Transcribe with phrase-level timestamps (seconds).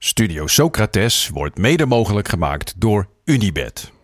[0.00, 3.97] Studio Socrates wordt mede mogelijk gemaakt door Unibed.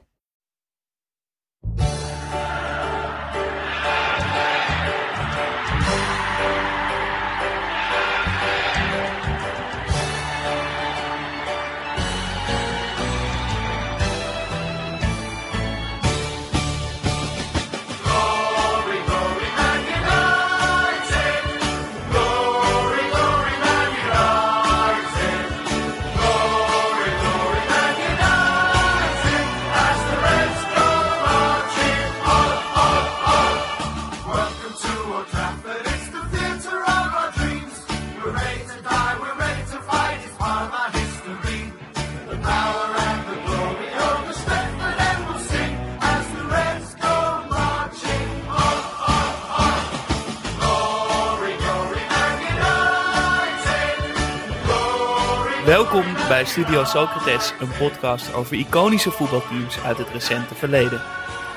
[56.28, 61.00] Bij Studio Socrates, een podcast over iconische voetbalteams uit het recente verleden.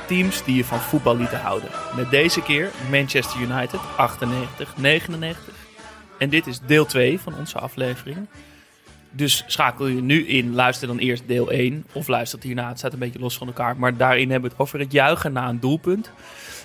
[0.07, 1.69] Teams die je van voetbal lieten houden.
[1.95, 5.53] Met deze keer Manchester United 98-99.
[6.17, 8.27] En dit is deel 2 van onze aflevering.
[9.11, 12.67] Dus schakel je nu in, luister dan eerst deel 1 of luister hierna.
[12.67, 13.77] Het staat een beetje los van elkaar.
[13.77, 16.11] Maar daarin hebben we het over het juichen na een doelpunt.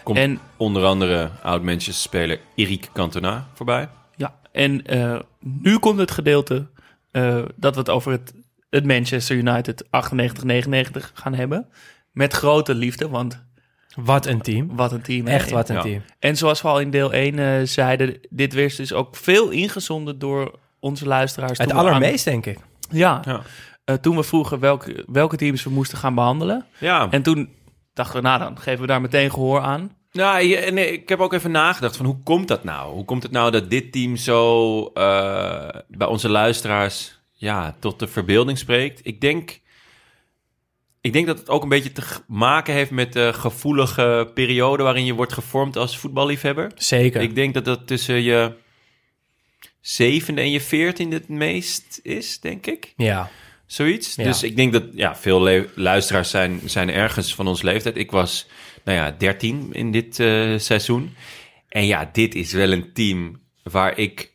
[0.02, 3.88] Komt En onder andere oud-Manchester-speler Eric Cantona voorbij.
[4.16, 6.66] Ja, en eh, nu komt het gedeelte
[7.12, 8.34] eh, dat we het over het,
[8.70, 11.66] het Manchester United 98-99 gaan hebben.
[12.12, 13.44] Met grote liefde, want
[13.96, 14.76] Wat een team.
[14.76, 15.26] wat een team.
[15.26, 15.32] hè?
[15.32, 15.82] Echt wat een Ja.
[15.82, 16.02] team.
[16.18, 20.18] En zoals we al in deel 1 eh, zeiden, dit werd dus ook veel ingezonden
[20.18, 21.58] door onze luisteraars.
[21.58, 22.58] Het aan- allermeest, denk ik.
[22.90, 23.40] ja, Ja.
[23.84, 26.64] eh, toen we vroegen welke, welke teams we moesten gaan behandelen.
[26.78, 27.48] Ja, En toen
[27.94, 29.96] dachten we, nou dan geven we daar meteen gehoor aan.
[30.12, 32.92] Nou, en ik heb ook even nagedacht van hoe komt dat nou?
[32.92, 38.06] Hoe komt het nou dat dit team zo eh, bij onze luisteraars ja, tot de
[38.06, 39.00] verbeelding spreekt?
[39.02, 39.60] Ik denk,
[41.00, 45.04] ik denk dat het ook een beetje te maken heeft met de gevoelige periode waarin
[45.04, 46.72] je wordt gevormd als voetballiefhebber.
[46.74, 47.20] Zeker.
[47.20, 48.52] Ik denk dat dat tussen je
[49.80, 52.92] zevende en je veertiende het meest is, denk ik.
[52.96, 53.30] Ja.
[53.66, 54.14] Zoiets.
[54.14, 54.24] Ja.
[54.24, 57.96] Dus ik denk dat ja, veel luisteraars zijn, zijn ergens van ons leeftijd.
[57.96, 58.46] Ik was,
[58.84, 61.14] nou ja, 13 in dit eh, seizoen.
[61.68, 64.32] En ja, dit is wel een team waar ik,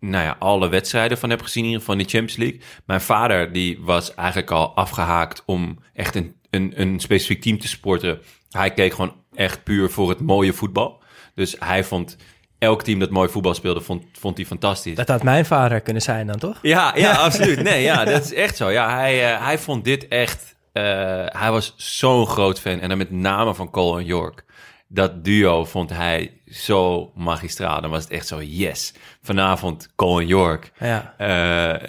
[0.00, 2.60] nou ja, alle wedstrijden van heb gezien, in ieder geval in de Champions League.
[2.86, 7.68] Mijn vader, die was eigenlijk al afgehaakt om echt een, een, een specifiek team te
[7.68, 8.20] supporteren.
[8.50, 11.02] Hij keek gewoon echt puur voor het mooie voetbal.
[11.34, 12.16] Dus hij vond
[12.58, 14.94] elk team dat mooi voetbal speelde, vond, vond hij fantastisch.
[14.94, 16.58] Dat had mijn vader kunnen zijn dan, toch?
[16.62, 17.62] Ja, ja, absoluut.
[17.62, 18.70] Nee, ja, dat is echt zo.
[18.70, 20.56] Ja, hij, eh, hij vond dit echt...
[20.78, 22.80] eh, hij was zo'n groot fan.
[22.80, 24.44] En dan met name van Cole en York.
[24.88, 27.80] Dat duo vond hij zo magistraal.
[27.80, 28.92] Dan was het echt zo, yes.
[29.22, 30.72] Vanavond Cole en York.
[30.78, 31.14] Ja.
[31.18, 31.88] Eh,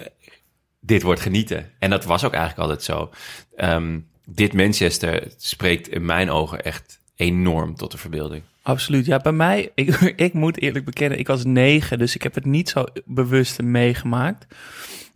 [0.80, 1.70] dit wordt genieten.
[1.78, 3.10] En dat was ook eigenlijk altijd zo.
[3.56, 8.42] Ehm, dit Manchester spreekt in mijn ogen echt enorm tot de verbeelding.
[8.62, 9.06] Absoluut.
[9.06, 9.88] Ja, bij mij, ik,
[10.26, 14.46] ik moet eerlijk bekennen, ik was negen, dus ik heb het niet zo bewust meegemaakt.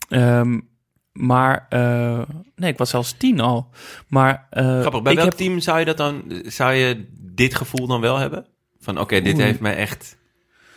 [0.09, 0.59] Ehm,
[1.15, 2.21] maar, eh,
[2.57, 3.69] nee, ik was zelfs tien al.
[4.09, 7.55] Maar, eh, Grappig, bij ik welk heb, team zou je dat dan, zou je dit
[7.55, 8.47] gevoel dan wel hebben?
[8.81, 9.43] Van oké, dit Oeh.
[9.45, 10.17] heeft mij echt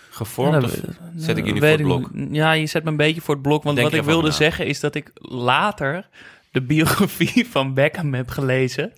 [0.09, 0.51] gevormd.
[0.51, 2.09] Nou, of dat- zet ik jullie voor het blok?
[2.31, 3.63] Ja, je zet me een beetje voor het blok.
[3.63, 4.33] Want Denk wat ik wilde na.
[4.33, 6.07] zeggen is dat ik later
[6.51, 8.93] de biografie van Beckham heb gelezen.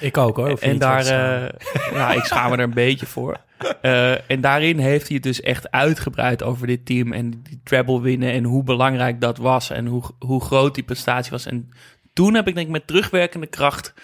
[0.00, 0.58] Ik ook hoor.
[0.58, 1.48] En daar, eh,
[1.92, 3.40] ja, ik schaam me er een beetje voor.
[3.82, 8.00] Eh, en daarin heeft hij het dus echt uitgebreid over dit team en die treble
[8.00, 11.46] winnen en hoe belangrijk dat was en hoe, hoe groot die prestatie was.
[11.46, 11.70] En
[12.12, 13.94] toen heb ik denk ik met terugwerkende kracht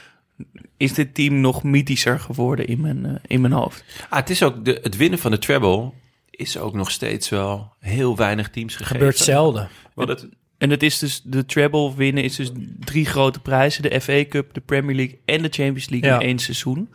[0.77, 3.85] is dit team nog mythischer geworden in mijn, eh, in mijn hoofd.
[4.09, 5.93] Ah, het is ook de, het winnen van de treble
[6.31, 8.97] is ook nog steeds wel heel weinig teams gegeven.
[8.97, 9.69] Gebeurt zelden.
[9.95, 10.29] Want het,
[10.59, 14.55] En het is dus de treble winnen is dus drie grote prijzen: de FA Cup,
[14.55, 16.21] de Premier League en de Champions League Ja.
[16.21, 16.89] in één seizoen.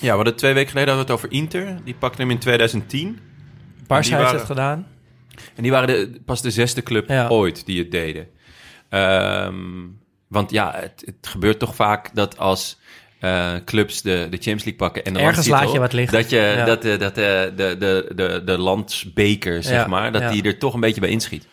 [0.00, 1.84] Ja, we hadden twee weken geleden hadden we het over Inter.
[1.84, 3.18] Die pakte hem in 2010.
[3.86, 4.86] Barca heeft het gedaan.
[5.54, 7.28] En die waren de, pas de zesde club Ja.
[7.28, 8.28] ooit die het deden.
[8.88, 9.54] Ehm,
[10.28, 12.78] want ja, het, het gebeurt toch vaak dat als
[13.20, 15.04] eh, clubs de, de Champions League pakken...
[15.04, 16.18] en de Ergens laat je wat liggen.
[16.18, 16.64] Dat, je, Ja.
[16.64, 17.24] dat, eh, dat eh,
[17.56, 21.10] de, de, de, de landsbeker, zeg Ja, maar, dat die er toch een beetje bij
[21.10, 21.46] inschiet.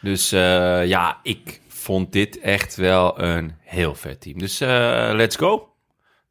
[0.00, 4.38] Dus ja, ik vond dit echt wel een heel vet team.
[4.38, 4.58] Dus
[5.12, 5.72] let's go.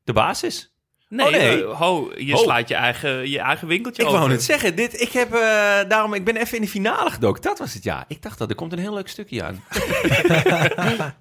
[0.03, 0.70] De basis.
[1.13, 1.63] Nee, Oh, nee.
[1.65, 4.19] eh, ho, je slaat je eigen, je eigen winkeltje Ik over.
[4.19, 5.39] wou het zeggen, dit, ik, heb, eh,
[5.87, 7.41] daarom, ik ben even in de finale gedoken.
[7.41, 8.05] Dat was het, ja.
[8.07, 9.63] Ik dacht dat er komt een heel leuk stukje aan.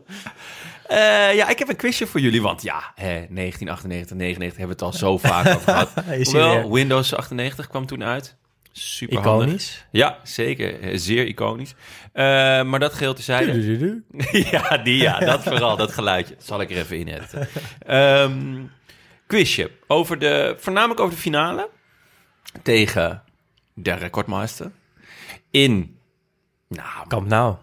[0.87, 4.85] Eh, ja, ik heb een quizje voor jullie, want ja, hè, 1998, 99 hebben we
[4.85, 5.91] het al zo vaak over gehad.
[6.25, 6.73] Hoewel.
[6.73, 8.37] Windows 98 kwam toen uit.
[8.73, 9.47] Super handig.
[9.47, 9.87] Iconisch.
[9.91, 10.99] Ja, zeker.
[10.99, 11.75] Zeer iconisch.
[12.13, 12.25] Eh,
[12.63, 14.03] maar dat geheel tezijde.
[14.51, 16.35] Ja, die, ja, dat vooral, dat geluidje.
[16.35, 17.49] Dat zal ik er even in editen.
[17.87, 18.63] Ehm,
[19.31, 19.71] quizje.
[19.87, 21.69] Over de, voornamelijk over de finale.
[22.63, 23.23] Tegen
[23.75, 24.71] de recordmaster.
[25.51, 25.99] In,
[26.69, 27.57] nou, Kamp nou.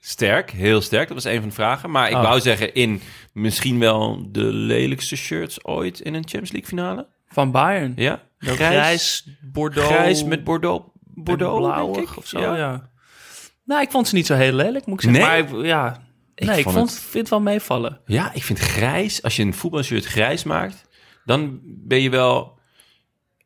[0.00, 0.50] sterk.
[0.50, 1.08] Heel sterk.
[1.08, 1.90] Dat was een van de vragen.
[1.90, 2.22] Maar ik Oh.
[2.22, 3.00] wou zeggen in
[3.32, 7.06] misschien wel de lelijkste shirts ooit in een Champions League finale.
[7.28, 7.92] Van Bayern.
[7.96, 8.22] Ja?
[8.38, 9.88] Dat grijs, Bordeaux.
[9.88, 10.84] Grijs met Bordeaux.
[11.04, 12.16] Bordeaux, blauwig denk ik.
[12.16, 12.90] of zo, ja.
[13.64, 15.32] Nou, ik vond ze niet zo heel lelijk, moet ik zeggen.
[15.34, 15.52] Nee?
[15.52, 16.07] Maar ja,
[16.46, 18.00] nee, ik vond het- vind het wel meevallen.
[18.06, 20.84] Ja, ik vind grijs, als je een voetbalshirt grijs maakt,
[21.24, 22.58] dan ben je wel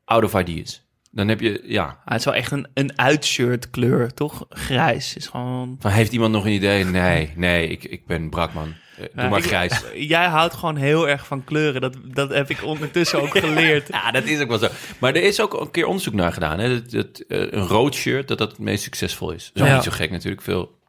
[0.04, 0.80] out of ideas.
[1.10, 4.46] Dan heb je, ja, Ah, het is wel echt een, een uitshirt kleur, toch?
[4.48, 5.76] Grijs is gewoon...
[5.80, 6.84] van heeft iemand nog een idee?
[6.84, 8.74] Nee, nee, ik, ik ben brakman.
[8.96, 9.82] Eh, Doe Ja, maar ik- grijs.
[10.14, 11.80] Jij houdt gewoon heel erg van kleuren.
[11.80, 13.88] Dat, dat heb ik ondertussen ook geleerd.
[13.92, 14.68] Ja, dat is ook wel zo.
[14.98, 16.58] Maar er is ook een keer onderzoek naar gedaan.
[16.58, 16.68] Hè?
[16.80, 19.44] Dat, dat, eh, een rood shirt, dat dat het meest succesvol is.
[19.44, 19.74] Dat is ook Ja.
[19.74, 20.42] niet zo gek natuurlijk.
[20.42, 20.80] Veel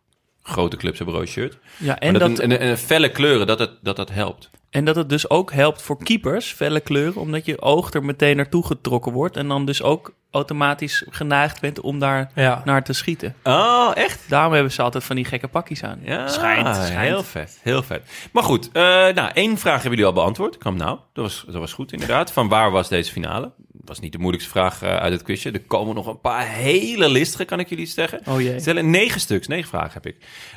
[0.44, 1.58] grote clubs hebben rood shirt.
[1.78, 4.50] Ja, En dat, dat, een, een, een felle kleuren, dat het, dat, dat helpt.
[4.70, 8.36] en dat het dus ook helpt voor keepers, felle kleuren, omdat je oog er meteen
[8.36, 9.38] naartoe getrokken wordt.
[9.38, 12.62] En dan dus ook automatisch geneigd bent om daar Ja.
[12.66, 13.36] naar te schieten.
[13.44, 14.20] Oh, echt?
[14.30, 16.00] Daarom hebben ze altijd van die gekke pakjes aan.
[16.04, 16.92] Ja, schijnt, schijnt.
[17.00, 18.04] Heel vet, heel vet.
[18.32, 20.58] Maar goed, eh, nou, één vraag hebben jullie al beantwoord.
[20.58, 22.32] Kam nou, dat was, dat was goed inderdaad.
[22.32, 23.52] Van waar was deze finale?
[23.86, 25.52] Dat was niet de moeilijkste vraag eh, uit het quizje.
[25.52, 28.22] Er komen nog een paar hele listige, kan ik jullie zeggen.
[28.28, 28.60] Oh jee.
[28.60, 30.16] Stellen negen stuks, negen vragen heb ik.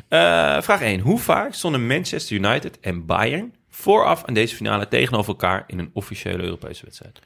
[0.09, 1.01] Eh, vraag 1.
[1.01, 5.91] Hoe vaak stonden Manchester United en Bayern vooraf aan deze finale tegenover elkaar in een
[5.93, 7.19] officiële Europese wedstrijd?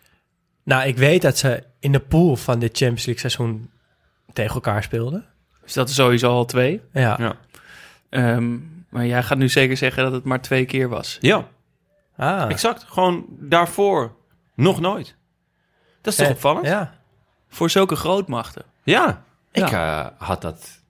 [0.65, 3.71] Nou, ik weet dat ze in de pool van dit Champions League seizoen
[4.33, 5.27] tegen elkaar speelden.
[5.63, 6.81] Dus dat is sowieso al twee.
[6.93, 7.17] Ja.
[7.19, 7.37] Ja.
[8.11, 8.57] Ehm,
[8.89, 11.19] maar jij gaat nu zeker zeggen dat het maar twee keer was.
[11.21, 11.49] Ja,
[12.17, 12.51] Ah.
[12.51, 12.85] exact.
[12.89, 14.17] Gewoon daarvoor
[14.55, 15.17] nog nooit.
[16.01, 16.67] Dat is toch Eh, opvallend?
[16.67, 16.99] Ja.
[17.49, 18.65] Voor zulke grootmachten.
[18.83, 20.83] Ja, ik eh, had dat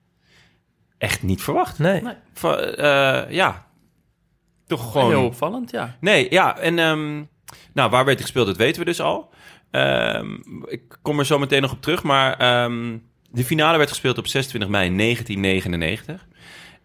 [0.97, 1.79] echt niet verwacht.
[1.79, 2.01] Nee.
[2.01, 2.13] Nee.
[2.33, 3.65] Va- eh, ja,
[4.67, 5.09] toch gewoon...
[5.09, 5.95] Heel opvallend, ja.
[5.99, 7.15] Nee, ja, en ehm,
[7.73, 9.29] nou, waar werd het gespeeld, dat weten we dus al.
[9.71, 10.35] Ehm,
[10.65, 12.97] ik kom er zo meteen nog op terug, maar ehm,
[13.31, 16.27] de finale werd gespeeld op 26 mei 1999.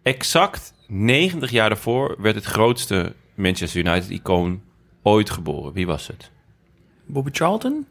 [0.02, 4.62] Exact 90 jaar daarvoor werd het grootste Manchester United-icoon
[5.02, 5.72] ooit geboren.
[5.72, 6.30] Wie was het?
[7.06, 7.86] Bobby Charlton?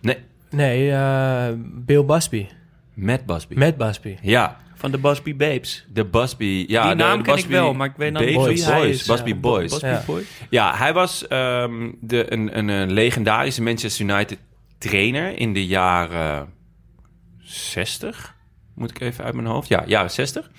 [0.00, 0.16] Nee,
[0.50, 2.46] Nee, eh, Bill Busby.
[2.94, 3.54] Matt Busby.
[3.54, 4.16] Matt Busby.
[4.22, 5.86] Ja, Van de Busby Babes.
[5.92, 6.64] de Busby.
[6.68, 8.80] Ja, Die de naam ken ik Busby wel, maar ik weet dan niet wie hij
[8.80, 9.06] Boys, is.
[9.06, 9.70] Busby Ja, Boys.
[9.70, 10.02] Busby Ja.
[10.06, 10.22] Boy.
[10.50, 14.38] Ja, hij was ehm, de, een, een, een legendarische Manchester United
[14.78, 16.48] trainer in de jaren
[17.42, 18.34] 60.
[18.74, 19.68] Moet ik even uit mijn hoofd?
[19.68, 20.50] Ja, jaren 60.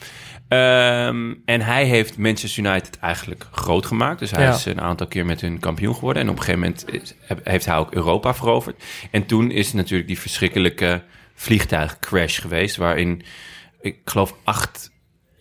[0.48, 4.20] Ehm, en hij heeft Manchester United eigenlijk groot gemaakt.
[4.20, 4.54] Dus hij Ja.
[4.54, 6.22] is een aantal keer met hun kampioen geworden.
[6.24, 8.84] En op een gegeven moment is- heeft hij ook Europa veroverd.
[9.12, 11.04] En toen is natuurlijk die verschrikkelijke
[11.36, 12.76] vliegtuigcrash geweest...
[12.76, 13.22] waarin,
[13.82, 14.92] ik geloof, acht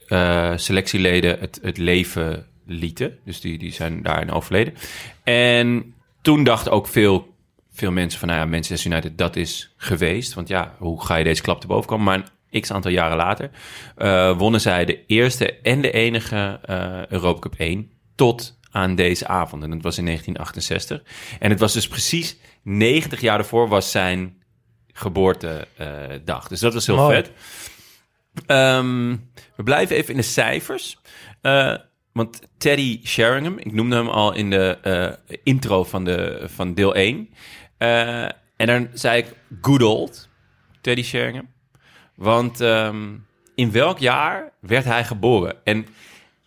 [0.08, 3.18] eh, selectieleden het, het leven lieten.
[3.24, 4.74] Dus die, die zijn daarin overleden.
[5.24, 7.34] En toen dachten ook veel,
[7.72, 8.28] veel mensen van...
[8.28, 10.34] nou ja, Manchester United, dat is geweest.
[10.34, 12.04] Want ja, hoe ga je deze klap te boven komen?
[12.04, 12.28] Maar
[12.60, 13.50] x aantal jaren later
[13.96, 17.90] eh, wonnen zij de eerste en de enige eh Europa Cup 1...
[18.14, 19.62] tot aan deze avond.
[19.62, 21.02] En dat was in 1968.
[21.38, 24.42] En het was dus precies 90 jaar daarvoor was zijn
[24.92, 26.48] geboortedag.
[26.48, 27.14] dus dat was heel Mooi.
[27.14, 27.32] vet.
[28.46, 29.16] Ehm,
[29.56, 30.98] we blijven even in de cijfers.
[31.40, 31.74] Eh,
[32.12, 36.94] want Teddy Sheringham, ik noemde hem al in de eh, intro van, de, van deel
[36.94, 37.28] 1.
[37.78, 38.24] Eh,
[38.56, 40.28] en dan zei ik good old
[40.80, 41.48] Teddy Sheringham.
[42.16, 43.14] Want ehm,
[43.54, 45.56] in welk jaar werd hij geboren?
[45.64, 45.86] En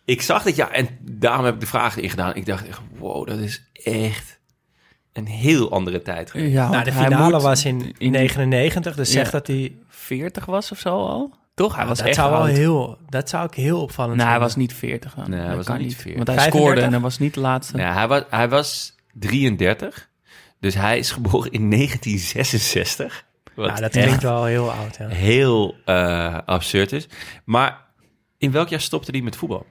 [0.04, 2.34] ik zag dit jaar en daarom heb ik de vraag erin gedaan.
[2.34, 4.38] Ik dacht echt, wow, dat is echt
[5.12, 6.30] een heel andere tijd.
[6.30, 6.52] geweest.
[6.52, 9.14] Ja, Nou, de hij finale moet was in in 99, dus Ja.
[9.14, 9.74] zegt dat hij...
[9.88, 11.34] 40 was of zo al.
[11.54, 11.76] Toch?
[11.76, 14.48] Hij was dat, echt zou wel heel, dat zou ik heel opvallend Nee, hij vinden.
[14.48, 15.30] was niet 40 dan.
[15.30, 16.14] Nee, hij Dat was niet 40.
[16.14, 16.60] Want hij 35?
[16.60, 17.78] scoorde en hij was niet de laatste.
[17.78, 20.08] Ja, hij, was, hij was 33.
[20.60, 23.24] Dus hij is geboren in 1966.
[23.60, 25.08] Wat Ja, dat echt klinkt wel heel oud, ja.
[25.08, 27.08] heel eh, absurd is.
[27.44, 27.84] Maar
[28.38, 29.66] in welk jaar stopte hij met voetbal?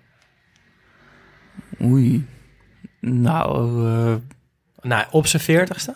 [1.81, 2.27] Oei.
[2.99, 4.15] Nou, eh,
[4.81, 5.95] Nou, op zijn veertigste?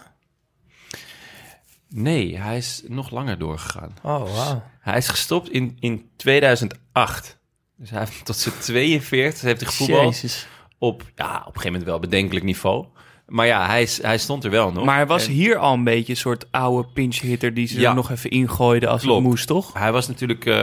[1.90, 3.94] Nee, hij is nog langer doorgegaan.
[4.02, 4.64] Oh, wauw.
[4.80, 7.38] Hij is gestopt in, in 2008.
[7.78, 10.48] Dus hij heeft tot zijn 42 heeft hij gevoetbald jezus.
[10.78, 12.88] op ja, op een gegeven moment wel bedenkelijk niveau.
[13.28, 14.86] Maar ja, hij, hij stond er wel nog.
[14.86, 17.80] Maar hij was En hier al een beetje een soort oude pinch hitter die ze
[17.80, 17.90] Ja.
[17.90, 19.20] er nog even ingooide als Klopt.
[19.20, 19.74] het moest, toch?
[19.74, 20.54] Hij was natuurlijk eh,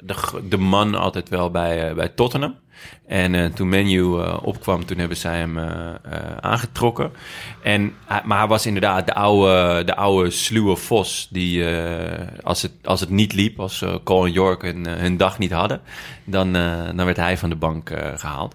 [0.00, 0.14] de,
[0.48, 2.54] de man altijd wel bij, eh, bij Tottenham.
[3.06, 4.02] En eh, toen Menu
[4.42, 5.58] opkwam, toen hebben zij hem
[6.40, 7.12] aangetrokken.
[7.62, 7.92] En,
[8.24, 11.28] maar hij was inderdaad de oude, de oude sluwe vos.
[11.30, 11.64] Die
[12.42, 15.80] als, het, als het niet liep, als Cole en York hun, hun dag niet hadden...
[16.24, 16.52] dan,
[16.96, 18.54] dan werd hij van de bank eh, gehaald.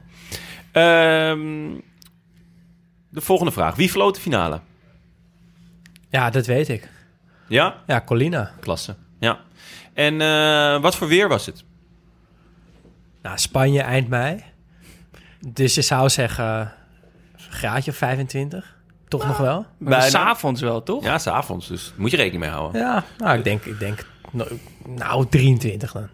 [0.72, 1.40] Ehm,
[3.12, 3.76] de volgende vraag.
[3.76, 4.60] Wie floot de finale?
[6.10, 6.90] Ja, dat weet ik.
[7.48, 7.76] Ja?
[7.88, 8.52] Ja, Colina.
[8.60, 8.96] Klasse.
[9.20, 9.40] Ja.
[9.94, 11.64] En eh, wat voor weer was het?
[13.22, 14.44] Nou, Spanje eind mei.
[15.48, 16.46] Dus je zou zeggen,
[17.34, 18.76] een graadje of 25.
[19.08, 19.66] Toch nog wel?
[19.78, 21.04] Maar s'avonds wel, toch?
[21.04, 21.68] Ja, s'avonds.
[21.68, 22.82] Dus moet je rekening mee houden.
[22.82, 26.08] Ja, nou, ik denk, ik denk nou, nou 23 dan.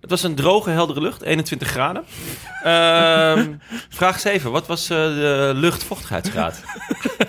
[0.00, 1.22] Het was een droge, heldere lucht.
[1.22, 2.04] 21 graden.
[2.62, 3.52] Ehm,
[3.88, 4.50] vraag 7.
[4.50, 6.62] Wat was eh, de luchtvochtigheidsgraad?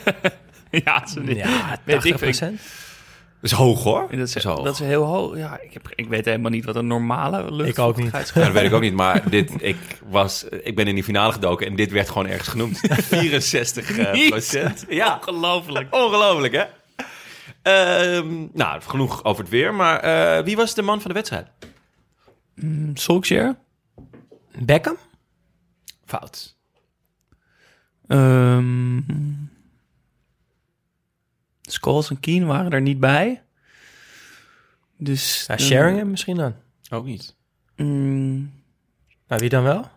[0.86, 2.62] ja, dat is, Ja, Weet 80 ik, procent.
[3.42, 4.08] Dat is hoog hoor.
[4.12, 4.64] dat is, hoog.
[4.64, 5.38] dat is heel hoog.
[5.38, 8.12] Ja, ik, heb, ik weet helemaal niet wat een normale lucht Ik ook niet.
[8.34, 9.78] Ja, dat weet ik ook niet, maar dit, ik,
[10.10, 12.80] was, ik ben in die finale gedoken en dit werd gewoon ergens genoemd.
[12.82, 14.86] 64 eh, procent.
[14.90, 15.96] Ja, Ongelooflijk.
[15.96, 16.64] ongelooflijk hè?
[17.62, 21.48] Ehm, nou, genoeg over het weer, maar eh, wie was de man van de wedstrijd?
[22.94, 23.56] Solskjaer?
[24.60, 24.98] Beckham?
[26.06, 26.58] Fout.
[28.08, 29.00] Ehm
[31.62, 33.42] Scholes en Keen waren er niet bij.
[34.98, 35.46] Dus...
[35.48, 36.56] Ja, Sheringham misschien dan.
[36.90, 37.36] Ook niet.
[37.76, 38.52] Mm,
[39.28, 39.90] Nou, wie dan wel?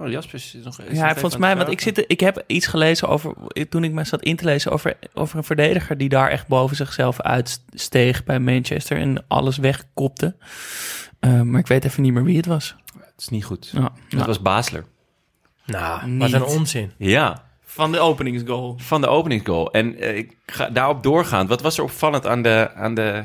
[0.00, 3.08] Oh, Jasper is nog is ja, volgens mij, want ik, zit, ik heb iets gelezen
[3.08, 3.34] over,
[3.68, 6.76] toen ik me zat in te lezen over, over een verdediger die daar echt boven
[6.76, 10.36] zichzelf uitsteeg bij Manchester en alles wegkopte.
[11.18, 12.76] Eh, maar ik weet even niet meer wie het was.
[12.94, 13.70] Het is niet goed.
[13.72, 14.84] Ja, Dat nou, was Basler.
[15.64, 16.20] Nou, Niet.
[16.20, 16.92] wat een onzin.
[16.96, 18.74] Ja, van de openingsgoal.
[18.78, 19.72] van de openingsgoal.
[19.72, 21.46] En eh, ik ga daarop doorgaan.
[21.46, 23.24] Wat was er opvallend aan de, aan, de,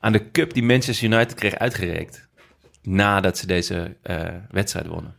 [0.00, 2.28] aan de cup die Manchester United kreeg uitgereikt?
[2.82, 5.14] Nadat ze deze eh, wedstrijd wonnen.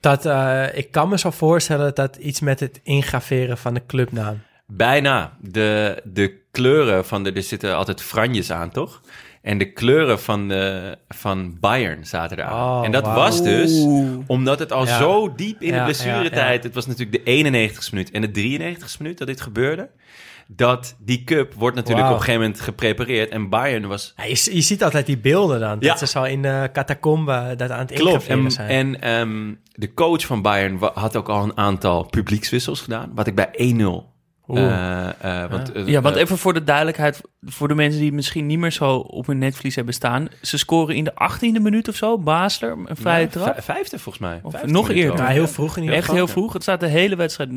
[0.00, 4.40] Dat, eh, ik kan me zo voorstellen dat iets met het ingraveren van de clubnaam.
[4.66, 5.36] Bijna.
[5.40, 7.32] De, de kleuren van de...
[7.32, 9.00] Er zitten altijd franjes aan, toch?
[9.42, 12.78] En de kleuren van, de, van Bayern zaten eraan.
[12.78, 13.84] Oh, en dat was dus
[14.26, 14.98] omdat het al Ja.
[14.98, 16.56] zo diep in Ja, de blessuretijd...
[16.62, 19.88] ja, Het was natuurlijk de 91ste minuut en de 93ste minuut dat dit gebeurde.
[20.50, 23.30] Dat die cup wordt natuurlijk op een gegeven moment geprepareerd.
[23.30, 24.12] En Bayern was...
[24.16, 25.76] Ja, je, je ziet altijd die beelden dan.
[25.80, 25.88] Ja.
[25.88, 28.68] Dat ze zo in de catacombe dat aan het ingraveren En, zijn.
[28.68, 33.10] en ehm, de coach van Bayern had ook al een aantal publiekswissels gedaan.
[33.14, 34.17] Wat ik bij 1-0...
[34.56, 35.08] Eh,
[35.42, 38.58] eh, want, Ja, want eh, even voor de duidelijkheid, voor de mensen die misschien niet
[38.58, 40.28] meer zo op hun netvlies hebben staan.
[40.42, 43.52] Ze scoren in de 18e minuut of zo, Basler, een vrije ja, trap.
[43.52, 44.40] vij- Vijfde volgens mij.
[44.42, 45.18] Of Vijfde nog eerder.
[45.18, 46.52] ja, heel vroeg in ieder Echt heel vroeg.
[46.52, 47.52] Het staat de hele wedstrijd 0-0.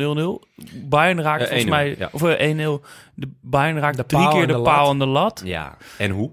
[0.89, 2.09] Bayern raakt volgens 1-0, mij, ja.
[2.11, 2.81] of eh, 1-0.
[3.15, 5.41] De Bayern raakt De drie keer de, de paal en de lat.
[5.45, 6.29] Ja, en hoe?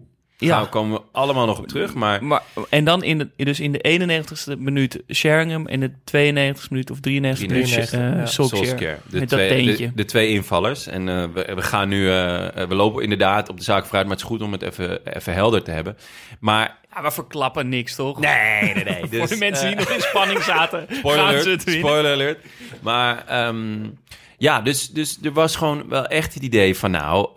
[0.46, 0.64] Ja.
[0.64, 2.24] Komen we allemaal nog op terug, maar...
[2.24, 4.16] Maar, en dan in de, dus in de
[4.54, 8.26] 91ste minuut Sheringham en de 92ste minuut of 93ste minuut 93, eh ja.
[8.26, 8.66] Solskjaer.
[8.66, 8.98] Solskjaer.
[9.10, 9.86] De, Met dat twee, teentje.
[9.86, 10.86] de, de twee invallers.
[10.86, 12.10] En eh, we, we gaan nu...
[12.10, 15.16] eh, we lopen inderdaad op de zaak vooruit, maar het is goed om het even,
[15.16, 15.96] even helder te hebben.
[16.40, 16.76] Maar...
[16.94, 18.20] Ja, we verklappen niks, toch?
[18.20, 19.02] Nee, nee, nee.
[19.18, 22.38] voor de mensen die nog in spanning zaten, Spoiler gaan alert, spoiler alert.
[22.82, 23.86] Maar ehm,
[24.38, 26.90] ja, dus, dus er was gewoon wel echt het idee van...
[26.90, 27.30] nou,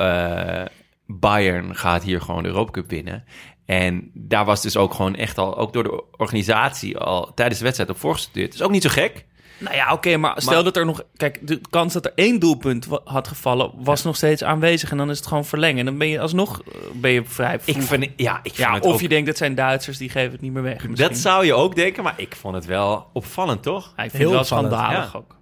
[1.19, 3.23] Bayern gaat hier gewoon de Europa Cup winnen.
[3.65, 5.57] En daar was dus ook gewoon echt al...
[5.57, 8.53] ook door de organisatie al tijdens de wedstrijd op voorgestudeerd.
[8.53, 9.25] is ook niet zo gek.
[9.59, 11.03] Nou ja, oké, maar stel Maar- dat er nog...
[11.15, 13.71] Kijk, de kans dat er één doelpunt had gevallen...
[13.75, 15.79] was nog steeds aanwezig en dan is het gewoon verlengen.
[15.79, 18.85] En dan ben je alsnog eh, ben je vrij Ik vind, ja, ik Ja, het
[18.85, 20.87] of ook- je denkt dat zijn Duitsers, die geven het niet meer weg.
[20.87, 21.07] misschien.
[21.09, 23.93] Dat zou je ook denken, maar ik vond het wel opvallend, toch?
[23.95, 25.17] Ja, ik vind Heel het wel opvallend, schandalig ja.
[25.19, 25.35] ook.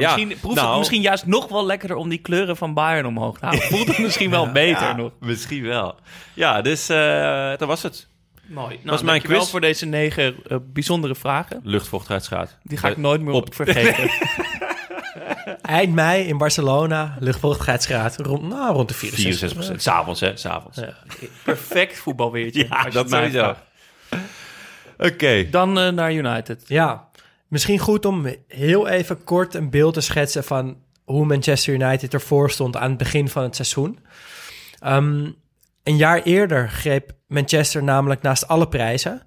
[0.00, 2.74] Maar Ja, misschien proeft nou- het misschien juist nog wel lekkerder om die kleuren van
[2.74, 3.68] Bayern omhoog te houden.
[3.68, 5.12] Voelt het misschien wel beter Ja, nog.
[5.20, 5.94] Misschien wel.
[6.34, 8.08] Ja, dus eh dat was het.
[8.46, 8.68] Mooi.
[8.68, 9.50] Nou, was mijn dankjewel quiz.
[9.50, 11.60] voor deze negen eh, bijzondere vragen.
[11.62, 12.58] Luchtvochtigheidsgraad.
[12.62, 13.54] Die ga ik nooit meer op.
[13.54, 14.10] vergeten.
[15.62, 19.22] Eind mei in Barcelona, luchtvochtigheidsgraad rond, nou, rond de 64.
[19.22, 19.82] 64 procent.
[19.82, 20.36] S'avonds, hè?
[20.36, 20.78] S'avonds.
[20.78, 20.94] Ja.
[21.44, 22.66] Perfect voetbalweertje.
[22.68, 23.54] Ja, als je dat sowieso.
[24.98, 25.48] Oké.
[25.50, 26.62] Dan eh, naar United.
[26.66, 27.07] Ja,
[27.48, 32.50] misschien goed om heel even kort een beeld te schetsen van hoe Manchester United ervoor
[32.50, 33.98] stond aan het begin van het seizoen.
[34.78, 35.30] Ehm,
[35.82, 39.22] een jaar eerder greep Manchester namelijk naast alle prijzen.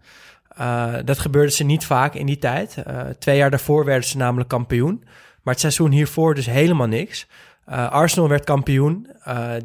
[0.48, 2.78] Eh, dat gebeurde ze niet vaak in die tijd.
[2.78, 5.04] Eh, twee jaar daarvoor werden ze namelijk kampioen.
[5.42, 7.28] Maar het seizoen hiervoor dus helemaal niks.
[7.66, 9.08] Eh, Arsenal werd kampioen,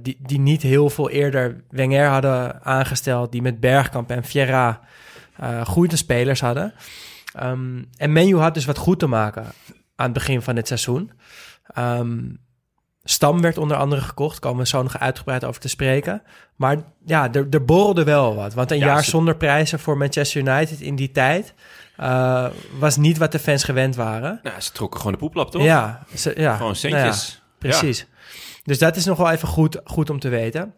[0.02, 4.80] die, die niet heel veel eerder Wenger hadden aangesteld, die met Bergkamp en Vieira
[5.36, 6.72] eh goede spelers hadden.
[7.36, 9.44] Ehm, en Menu had dus wat goed te maken.
[9.98, 11.10] aan het begin van het seizoen.
[11.66, 12.18] Ehm,
[13.08, 16.22] Stam werd onder andere gekocht, komen we zo nog uitgebreid over te spreken.
[16.56, 18.54] Maar ja, er, er borrelde wel wat.
[18.54, 21.54] Want een Ja, jaar ze- zonder prijzen voor Manchester United in die tijd...
[21.96, 22.46] eh,
[22.78, 24.40] was niet wat de fans gewend waren.
[24.42, 25.62] Nou, ze trokken gewoon de poeplap, toch?
[25.62, 27.42] Ja, ze, ja, Gewoon nou ja, centjes.
[27.58, 28.06] precies.
[28.64, 30.74] Dus dat is nog wel even goed, goed om te weten.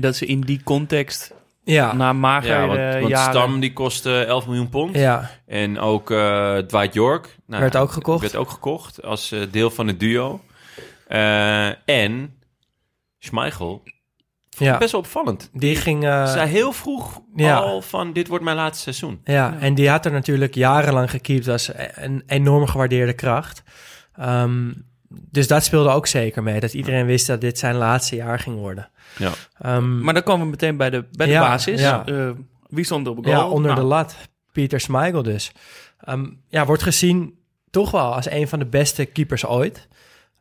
[0.00, 1.32] Dat ze in die context,
[1.64, 3.32] Ja, na mager Ja, want, want jaren...
[3.34, 4.96] Stam die kostte 11 miljoen pond.
[4.96, 7.36] ja, En ook eh, Dwight York.
[7.46, 8.20] Nou, Werd ook gekocht.
[8.20, 10.40] Werd ook gekocht als eh, deel van het duo.
[11.08, 12.34] Eh, en
[13.18, 13.82] Schmeichel.
[14.48, 14.78] ja.
[14.78, 15.50] Best wel opvallend.
[15.52, 16.04] Die ging...
[16.04, 17.56] eh, Ze zei heel vroeg ja.
[17.56, 19.20] al van dit wordt mijn laatste seizoen.
[19.24, 23.62] Ja, en die had er natuurlijk jarenlang gekiept als een enorm gewaardeerde kracht.
[24.16, 24.70] Ehm,
[25.30, 26.60] dus dat speelde ook zeker mee.
[26.60, 28.90] Dat iedereen wist dat dit zijn laatste jaar ging worden.
[29.18, 29.30] Ja.
[29.58, 31.80] Ehm, Maar dan komen we meteen bij de, bij de Ja, basis.
[31.80, 32.06] ja.
[32.06, 32.30] Eh,
[32.68, 33.28] wie stond op goal?
[33.36, 34.16] ja, onder Nou, de lat.
[34.52, 35.52] Pieter Schmeichel dus.
[36.00, 37.38] Ehm, ja, wordt gezien
[37.70, 39.88] toch wel als een van de beste keepers ooit.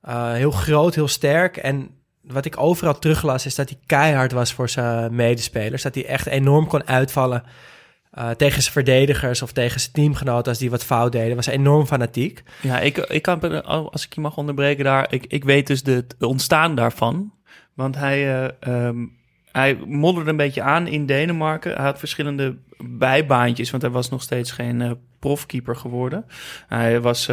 [0.01, 1.57] Eh, heel groot, heel sterk.
[1.57, 1.89] En
[2.21, 5.81] wat ik overal teruglas is dat hij keihard was voor zijn medespelers.
[5.83, 7.43] Dat hij echt enorm kon uitvallen
[8.11, 11.35] eh, tegen zijn verdedigers of tegen zijn teamgenoten als die wat fout deden.
[11.35, 12.43] Was enorm fanatiek.
[12.61, 16.05] Ja, ik, ik kan, als ik je mag onderbreken daar, ik, ik weet dus de,
[16.19, 17.33] ontstaan daarvan.
[17.73, 19.05] Want hij, ehm,
[19.51, 21.75] hij modderde een beetje aan in Denemarken.
[21.75, 26.25] Hij had verschillende bijbaantjes, want hij was nog steeds geen eh, profkeeper geworden.
[26.67, 27.29] Hij was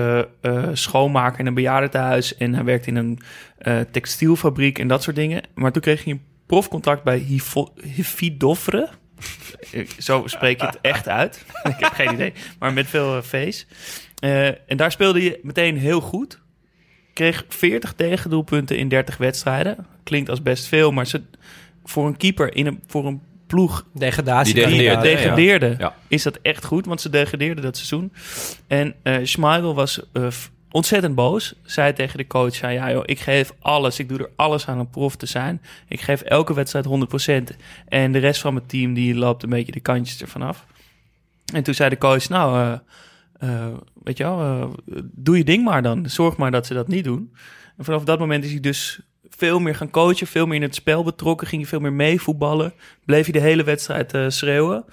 [0.73, 3.19] schoonmaker in een bejaardentehuis en hij werkte in een
[3.91, 5.43] textielfabriek en dat soort dingen.
[5.55, 7.19] Maar toen kreeg hij een profcontract bij.
[7.19, 8.98] Ik-
[9.99, 11.45] Zo spreek je het echt uit.
[11.65, 13.67] ik heb geen idee, maar met veel eh, V's.
[14.19, 16.41] Eh, en daar speelde je meteen heel goed.
[17.13, 19.87] Kreeg 40 tegendoelpunten in 30 wedstrijden.
[20.03, 21.23] Klinkt als best veel, maar ze,
[21.85, 24.55] voor een keeper in een, voor een ploeg Degradatie.
[24.55, 25.15] Die die degradeerde, hè?
[25.17, 25.95] degradeerde, Ja.
[26.09, 26.87] is dat echt goed.
[26.87, 28.13] Want ze degradeerden dat seizoen.
[28.67, 30.01] En eh Schmeichel was
[30.71, 31.55] ontzettend boos.
[31.63, 33.99] Zei tegen de coach, ja joh, ik geef alles.
[33.99, 35.63] Ik doe er alles aan om prof te zijn.
[35.89, 36.87] Ik geef elke wedstrijd
[37.53, 37.57] 100%.
[37.89, 40.67] En de rest van mijn team die loopt een beetje de kantjes ervan af.
[41.55, 42.79] En toen zei de coach, nou, eh,
[43.39, 46.11] eh, weet je wel, eh, doe je ding maar dan.
[46.11, 47.33] Zorg maar dat ze dat niet doen.
[47.77, 50.75] En vanaf dat moment is hij dus veel meer gaan coachen, veel meer in het
[50.75, 52.73] spel betrokken, ging hij veel meer mee voetballen,
[53.05, 54.85] bleef hij de hele wedstrijd schreeuwen.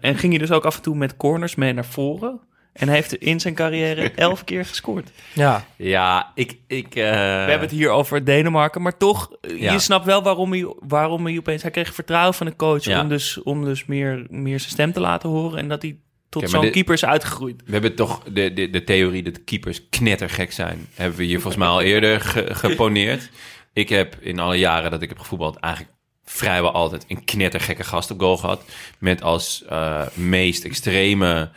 [0.00, 2.40] En ging hij dus ook af en toe met corners mee naar voren.
[2.80, 5.10] En hij heeft in zijn carrière elf keer gescoord.
[5.32, 6.56] Ja, Ja, ik...
[6.66, 7.10] ik eh, We
[7.50, 9.72] hebben het hier over Denemarken, maar toch, eh, Ja.
[9.72, 11.62] je snapt wel waarom hij, waarom hij opeens...
[11.62, 13.00] Hij kreeg vertrouwen van de coach Ja.
[13.00, 15.58] om dus, om dus meer, meer zijn stem te laten horen.
[15.58, 15.96] En dat hij
[16.28, 17.62] tot zo'n dit- keeper is uitgegroeid.
[17.66, 20.86] We hebben toch de, de, de theorie dat keepers knettergek zijn.
[20.94, 23.30] Hebben we hier volgens mij al eerder ge- geponeerd.
[23.72, 28.10] Ik heb in alle jaren dat ik heb gevoetbald eigenlijk vrijwel altijd een knettergekke gast
[28.10, 28.62] op goal gehad.
[28.98, 31.50] Met als eh, meest extreme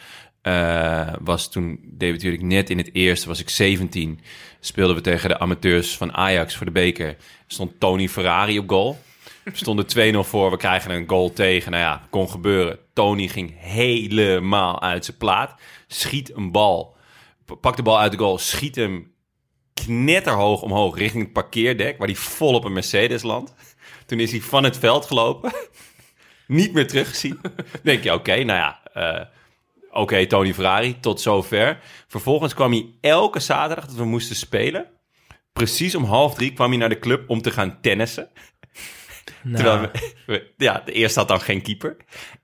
[0.43, 4.19] eh, was toen debuteerde ik net in het eerste, was ik 17.
[4.59, 7.15] Speelden we tegen de amateurs van Ajax voor de beker.
[7.47, 8.99] Stond Tony Ferrari op goal.
[9.43, 11.71] We stonden 2-0 voor, we krijgen een goal tegen.
[11.71, 12.79] Nou ja, kon gebeuren.
[12.93, 15.55] Tony ging helemaal uit zijn plaat.
[15.87, 16.95] Schiet een bal.
[17.45, 18.37] p- Pakt de bal uit de goal.
[18.37, 19.11] Schiet hem
[19.73, 21.97] knetterhoog omhoog richting het parkeerdek.
[21.97, 23.53] Waar hij vol op een Mercedes landt.
[24.05, 25.51] Toen is hij van het veld gelopen.
[26.47, 27.39] Niet meer teruggezien.
[27.83, 28.81] Denk je, oké, nou ja...
[28.93, 29.25] eh,
[29.93, 31.79] Oké, Tony Ferrari, tot zover.
[32.07, 34.85] Vervolgens kwam hij elke zaterdag dat we moesten spelen.
[35.53, 38.29] Precies om half drie kwam hij naar de club om te gaan tennissen.
[39.43, 39.89] nou, Terwijl we,
[40.25, 41.97] we- ja, de eerste had dan geen keeper.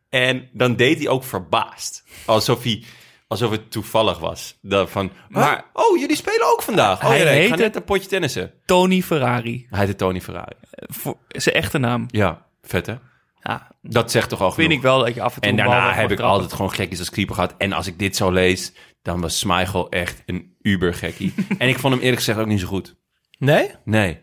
[0.09, 2.03] En dan deed hij ook verbaasd.
[2.25, 2.83] Alsof, hij,
[3.27, 4.57] alsof het toevallig was.
[4.62, 7.01] Dat van, maar, oh, jullie spelen ook vandaag.
[7.01, 8.53] Oh, Hij ja, heette- net een potje tennissen.
[8.65, 9.65] Tony Ferrari.
[9.69, 10.55] Hij heette Tony Ferrari.
[10.71, 12.05] Voor zijn echte naam.
[12.07, 12.95] Ja, vet hè?
[13.41, 14.78] Ja, Dat zegt toch al vind genoeg.
[14.78, 16.25] ik wel dat je af en toe En daarna heb ik trappen.
[16.25, 17.56] altijd gewoon gekkies als keeper gehad.
[17.58, 21.34] En als ik dit zo lees, dan was Schmeichel echt een ubergekkie.
[21.58, 22.95] en ik vond hem eerlijk gezegd ook niet zo goed.
[23.38, 23.71] nee?
[23.84, 24.19] Nee.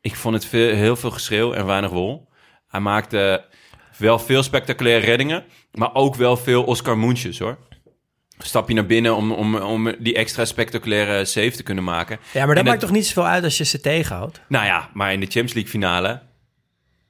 [0.00, 2.28] Ik vond het veel, heel veel geschreeuw en weinig wol.
[2.68, 3.44] Hij maakte
[3.96, 7.58] wel veel spectaculaire reddingen, maar ook wel veel Oscar Moensjes hoor.
[8.38, 12.18] Stap je naar binnen om, om, om die extra spectaculaire save te kunnen maken.
[12.32, 14.40] Ja, maar dat En maakt het- toch niet zoveel uit als je ze tegenhoudt?
[14.48, 16.22] Nou ja, maar in de Champions League finale...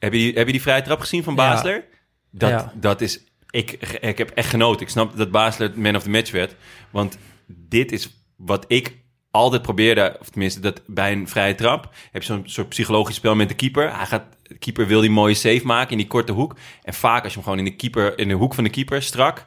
[0.03, 1.53] Heb je die, heb je die vrije trap gezien van Ja.
[1.53, 1.85] Basler?
[2.31, 2.73] Dat, Ja.
[2.75, 3.25] dat is...
[3.51, 4.83] Ik, ik heb echt genoten.
[4.83, 6.55] Ik snap dat Basler man of the match werd.
[6.91, 8.97] Want dit is wat ik
[9.31, 10.17] altijd probeerde...
[10.21, 11.95] Of tenminste, dat bij een vrije trap...
[12.11, 13.97] heb je zo'n soort psychologisch spel met de keeper.
[13.97, 16.57] Hij gaat, de keeper wil die mooie save maken in die korte hoek.
[16.83, 19.03] En vaak als je hem gewoon in de, keeper, in de hoek van de keeper
[19.03, 19.45] strak...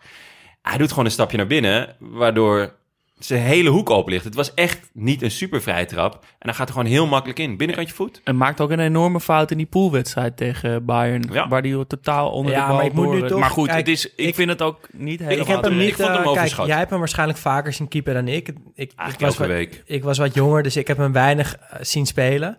[0.61, 2.75] Hij doet gewoon een stapje naar binnen, waardoor
[3.19, 4.23] zijn hele hoek open ligt.
[4.25, 6.13] Het was echt niet een super vrije trap.
[6.13, 7.57] En dan gaat er gewoon heel makkelijk in.
[7.57, 8.21] Binnenkantje voet.
[8.23, 11.29] En maakt ook een enorme fout in die poolwedstrijd tegen Bayern.
[11.31, 11.47] Ja.
[11.47, 13.67] Waar die totaal onder Ja, de bal maar ik moet nu door- toch- Maar goed,
[13.67, 15.39] kijk, het is, ik, ik- vind het ook niet helemaal...
[15.41, 15.95] Ik heb hem niet...
[15.95, 18.47] vond hem eh, kijk, jij hebt hem waarschijnlijk vaker zien keeper dan ik.
[18.47, 19.83] Ik, ik, Eigenlijk was elke wat, week.
[19.85, 22.57] ik was wat jonger, dus ik heb hem weinig eh, zien spelen.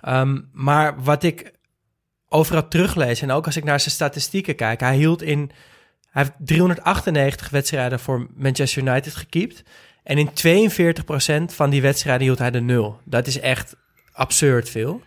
[0.00, 1.52] Ehm, maar wat ik
[2.28, 5.50] overal teruglees, en ook als ik naar zijn statistieken kijk, hij hield in...
[6.10, 9.62] Hij heeft 398 wedstrijden voor Manchester United gekiept.
[10.04, 10.30] En in
[11.50, 13.00] 42% van die wedstrijden hield hij de nul.
[13.04, 13.76] Dat is echt
[14.12, 15.02] absurd veel.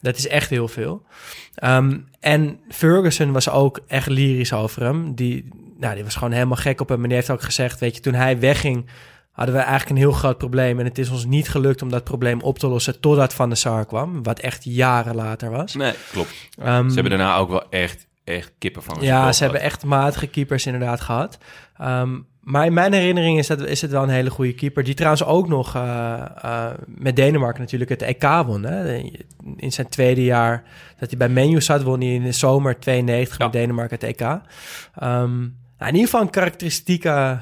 [0.00, 1.02] Dat is echt heel veel.
[1.54, 5.14] Ehm, en Ferguson was ook echt lyrisch over hem.
[5.14, 7.02] Die, nou, die was gewoon helemaal gek op hem.
[7.02, 8.86] En die heeft ook gezegd, weet je, toen hij wegging...
[9.32, 10.78] hadden we eigenlijk een heel groot probleem.
[10.78, 13.00] En het is ons niet gelukt om dat probleem op te lossen...
[13.00, 14.22] totdat Van der Sar kwam.
[14.22, 15.74] Wat echt jaren later was.
[15.74, 16.48] Nee, klopt.
[16.58, 20.26] Ehm, Ze hebben daarna ook wel echt, echt kippen van ja, ze hebben echt matige
[20.26, 21.38] keepers inderdaad gehad.
[21.76, 24.84] Ehm, maar in mijn herinnering is, dat, is het wel een hele goede keeper.
[24.84, 28.62] Die trouwens ook nog eh, eh, met Denemarken natuurlijk het EK won.
[28.62, 28.94] Hè?
[29.56, 30.62] In zijn tweede jaar
[30.98, 33.44] dat hij bij Menu zat, won hij in de zomer 92 Ja.
[33.44, 34.20] met Denemarken het EK.
[34.20, 34.40] Ehm,
[35.38, 37.40] nou, in ieder geval een karakteristieke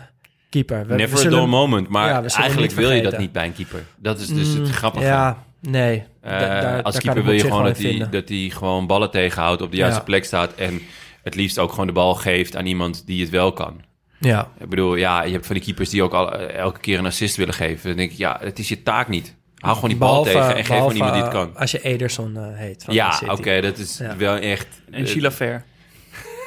[0.51, 0.87] keeper.
[0.87, 1.89] We- Never we a dull moment.
[1.89, 3.83] Maar Ja, eigenlijk wil je dat niet bij een keeper.
[3.97, 5.05] Dat is dus het Mm, grappige.
[5.05, 6.03] Ja, nee.
[6.21, 9.71] Eh, Da- als keeper wil je gewoon dat hij, dat hij gewoon ballen tegenhoudt, op
[9.71, 10.05] de juiste Ja.
[10.05, 10.81] plek staat en
[11.23, 13.81] het liefst ook gewoon de bal geeft aan iemand die het wel kan.
[14.25, 16.99] Ja, Ik bedoel, ja, je hebt van die keepers die ook al, eh, elke keer
[16.99, 17.89] een assist willen geven.
[17.89, 19.35] Dan denk ik, ja, het is je taak niet.
[19.59, 21.57] Hou gewoon die bal Behalve- tegen en geef gewoon iemand die het kan.
[21.57, 22.85] Als je Ederson eh, heet.
[22.85, 24.17] van Ja, oké, dat is Ja.
[24.17, 24.67] wel echt...
[24.91, 25.65] En Sheila Fair.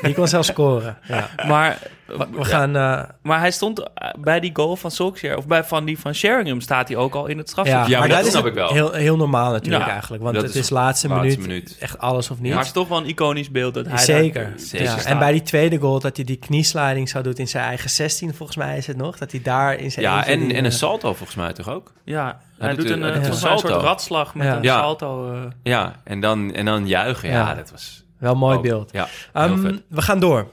[0.01, 0.97] Die kon zelfs scoren.
[1.07, 1.29] Ja.
[1.47, 2.75] Maar, We, we gaan...
[2.75, 5.37] eh, maar hij stond eh, bij die goal van Solskjaer...
[5.37, 7.87] of bij van die van Sheringham staat hij ook al in het strafschop.
[7.87, 8.69] Ja, maar dat is snap ik wel.
[8.73, 10.23] Heel, heel normaal natuurlijk Ja, eigenlijk.
[10.23, 11.77] Want het is is laatste, laatste minuut, minuut.
[11.79, 12.71] echt alles of Maar het is niets.
[12.71, 14.43] toch wel een iconisch beeld dat hij Zeker.
[14.43, 14.85] daar Zeker.
[14.85, 14.91] Ja.
[14.91, 15.05] staat.
[15.05, 18.33] En bij die tweede goal dat hij die kniesliding zou doen in zijn eigen 16,
[18.33, 19.17] volgens mij is het nog.
[19.17, 21.69] Dat hij daar in zijn Ja, en, die, en een eh, salto volgens mij toch
[21.69, 21.91] ook?
[22.03, 22.23] Ja,
[22.57, 23.77] hij, Hij doet een, een- soort salto.
[23.79, 24.55] ratslag met Ja.
[24.57, 25.35] een salto.
[25.63, 27.29] Ja, en dan, en dan juichen.
[27.29, 27.55] Ja, Ja.
[27.55, 28.05] dat was...
[28.19, 28.91] Wel een mooi ook- beeld.
[28.91, 30.47] Ja, Ehm, we gaan door.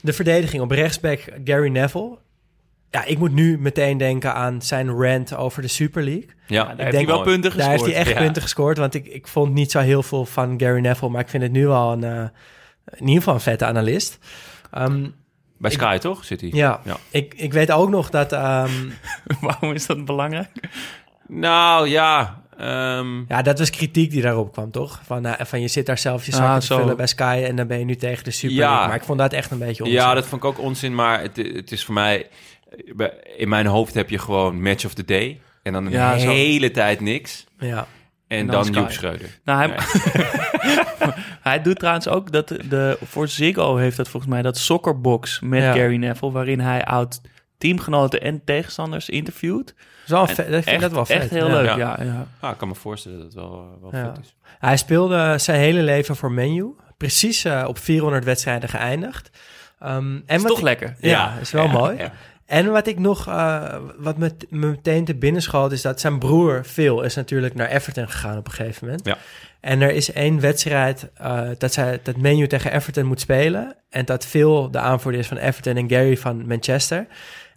[0.00, 2.18] De verdediging op rechtsback Gary Neville.
[2.90, 6.26] Ja, ik moet nu meteen denken aan zijn rant over de Super League.
[6.46, 7.80] Ja, daar ik heeft denk hij wel punten Daar gescoord.
[7.80, 8.24] heeft hij echt Ja.
[8.24, 8.78] punten gescoord.
[8.78, 11.10] Want ik, ik vond niet zo heel veel van Gary Neville.
[11.10, 12.20] Maar ik vind het nu al een, eh,
[12.84, 14.18] in ieder geval een vette analist.
[14.70, 15.06] Ehm,
[15.58, 16.50] Bij Sky toch zit hij?
[16.52, 16.96] ja, Ja.
[17.10, 18.32] Ik, ik weet ook nog dat...
[18.32, 18.70] ehm,
[19.40, 20.50] Waarom is dat belangrijk?
[21.26, 25.00] Nou ja, ehm, ja, dat was kritiek die daarop kwam, toch?
[25.04, 26.78] Van, eh, van je zit daar zelf je zakken Ah, te zo.
[26.78, 27.42] vullen bij Sky...
[27.46, 28.86] en dan ben je nu tegen de Super Ja.
[28.86, 29.98] Maar ik vond dat echt een beetje onzin.
[29.98, 30.94] ja, dat vond ik ook onzin.
[30.94, 32.26] Maar het, het is voor mij...
[33.36, 35.40] In mijn hoofd heb je gewoon match of the day.
[35.62, 36.28] En dan een Ja, zo.
[36.28, 37.46] hele tijd niks.
[37.58, 37.86] Ja.
[38.26, 38.72] En, En dan dan.
[38.82, 39.38] Joep Schreuder.
[39.44, 39.76] Nou, hij,
[41.42, 45.62] hij doet trouwens ook dat de, voor Ziggo heeft dat volgens mij dat soccerbox met
[45.62, 45.72] Ja.
[45.72, 47.20] Gary Neville, waarin hij oud
[47.58, 49.74] teamgenoten en tegenstanders interviewt.
[50.06, 51.16] Zo, En vet, ik vind echt, dat wel vet.
[51.16, 51.52] echt heel ja.
[51.52, 51.76] leuk, Ja.
[51.76, 51.96] ja.
[52.04, 52.26] ja.
[52.40, 54.14] Ah, ik kan me voorstellen dat het wel, eh, wel Ja.
[54.14, 54.34] vet is.
[54.58, 56.66] Hij speelde zijn hele leven voor Menu.
[56.96, 59.30] Precies eh, op 400 wedstrijden geëindigd.
[59.80, 60.96] Ehm, en Is wat toch ik- lekker.
[61.00, 61.96] Ja, is wel Ja, mooi.
[61.96, 62.12] ja.
[62.46, 66.18] En wat ik nog, eh, wat me, me meteen te binnen schoot, is dat zijn
[66.18, 69.06] broer Phil is natuurlijk naar Everton gegaan op een gegeven moment.
[69.06, 69.16] Ja.
[69.60, 73.76] En er is één wedstrijd eh, dat, zij, dat Menu tegen Everton moet spelen.
[73.90, 77.06] En dat Phil de aanvoerder is van Everton en Gary van Manchester.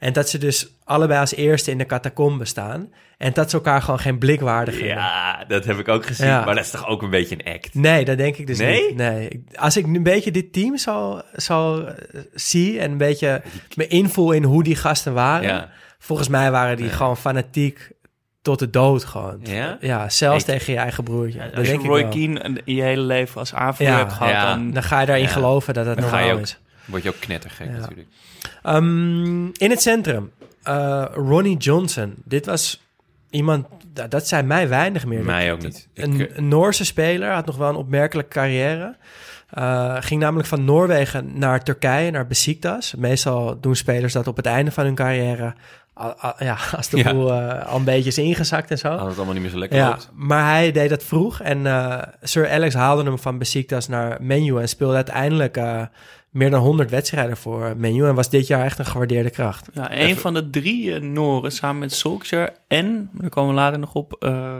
[0.02, 2.90] En dat ze dus allebei als eerste in de catacombe staan.
[3.18, 4.96] En dat ze elkaar gewoon geen blik waardig vinden.
[4.96, 6.28] Ja, dat heb ik ook gezien.
[6.28, 6.46] Ja.
[6.46, 7.74] Maar dat is toch ook een beetje een act?
[7.74, 8.88] Nee, dat denk ik dus Nee?
[8.88, 8.96] niet.
[8.96, 9.44] Nee.
[9.56, 11.96] Als ik nu een beetje dit team zo, zo eh,
[12.34, 13.42] zie en een beetje
[13.76, 15.48] me invoel in hoe die gasten waren.
[15.48, 15.70] Ja.
[16.00, 16.92] Volgens mij waren die Ja.
[16.92, 17.90] gewoon fanatiek
[18.42, 19.40] tot de dood gewoon.
[19.82, 20.10] Ja?
[20.10, 21.40] zelfs Ik- tegen je eigen broertje.
[21.40, 22.08] dat Als je denk ik Roy.
[22.10, 24.02] Keane je hele leven als aanvoerder Ja.
[24.02, 24.46] hebt gehad, Ja.
[24.46, 24.72] dan...
[24.72, 25.32] Dan ga je daarin Ja.
[25.32, 26.58] geloven dat het normaal is.
[26.86, 27.74] Word je ook knettergek Ja.
[27.80, 28.08] natuurlijk.
[28.64, 30.32] Ehm, in het centrum,
[30.64, 32.14] eh, Ronnie Johnson.
[32.26, 32.82] Dit was
[33.30, 35.24] iemand, da- dat zijn mij weinig meer.
[35.24, 35.88] Mij ook niet.
[35.94, 38.96] Een, eh, een Noorse speler, had nog wel een opmerkelijke carrière.
[39.50, 42.94] Eh, ging namelijk van Noorwegen naar Turkije, naar Besiktas.
[42.98, 45.54] Meestal doen spelers dat op het einde van hun carrière...
[45.94, 47.12] al- al- ja, als de Ja.
[47.14, 48.88] boel al een beetje is ingezakt en zo.
[48.88, 50.10] Als het allemaal niet meer zo lekker Ja, loopt.
[50.14, 51.42] maar hij deed dat vroeg.
[51.42, 51.62] En
[52.22, 54.58] Sir Alex haalde hem van Besiktas naar Menu...
[54.60, 55.58] en speelde uiteindelijk
[56.32, 58.06] meer dan 100 wedstrijden voor Menu...
[58.08, 59.70] en was dit jaar echt een gewaardeerde kracht.
[59.74, 63.80] Ja, een van de drie eh, Noren samen met Solskjaer en, daar komen we later
[63.80, 64.60] nog op, eh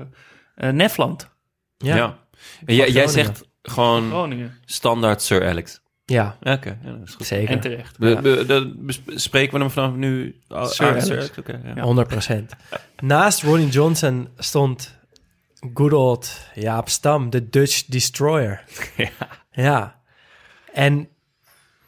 [0.56, 1.30] eh, Nefland,
[1.78, 1.96] Ja.
[1.96, 2.18] Ja,
[2.66, 4.58] En jij, zegt gewoon Groningen.
[4.66, 5.82] standaard Sir Alex.
[6.06, 7.26] ja Oké, ja, dat is goed.
[7.26, 7.50] zeker.
[7.50, 7.98] En terecht.
[8.00, 10.42] Be, be- de- bespreken we hem vanaf nu?
[10.48, 11.38] Sir Alex.
[11.40, 11.72] Oké, ja.
[11.76, 12.06] Ja.
[12.42, 12.46] 100%.
[13.00, 15.00] Naast Ronnie Johnson stond
[15.74, 18.64] good old Jaap Stam, de Dutch Destroyer.
[18.98, 19.10] Ja.
[19.52, 20.02] Ja.
[20.74, 21.08] En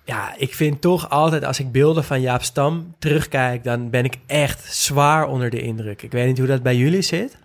[0.06, 4.18] ja, ik vind toch altijd als ik beelden van Jaap Stam terugkijk, dan ben ik
[4.26, 6.02] echt zwaar onder de indruk.
[6.02, 7.38] Ik weet niet hoe dat bij jullie zit.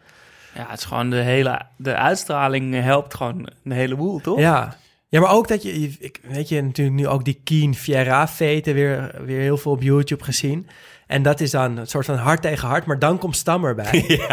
[0.54, 1.60] Ja, het is gewoon de hele...
[1.76, 4.38] De uitstraling helpt gewoon een heleboel, toch?
[4.38, 4.76] Ja.
[5.10, 8.74] Ja, maar ook dat je, ik weet je natuurlijk nu ook die Keen Fiera veten
[8.74, 10.66] weer, weer heel veel op YouTube gezien.
[11.08, 14.20] En dat is dan een soort van hart tegen hart, maar dan komt Stam erbij.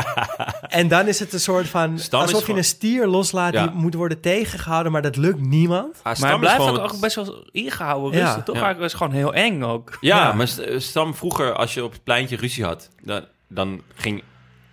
[0.70, 3.54] En dan is het een soort van, Stam is alsof je gewoon- een stier loslaat
[3.54, 3.68] Ja.
[3.68, 5.96] die moet worden tegengehouden, maar dat lukt niemand.
[5.98, 8.26] Ah, Maar hij is blijft gewoon ook, ook best wel ingehouden Ja.
[8.26, 8.56] rustig, toch?
[8.56, 8.62] Ja.
[8.62, 9.98] Eigenlijk was het gewoon heel eng ook.
[10.02, 10.34] Ja, Ja.
[10.34, 14.24] maar St- Stam vroeger, als je op het pleintje ruzie had, dan, dan ging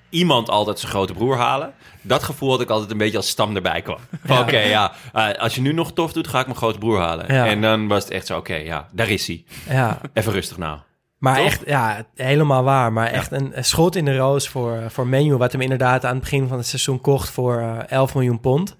[0.09, 1.73] iemand altijd zijn grote broer halen.
[2.03, 3.99] Dat gevoel had ik altijd een beetje als Stam erbij kwam.
[4.29, 4.41] Ja.
[4.41, 7.35] Oké, ja, eh, als je nu nog tof doet, ga ik mijn grote broer halen.
[7.35, 7.47] Ja.
[7.47, 9.45] En dan was het echt zo, oké, ja, daar is hij.
[9.69, 10.79] Ja, Even rustig nou.
[11.23, 11.45] Maar Toch?
[11.45, 12.93] echt, ja, helemaal waar.
[12.93, 16.13] Maar echt een, een schot in de roos voor, voor Menu, wat hem inderdaad aan
[16.13, 18.77] het begin van het seizoen kocht voor eh, 11 miljoen pond.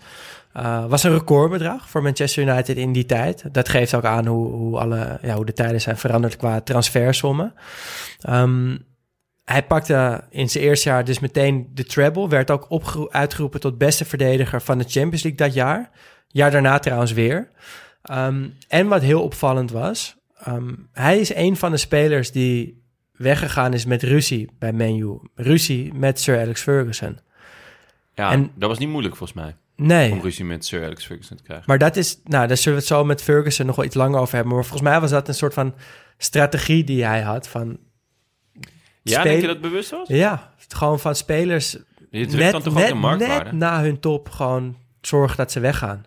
[0.53, 3.55] Eh, was een recordbedrag voor Manchester United in die tijd.
[3.55, 7.55] Dat geeft ook aan hoe, hoe, alle, ja, hoe de tijden zijn veranderd qua transfersommen.
[8.21, 8.77] Ehm,
[9.45, 12.29] hij pakte in zijn eerste jaar dus meteen de treble.
[12.29, 12.67] Werd ook
[13.11, 15.91] uitgeroepen tot beste verdediger van de Champions League dat jaar.
[16.29, 17.49] Jaar daarna trouwens weer.
[18.03, 20.21] Ehm, en wat heel opvallend was...
[20.45, 25.19] ehm, hij is een van de spelers die weggegaan is met ruzie bij Menu.
[25.35, 27.19] Ruzie met Sir Alex Ferguson.
[28.15, 31.37] Ja, En- dat was niet moeilijk volgens mij, Nee, om ruzie met Sir Alex Ferguson
[31.37, 31.65] te krijgen.
[31.69, 32.21] maar dat is...
[32.25, 34.55] Nou, daar zullen we het zo met Ferguson nog wel iets langer over hebben.
[34.55, 35.75] Maar volgens mij was dat een soort van
[36.19, 37.49] strategie die hij had.
[37.49, 37.79] Van,
[39.03, 40.09] ja, spelen- denk je dat bewust was?
[40.09, 41.77] ja, gewoon van spelers
[42.11, 43.45] Je drukt dan toch ook de marktwaarde?
[43.45, 46.05] net na hun top gewoon zorgen dat ze weggaan.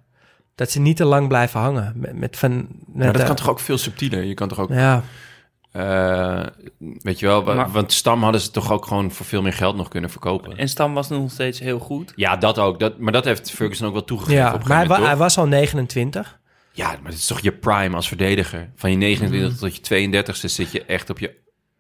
[0.56, 1.94] Dat ze niet te lang blijven hangen.
[1.96, 4.24] Met, met van, met, maar dat kan toch ook veel subtieler?
[4.24, 5.04] Je kan toch ook, Ja,
[5.72, 6.46] eh,
[6.80, 9.76] weet je wel, Maar- want Stam hadden ze toch ook gewoon voor veel meer geld
[9.76, 10.58] nog kunnen verkopen.
[10.58, 12.14] En Stam was nog steeds heel goed.
[12.16, 12.80] Ja, dat ook.
[12.80, 15.38] Dat, maar dat heeft Ferguson ook wel toegegeven ja op maar hij, wa- hij was
[15.38, 16.22] al 29.
[16.24, 16.40] toch?
[16.72, 18.70] Ja, maar het is toch je prime als verdediger.
[18.76, 21.28] Van je 29 tot je 32ste zit je echt op je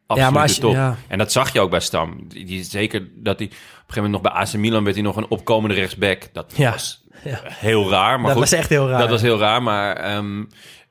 [0.07, 0.73] absolute Ja, maar als je- top.
[0.73, 0.95] ja.
[1.07, 2.27] En dat zag je ook bij Stam.
[2.27, 3.47] Die, die, zeker dat hij...
[3.47, 3.57] Op een
[3.93, 6.29] gegeven moment nog bij AC Milan werd hij nog een opkomende rechtsback.
[6.33, 6.71] Dat Ja.
[6.71, 7.39] was Ja.
[7.43, 8.15] heel raar.
[8.19, 8.99] Maar dat goed, was echt heel raar.
[8.99, 10.43] Dat was heel raar, maar ehm,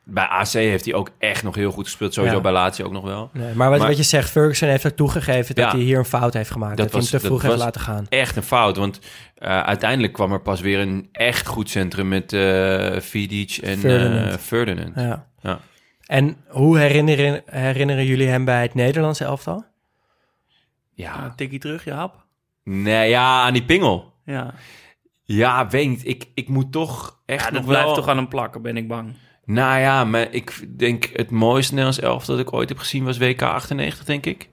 [0.05, 2.15] bij AC heeft hij ook echt nog heel goed gespeeld.
[2.15, 2.43] Sowieso Ja.
[2.43, 3.31] bij Lazio ook nog wel.
[3.33, 5.71] Nee, maar wat, Maar- wat je zegt, Ferguson heeft ook toegegeven dat Ja.
[5.71, 6.77] hij hier een fout heeft gemaakt.
[6.77, 8.07] Dat, Dat hij hem te vroeg heeft laten gaan.
[8.09, 9.01] Echt een fout, want
[9.35, 14.31] eh, uiteindelijk kwam er pas weer een echt goed centrum met eh Vidic en Ferdinand.
[14.33, 14.93] eh, Ferdinand.
[14.97, 15.27] Ja.
[15.41, 15.59] Ja.
[16.07, 19.65] En hoe herinneren, herinneren jullie hem bij het Nederlandse elftal?
[20.95, 21.13] Ja.
[21.15, 21.33] Ja.
[21.37, 22.25] Tikkie terug, Jaap.
[22.65, 24.13] Nee, ja, aan die pingel.
[24.25, 24.55] Ja,
[25.25, 26.07] Ja, weet niet.
[26.07, 27.95] Ik, ik moet toch echt ja nog dat blijft wel...
[27.95, 29.15] toch aan hem plakken, ben ik bang.
[29.45, 33.19] Nou ja, maar ik denk het mooiste Nederlands elftal dat ik ooit heb gezien was
[33.19, 34.49] WK 98, denk ik.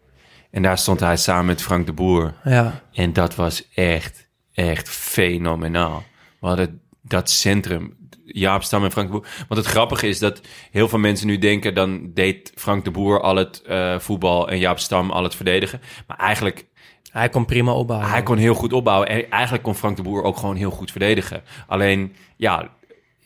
[0.52, 2.34] En daar stond hij samen met Frank de Boer.
[2.44, 6.04] Ja, En dat was echt, echt fenomenaal.
[6.40, 9.28] We hadden dat centrum, Jaap Stam en Frank de Boer.
[9.48, 11.74] Want het grappige is dat heel veel mensen nu denken...
[11.74, 15.82] dan deed Frank de Boer al het eh, voetbal en Jaap Stam al het verdedigen.
[16.08, 16.66] Maar eigenlijk,
[17.12, 18.10] hij kon prima opbouwen.
[18.10, 19.08] hij kon heel goed opbouwen.
[19.08, 21.42] En eigenlijk kon Frank de Boer ook gewoon heel goed verdedigen.
[21.68, 22.70] Alleen, ja...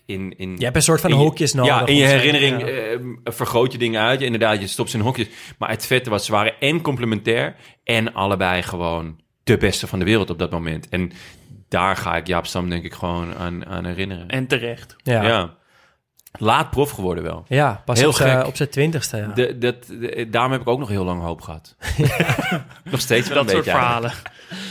[0.07, 1.79] In, in, Je hebt een soort van hokjes nodig.
[1.79, 2.67] Ja, in je herinnering ja.
[2.67, 4.21] eh, vergroot je dingen uit.
[4.21, 5.27] Inderdaad, je stopt ze in hokjes.
[5.57, 7.55] Maar het vette was, ze waren en complementair...
[7.83, 10.89] en allebei gewoon de beste van de wereld op dat moment.
[10.89, 11.11] En
[11.69, 14.27] daar ga ik Jaap Stam denk ik gewoon aan, aan herinneren.
[14.29, 14.95] En terecht.
[15.03, 15.23] Ja.
[15.23, 15.55] ja.
[16.39, 16.45] Ja.
[16.45, 17.45] Laat prof geworden wel.
[17.85, 19.17] pas Heel op op zijn twintigste.
[19.17, 19.27] Ja.
[19.27, 21.75] De, dat, de- daarom heb ik ook nog heel lang hoop gehad.
[22.83, 24.11] nog steeds wel Dat een soort beetje verhalen.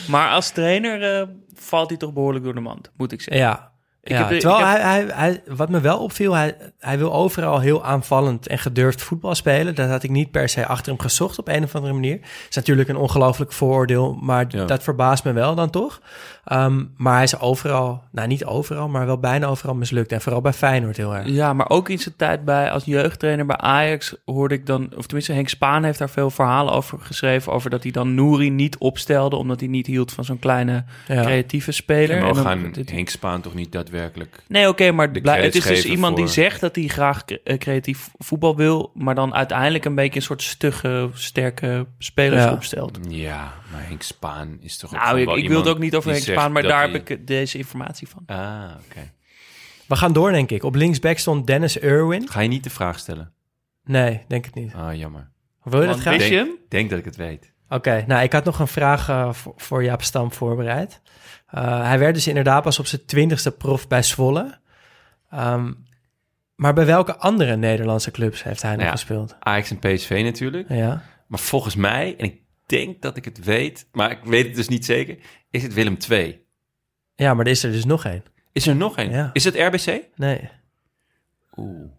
[0.09, 3.45] Maar als trainer eh, valt hij toch behoorlijk door de mand, moet ik zeggen.
[3.45, 3.73] ja.
[4.07, 7.13] Ja, heb terwijl ik heb- hij, hij, hij, wat me wel opviel, hij, hij wil
[7.13, 9.75] overal heel aanvallend en gedurfd voetbal spelen.
[9.75, 12.19] Dat had ik niet per se achter hem gezocht op een of andere manier.
[12.49, 14.65] is natuurlijk een ongelooflijk vooroordeel, maar Ja.
[14.65, 16.01] dat verbaast me wel dan toch.
[16.45, 20.13] Ehm, maar hij is overal, nou niet overal, maar wel bijna overal mislukt.
[20.13, 21.29] En vooral bij Feyenoord heel erg.
[21.29, 24.93] Ja, maar ook in zijn tijd bij, als jeugdtrainer bij Ajax hoorde ik dan...
[24.97, 27.53] of tenminste Henk Spaan heeft daar veel verhalen over geschreven...
[27.53, 29.37] over dat hij dan Nouri niet opstelde...
[29.37, 31.23] omdat hij niet hield van zo'n kleine Ja.
[31.23, 32.17] creatieve speler.
[32.17, 34.43] En En we dan- gaan dit- Henk Spaan toch niet daadwerkelijk...
[34.49, 37.59] Nee, oké, maar de blij- het is dus iemand die zegt dat hij graag eh,
[37.59, 38.91] creatief voetbal wil...
[38.95, 42.53] maar dan uiteindelijk een beetje een soort stugge, sterke spelers Ja.
[42.53, 42.99] opstelt.
[43.09, 46.11] Ja, maar Henk Spaan is toch ook Nou, ik, ik wil het ook niet over
[46.11, 46.53] Henk Spaan...
[46.53, 48.23] maar daar hij- heb ik eh, deze informatie van.
[48.27, 49.11] Ah, oké.
[49.87, 50.63] We gaan door, denk ik.
[50.63, 52.29] Op linksback stond Dennis Irwin.
[52.29, 53.33] Ga je niet de vraag stellen?
[53.85, 54.75] Nee, denk het niet.
[54.75, 55.31] Ah, jammer.
[55.63, 56.17] Wil je dat graag?
[56.17, 56.57] wist je Denk, hem?
[56.69, 57.53] denk dat ik het weet.
[57.69, 61.01] Oké, nou, ik had nog een vraag eh, voor, voor Jaap Stam voorbereid.
[61.47, 64.59] Eh, hij werd dus inderdaad pas op zijn twintigste prof bij Zwolle.
[65.31, 65.73] Ehm,
[66.55, 68.91] maar bij welke andere Nederlandse clubs heeft hij nog Ja.
[68.91, 69.37] gespeeld?
[69.39, 70.69] Ajax en PSV natuurlijk.
[70.69, 71.03] Ja.
[71.27, 74.69] Maar volgens mij, en ik denk dat ik het weet, maar ik weet het dus
[74.69, 75.17] niet zeker,
[75.51, 76.41] is het Willem II.
[77.15, 78.23] ja, maar er is er dus nog één.
[78.53, 79.11] Is er nog een?
[79.11, 79.31] Ja.
[79.33, 80.01] Is het RBC?
[80.17, 80.49] Nee.
[81.57, 81.91] Oeh.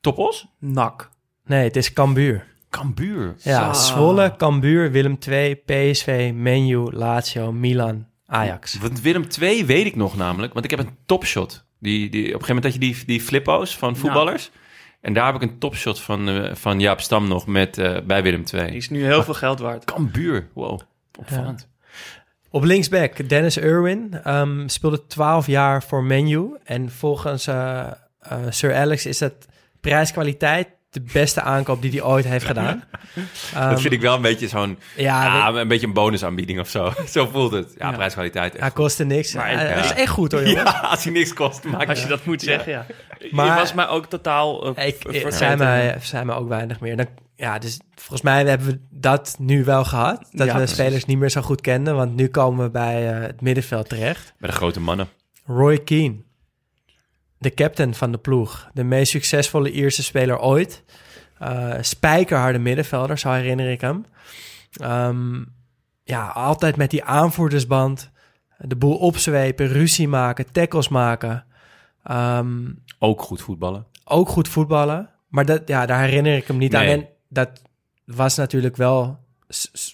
[0.00, 0.46] Topos?
[0.58, 1.10] NAC.
[1.44, 2.46] Nee, het is Cambuur.
[2.70, 3.34] Cambuur.
[3.38, 3.80] Ja, Zo.
[3.80, 8.78] Zwolle, Cambuur, Willem II, PSV, Menu, Lazio, Milan, Ajax.
[8.78, 11.64] Want Willem 2 weet ik nog namelijk, want ik heb een topshot.
[11.78, 14.50] Die, die, op een gegeven moment had je die, die flippo's van voetballers.
[15.00, 18.22] En daar heb ik een topshot van, eh, van Jaap Stam nog met, eh, bij
[18.22, 18.70] Willem Die 2.
[18.70, 19.84] is nu heel veel geld waard.
[19.84, 20.48] Cambuur.
[20.52, 20.80] Wow,
[21.18, 21.68] opvallend.
[22.50, 26.56] Op linksback, Dennis Irwin ehm, speelde 12 jaar voor Menu.
[26.64, 27.90] En volgens eh,
[28.48, 29.34] Sir Alex is dat
[29.80, 32.84] prijskwaliteit de beste aankoop die hij ooit heeft gedaan.
[33.54, 36.68] Ehm, dat vind ik wel een beetje zo'n, Ja, ah, een beetje een bonusaanbieding of
[36.68, 36.92] zo.
[37.10, 37.74] zo voelt het.
[37.78, 37.94] Ja, Ja.
[37.96, 38.52] prijskwaliteit.
[38.54, 39.34] echt hij kostte niks.
[39.34, 39.74] Maar- Hij- ja.
[39.74, 40.64] Dat is echt goed hoor, jongen.
[40.64, 42.86] Ja, als hij niks kost, maakt Als je dat moet zeggen, ja.
[43.30, 45.32] Maar- je was mij ook totaal uh, Ik, vergeten.
[45.32, 46.96] zijn mij, zijn mij ook weinig meer.
[46.96, 50.18] Dan, ja, dus volgens mij hebben we dat nu wel gehad.
[50.32, 50.76] Dat Ja, we precies.
[50.76, 51.96] spelers niet meer zo goed kenden.
[51.96, 54.34] Want nu komen we bij eh, het middenveld terecht.
[54.38, 55.08] Bij de grote mannen.
[55.46, 56.16] Roy Keane.
[57.40, 58.70] De captain van de ploeg.
[58.74, 60.82] De meest succesvolle Ierse speler ooit.
[61.38, 64.04] Eh spijkerharde middenvelder, zo herinner ik hem.
[64.72, 65.44] Ehm,
[66.04, 68.10] ja, altijd met die aanvoerdersband.
[68.58, 71.44] De boel opzwepen, ruzie maken, tackles maken.
[72.04, 72.58] Ehm,
[72.98, 73.86] Ook goed voetballen.
[74.04, 75.10] ook goed voetballen.
[75.28, 76.84] Maar dat, ja, daar herinner ik hem niet aan.
[76.84, 77.48] En dat
[78.04, 79.18] was natuurlijk wel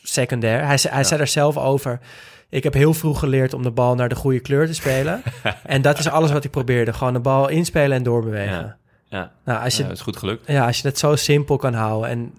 [0.03, 0.67] secundair.
[0.67, 2.01] Hij, hij zei er zelf over...
[2.49, 5.23] Ik heb heel vroeg geleerd om de bal naar de goede kleur te spelen.
[5.63, 6.93] en dat is alles wat ik probeerde.
[6.93, 8.57] Gewoon de bal inspelen en doorbewegen.
[8.57, 8.77] Ja.
[9.09, 10.47] Ja, Nou, als je, ja, dat is goed gelukt.
[10.47, 12.11] ja, als je dat zo simpel kan houden...
[12.11, 12.33] en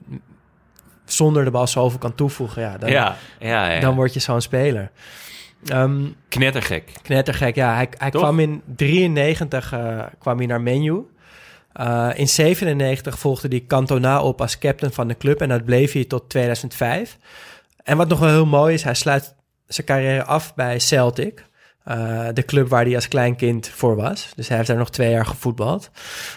[1.06, 2.62] zonder de bal zoveel kan toevoegen...
[2.62, 3.80] Ja, dan, ja, ja, ja.
[3.80, 4.92] dan word je zo'n speler.
[5.66, 6.92] Ehm, knettergek.
[7.02, 7.74] Knettergek, ja.
[7.74, 8.22] Hij, hij Toch?
[8.22, 11.06] kwam in 93 eh, kwam hij naar Menu.
[11.74, 15.42] Eh, in 97 volgde hij Cantona op als captain van de club.
[15.42, 17.18] En dat bleef hij tot 2005.
[17.84, 19.36] En wat nog wel heel mooi is, hij sluit
[19.68, 21.46] zijn carrière af bij Celtic.
[21.84, 24.32] Eh, de club waar hij als klein kind voor was.
[24.36, 25.90] Dus hij heeft daar nog twee jaar gevoetbald.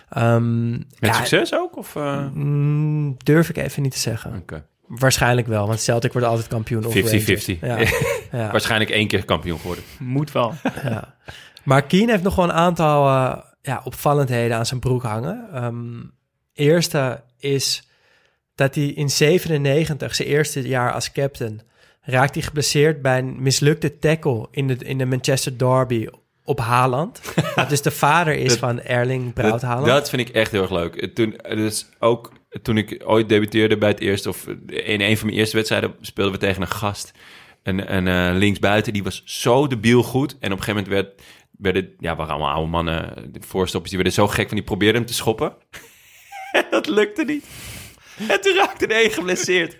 [0.08, 1.76] Ehm, Met ja, succes ook?
[1.76, 2.26] Of, eh?
[2.32, 4.36] mm, durf ik even niet te zeggen.
[4.36, 4.64] Oké.
[4.86, 6.84] Waarschijnlijk wel, want Celtic wordt altijd kampioen.
[6.84, 6.96] of 50-50.
[6.96, 7.46] Rangers.
[7.46, 7.78] Ja,
[8.38, 8.50] ja.
[8.50, 9.84] Waarschijnlijk één keer kampioen geworden.
[9.98, 10.54] Moet wel.
[10.82, 11.14] Ja.
[11.62, 15.48] Maar Keane heeft nog wel een aantal eh, ja, opvallendheden aan zijn broek hangen.
[15.52, 16.00] Ehm,
[16.52, 17.88] eerste is
[18.54, 21.60] dat hij in 97, zijn eerste jaar als captain,
[22.00, 26.06] raakt hij geblesseerd bij een mislukte tackle in de, in de Manchester Derby
[26.44, 27.20] op Haaland.
[27.54, 29.86] dat dus de vader is Dat- van Erling Braut Dat, Haaland.
[29.86, 31.14] dat vind ik echt heel erg leuk.
[31.14, 32.32] Toen, dus ook
[32.62, 36.32] toen ik ooit debuteerde bij het eerste, of in een van mijn eerste wedstrijden, speelden
[36.34, 37.12] we tegen een gast.
[37.62, 40.30] Een, een eh, linksbuiten, die was zo debiel goed.
[40.40, 41.22] En op een gegeven moment werd,
[41.58, 44.96] werden, ja, waren allemaal oude mannen, de voorstoppers, die werden zo gek van, die probeerden
[45.00, 45.54] hem te schoppen.
[46.52, 47.44] En dat lukte niet.
[48.32, 49.76] En toen raakte de een geblesseerd.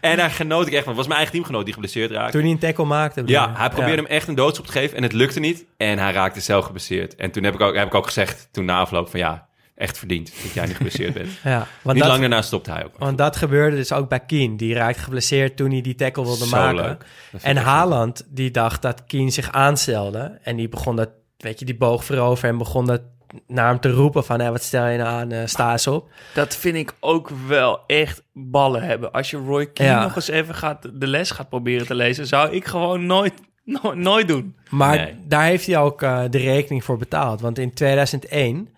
[0.00, 0.88] En daar genoot ik echt van.
[0.88, 2.32] Het was mijn eigen teamgenoot die geblesseerd raakte.
[2.32, 3.22] Toen hij een tackle maakte.
[3.26, 5.64] Ja, hij probeerde hem echt een doodschop te geven en het lukte niet.
[5.76, 7.14] En hij raakte zelf geblesseerd.
[7.14, 9.98] En toen heb ik ook, heb ik ook gezegd, toen na afloop van ja, echt
[9.98, 11.28] verdiend dat jij niet geblesseerd bent.
[11.44, 12.98] Ja, want niet dat, lang daarna stopte hij ook.
[12.98, 14.56] want dat gebeurde dus ook bij Keane.
[14.56, 16.98] Die raakte geblesseerd toen hij die tackle wilde Zo maken.
[17.42, 20.38] En Haaland, die dacht dat Keane zich aanstelde.
[20.42, 23.00] En die begon dat, weet je, die boog voorover en begon dat
[23.46, 24.40] naar hem te roepen van...
[24.40, 26.08] Hé, wat stel je nou aan, eh, sta eens op.
[26.34, 29.12] Dat vind ik ook wel echt ballen hebben.
[29.12, 30.02] Als je Roy Keane Ja.
[30.02, 32.26] nog eens even gaat, de les gaat proberen te lezen...
[32.26, 33.32] zou ik gewoon nooit,
[33.64, 34.56] no- nooit doen.
[34.70, 35.14] Maar Nee.
[35.24, 37.40] daar heeft hij ook eh, de rekening voor betaald.
[37.40, 38.68] Want in 2001,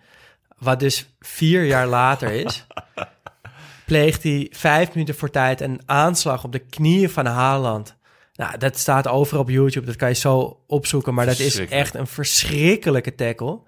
[0.57, 2.65] wat dus vier jaar later is...
[3.85, 7.97] pleegt hij vijf minuten voor tijd een aanslag op de knieën van Haaland.
[8.33, 9.85] Nou, dat staat overal op YouTube.
[9.85, 11.13] Dat kan je zo opzoeken.
[11.13, 13.59] Maar dat is echt een verschrikkelijke tackle.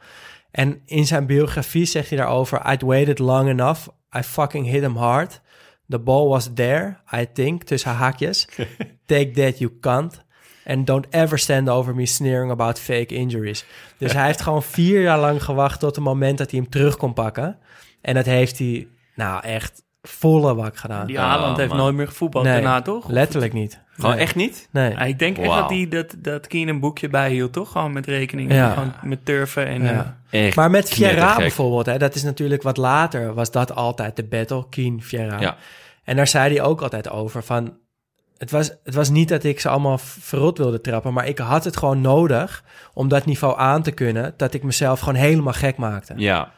[0.51, 2.71] En in zijn biografie zegt hij daarover...
[2.71, 3.87] I'd waited long enough.
[4.17, 5.41] I fucking hit him hard.
[5.89, 8.47] The ball was there, I think, tussen haakjes.
[9.05, 10.23] Take that, you can't.
[10.65, 13.65] And don't ever stand over me sneering about fake injuries.
[13.97, 16.97] Dus hij heeft gewoon vier jaar lang gewacht tot het moment dat hij hem terug
[16.97, 17.57] kon pakken.
[18.01, 21.07] En dat heeft hij, nou echt, volle bak gedaan.
[21.07, 21.77] Die Oh, Haaland heeft man.
[21.77, 23.07] nooit meer gevoetbald Nee, daarna, toch?
[23.09, 23.79] Letterlijk niet.
[23.95, 24.19] Gewoon Nee.
[24.19, 24.67] echt niet?
[24.71, 24.89] Nee.
[24.91, 25.59] Ja, ik denk echt Wauw.
[25.59, 27.71] dat, die, dat, dat Keane een boekje bijhield, toch?
[27.71, 28.71] Gewoon met rekeningen, Ja.
[28.73, 29.83] gewoon met turven en...
[29.83, 30.17] Ja.
[30.29, 31.39] eh, Echt Maar met Vieira knettergek.
[31.39, 35.39] bijvoorbeeld, hè, dat is natuurlijk wat later, was dat altijd de battle, Keen Vieira.
[35.39, 35.57] Ja.
[36.03, 37.77] En daar zei hij ook altijd over van,
[38.37, 41.63] het was, het was niet dat ik ze allemaal verrot wilde trappen, maar ik had
[41.63, 45.77] het gewoon nodig om dat niveau aan te kunnen, dat ik mezelf gewoon helemaal gek
[45.77, 46.13] maakte.
[46.17, 46.51] Ja,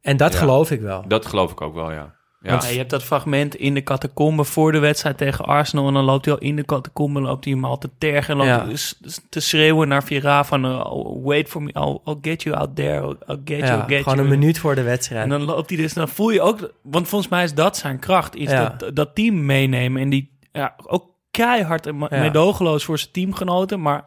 [0.00, 0.38] En dat Ja.
[0.38, 1.04] geloof ik wel.
[1.08, 2.16] dat geloof ik ook wel, ja.
[2.40, 2.52] Ja.
[2.62, 5.86] Ja, je hebt dat fragment in de catacombe voor de wedstrijd tegen Arsenal.
[5.88, 8.40] En dan loopt hij al in de catacombe, loopt hij hem al te tergen.
[8.40, 9.08] En loopt Ja.
[9.28, 10.64] te schreeuwen naar Vieira van...
[10.64, 13.02] eh, oh, wait for me, I'll, I'll get you out there.
[13.06, 14.20] I'll, get you, I'll get gewoon you.
[14.20, 15.22] een minuut voor de wedstrijd.
[15.22, 17.98] En dan loopt hij dus, dan voel je ook, want volgens mij is dat zijn
[17.98, 18.74] kracht, is Ja.
[18.78, 24.04] dat, dat team meenemen en die ja, ook keihard en meedogenloos voor zijn teamgenoten, maar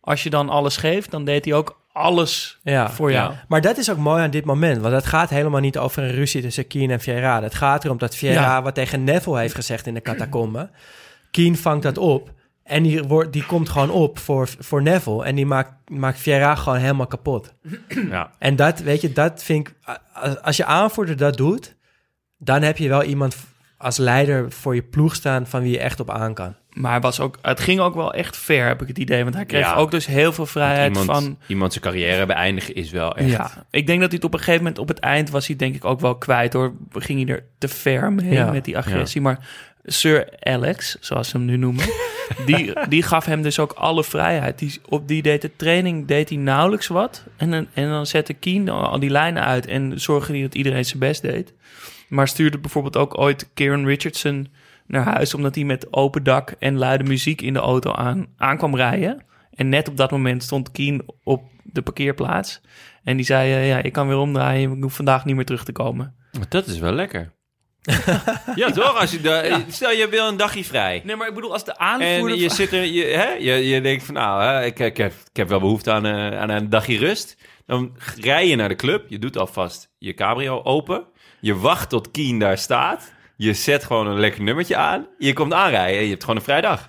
[0.00, 2.90] als je dan alles geeft, dan deed hij ook alles Ja.
[2.90, 3.32] voor jou.
[3.32, 3.44] Ja.
[3.48, 4.80] Maar dat is ook mooi aan dit moment.
[4.80, 7.42] Want het gaat helemaal niet over een ruzie tussen Keen en Vieira.
[7.42, 8.62] Het gaat erom dat Vieira Ja.
[8.62, 10.70] wat tegen Neville heeft gezegd in de catacombe.
[11.30, 12.32] Keen vangt dat op.
[12.64, 15.24] En die, wordt, die komt gewoon op voor, voor Neville.
[15.24, 17.54] En die maakt, maakt Vieira gewoon helemaal kapot.
[18.10, 18.30] Ja.
[18.38, 19.74] En dat, weet je, dat vind ik...
[20.12, 21.76] Als, als je aanvoerder dat doet...
[22.38, 23.36] dan heb je wel iemand
[23.78, 25.46] als leider voor je ploeg staan...
[25.46, 26.54] van wie je echt op aan kan.
[26.74, 29.22] Maar was ook, het ging ook wel echt ver, heb ik het idee.
[29.22, 29.74] Want hij kreeg Ja.
[29.74, 31.38] ook dus heel veel vrijheid Iemand, van...
[31.46, 33.30] iemand zijn carrière beëindigen is wel echt...
[33.30, 35.56] Ja, ik denk dat hij het op een gegeven moment op het eind was hij
[35.56, 36.72] denk ik ook wel kwijt hoor.
[36.92, 38.50] Ging hij er te ver mee Ja.
[38.50, 39.20] met die agressie.
[39.20, 39.38] Maar
[39.84, 41.84] Sir Alex, zoals ze hem nu noemen,
[42.46, 44.58] die, die gaf hem dus ook alle vrijheid.
[44.58, 47.24] Die, op die deed de training deed hij nauwelijks wat.
[47.36, 50.84] En, dan- en dan zette Keen al die lijnen uit en zorgde hij dat iedereen
[50.84, 51.52] zijn best deed.
[52.08, 54.48] Maar stuurde bijvoorbeeld ook ooit Kieran Richardson
[54.86, 55.34] naar huis...
[55.34, 59.24] omdat hij met open dak en luide muziek in de auto aan, aan kwam rijden.
[59.54, 62.60] En net op dat moment stond Keen op de parkeerplaats.
[63.04, 65.64] En die zei, eh, ja, ik kan weer omdraaien, ik hoef vandaag niet meer terug
[65.64, 66.14] te komen.
[66.38, 67.32] Maar dat is wel lekker.
[68.54, 69.00] ja, toch?
[69.00, 71.02] Als je da- Stel, je wil een dagje vrij.
[71.04, 72.38] Nee, maar ik bedoel, als de En aanvoerder...
[72.38, 75.12] je van- zit er, je, hè, je, je denkt van nou, hè, ik, ik, heb,
[75.30, 77.36] ik heb wel behoefte aan, eh, aan een dagje rust.
[77.66, 81.04] Dan rij je naar de club, je doet alvast je cabrio open.
[81.40, 83.12] Je wacht tot Keen daar staat.
[83.36, 85.06] Je zet gewoon een lekker nummertje aan.
[85.18, 86.88] Je komt aanrijden en je hebt gewoon een vrijdag.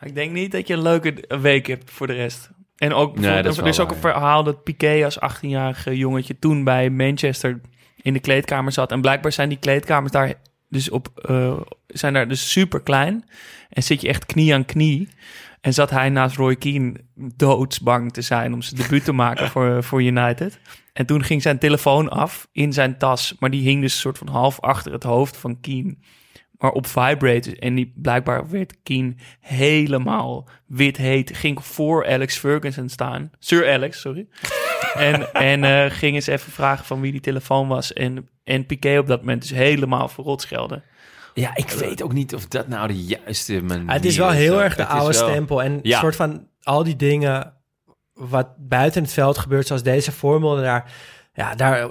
[0.00, 2.50] Ik denk niet dat je een leuke week hebt voor de rest.
[2.76, 6.38] En ook, bijvoorbeeld- dat is er is ook een verhaal dat Piqué als 18-jarige jongetje
[6.38, 7.60] toen bij Manchester
[8.02, 8.92] in de kleedkamer zat.
[8.92, 10.34] En blijkbaar zijn die kleedkamers daar
[10.68, 13.24] dus op eh, zijn daar dus super klein.
[13.70, 15.08] En zit je echt knie aan knie.
[15.66, 19.82] En zat hij naast Roy Keane doodsbang te zijn om zijn debuut te maken voor,
[19.82, 20.58] voor United.
[20.92, 23.36] En toen ging zijn telefoon af in zijn tas.
[23.38, 25.96] Maar die hing dus een soort van half achter het hoofd van Keane.
[26.58, 27.56] Maar op vibrate.
[27.58, 31.36] En die, blijkbaar werd Keane helemaal wit heet.
[31.36, 33.30] Ging voor Alex Ferguson staan.
[33.38, 34.26] Sir Alex, sorry.
[34.94, 37.92] en en eh, ging eens even vragen van wie die telefoon was.
[37.92, 40.82] En, en Piqué op dat moment dus helemaal verrot schelden.
[41.36, 44.30] Ja, ik weet ook niet of dat nou de juiste manier Ah, het is wel
[44.30, 45.62] heel erg de oude wel- stempel.
[45.62, 45.98] En Ja.
[46.00, 47.52] soort van al die dingen
[48.14, 50.92] wat buiten het veld gebeurt, zoals deze formule daar.
[51.34, 51.88] Ja, daar,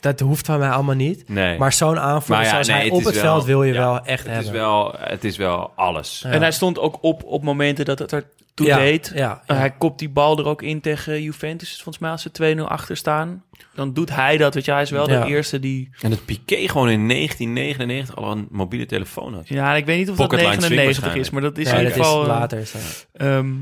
[0.00, 1.28] dat hoeft van mij allemaal niet.
[1.28, 1.58] Nee.
[1.58, 4.04] Maar zo'n ja, zoals nee, hij het op het wel- veld wil je ja, wel
[4.04, 4.52] echt het hebben.
[4.52, 6.20] is wel, het is wel alles.
[6.24, 6.30] Ja.
[6.30, 8.24] En hij stond ook op op momenten dat het er
[8.54, 9.12] toe ja, deed.
[9.14, 9.54] Ja, ja.
[9.54, 11.74] Hij kopt die bal er ook in tegen Juventus.
[11.74, 13.44] Volgens mij als ze 2-0 achter staan.
[13.74, 14.54] Dan doet hij dat.
[14.54, 15.20] Weet je, hij is wel Ja.
[15.24, 15.90] de eerste die...
[16.00, 19.48] En dat Piqué gewoon in 1999 al een mobiele telefoon had.
[19.48, 21.30] Ja, ik weet niet of Pocket dat line swing 99 is.
[21.30, 22.22] Maar dat is in ieder geval...
[22.22, 22.58] is eh, later.
[22.58, 23.06] Is dat.
[23.12, 23.52] ehm,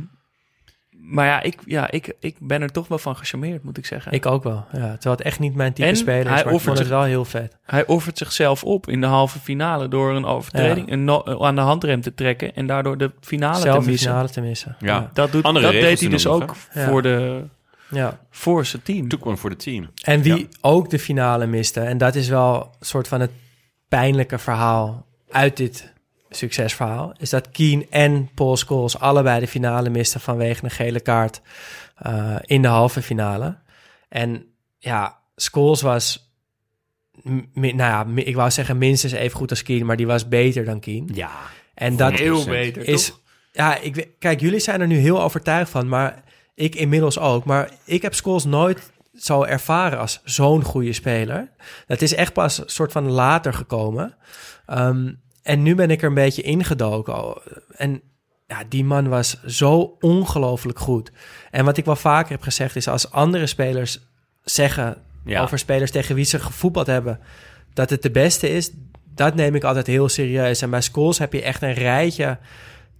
[1.05, 4.13] maar ja ik, ja, ik, ik ben er toch wel van gecharmeerd, moet ik zeggen.
[4.13, 4.65] Ik ook wel.
[4.73, 6.79] Ja, terwijl het echt niet mijn type En speler is, hij maar ik offert vond
[6.79, 7.57] het zich- wel heel vet.
[7.65, 11.55] Hij offert zichzelf op in de halve finale door een overtreding een no- eh, aan
[11.55, 14.09] de handrem te trekken en daardoor de finale Zelf te missen.
[14.11, 14.77] finale te missen.
[14.81, 15.11] Ja.
[15.13, 17.43] Dat, doet, Andere dat deed hij dus nog, ook voor, de,
[17.91, 18.19] ja.
[18.31, 19.09] voor zijn team.
[19.09, 19.91] Took one voor de team.
[20.03, 20.47] En wie Ja.
[20.61, 23.31] ook de finale miste, en dat is wel een soort van het
[23.89, 25.93] pijnlijke verhaal uit dit
[26.37, 31.41] succesverhaal, is dat Keen en Paul Scholes allebei de finale misten vanwege een gele kaart
[31.97, 33.57] eh, in de halve finale.
[34.09, 34.47] En
[34.79, 36.35] ja, Scholes was,
[37.53, 40.81] nou ja, ik wou zeggen minstens even goed als Keen, maar die was beter dan
[40.81, 41.11] Keen.
[41.15, 41.31] Ja.
[41.75, 42.49] En dat Heel 100%.
[42.49, 43.21] beter, is, toch?
[43.53, 46.23] ja, ik, weet- kijk, jullie zijn er nu heel overtuigd van, maar
[46.55, 47.45] ik inmiddels ook.
[47.45, 51.51] Maar ik heb Scholes nooit zo ervaren als zo'n goede speler.
[51.87, 54.15] Dat is echt pas een soort van later gekomen.
[54.67, 55.13] Ehm,
[55.43, 57.35] en nu ben ik er een beetje ingedoken.
[57.77, 58.01] En
[58.47, 61.13] ja, die man was zo ongelooflijk goed.
[61.51, 64.01] En wat ik wel vaker heb gezegd is, als andere spelers
[64.43, 65.43] zeggen Ja.
[65.43, 67.21] over spelers tegen wie ze gevoetbald hebben,
[67.75, 68.71] dat het de beste is,
[69.15, 70.63] dat neem ik altijd heel serieus.
[70.63, 72.39] En bij Scholes heb je echt een rijtje,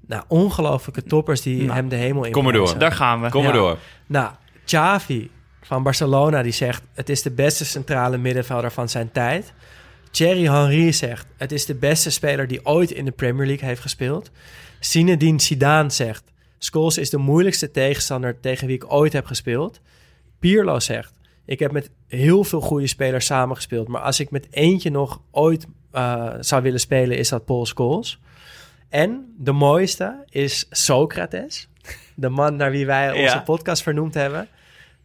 [0.07, 2.79] nou, ongelooflijke toppers die Nou, hem de hemel in kom maar door.
[2.79, 3.29] Daar gaan we.
[3.29, 3.59] Kom maar Ja.
[3.59, 3.79] door.
[4.07, 4.31] Nou,
[4.65, 5.31] Xavi
[5.63, 6.83] van Barcelona die zegt...
[6.95, 9.53] het is de beste centrale middenvelder van zijn tijd.
[10.13, 11.27] Thierry Henry zegt...
[11.37, 14.31] het is de beste speler die ooit in de Premier League heeft gespeeld.
[14.81, 16.25] Zinedine Zidane zegt...
[16.59, 19.81] Scholes is de moeilijkste tegenstander tegen wie ik ooit heb gespeeld.
[20.39, 21.13] Pirlo zegt...
[21.45, 23.89] ik heb met heel veel goede spelers samengespeeld...
[23.89, 27.19] maar als ik met eentje nog ooit eh, zou willen spelen...
[27.19, 28.21] is dat Paul Scholes.
[28.89, 31.69] En de mooiste is Socrates...
[32.15, 33.41] de man naar wie wij onze Ja.
[33.41, 34.49] podcast vernoemd hebben...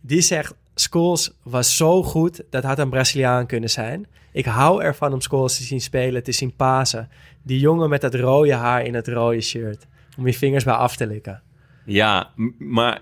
[0.01, 4.08] Die zegt, Scholes was zo goed, dat had een Braziliaan kunnen zijn.
[4.32, 7.10] Ik hou ervan om Scholes te zien spelen, te zien pasen.
[7.44, 9.88] Die jongen met dat rode haar in het rode shirt.
[10.18, 11.42] Om je vingers bij af te likken.
[11.86, 13.02] Ja, maar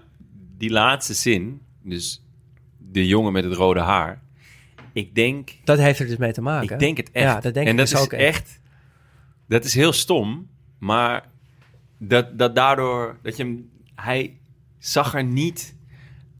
[0.58, 2.24] die laatste zin, dus
[2.78, 4.22] de jongen met het rode haar.
[4.94, 6.74] Ik denk, Dat heeft er dus mee te maken.
[6.74, 7.26] ik denk het echt.
[7.26, 8.38] Ja, dat denk en ik dat dus is ook echt.
[8.38, 8.60] echt.
[9.48, 10.48] Dat is heel stom,
[10.78, 11.30] maar
[11.98, 14.38] dat, dat daardoor dat je hem, hij
[14.78, 15.75] zag er niet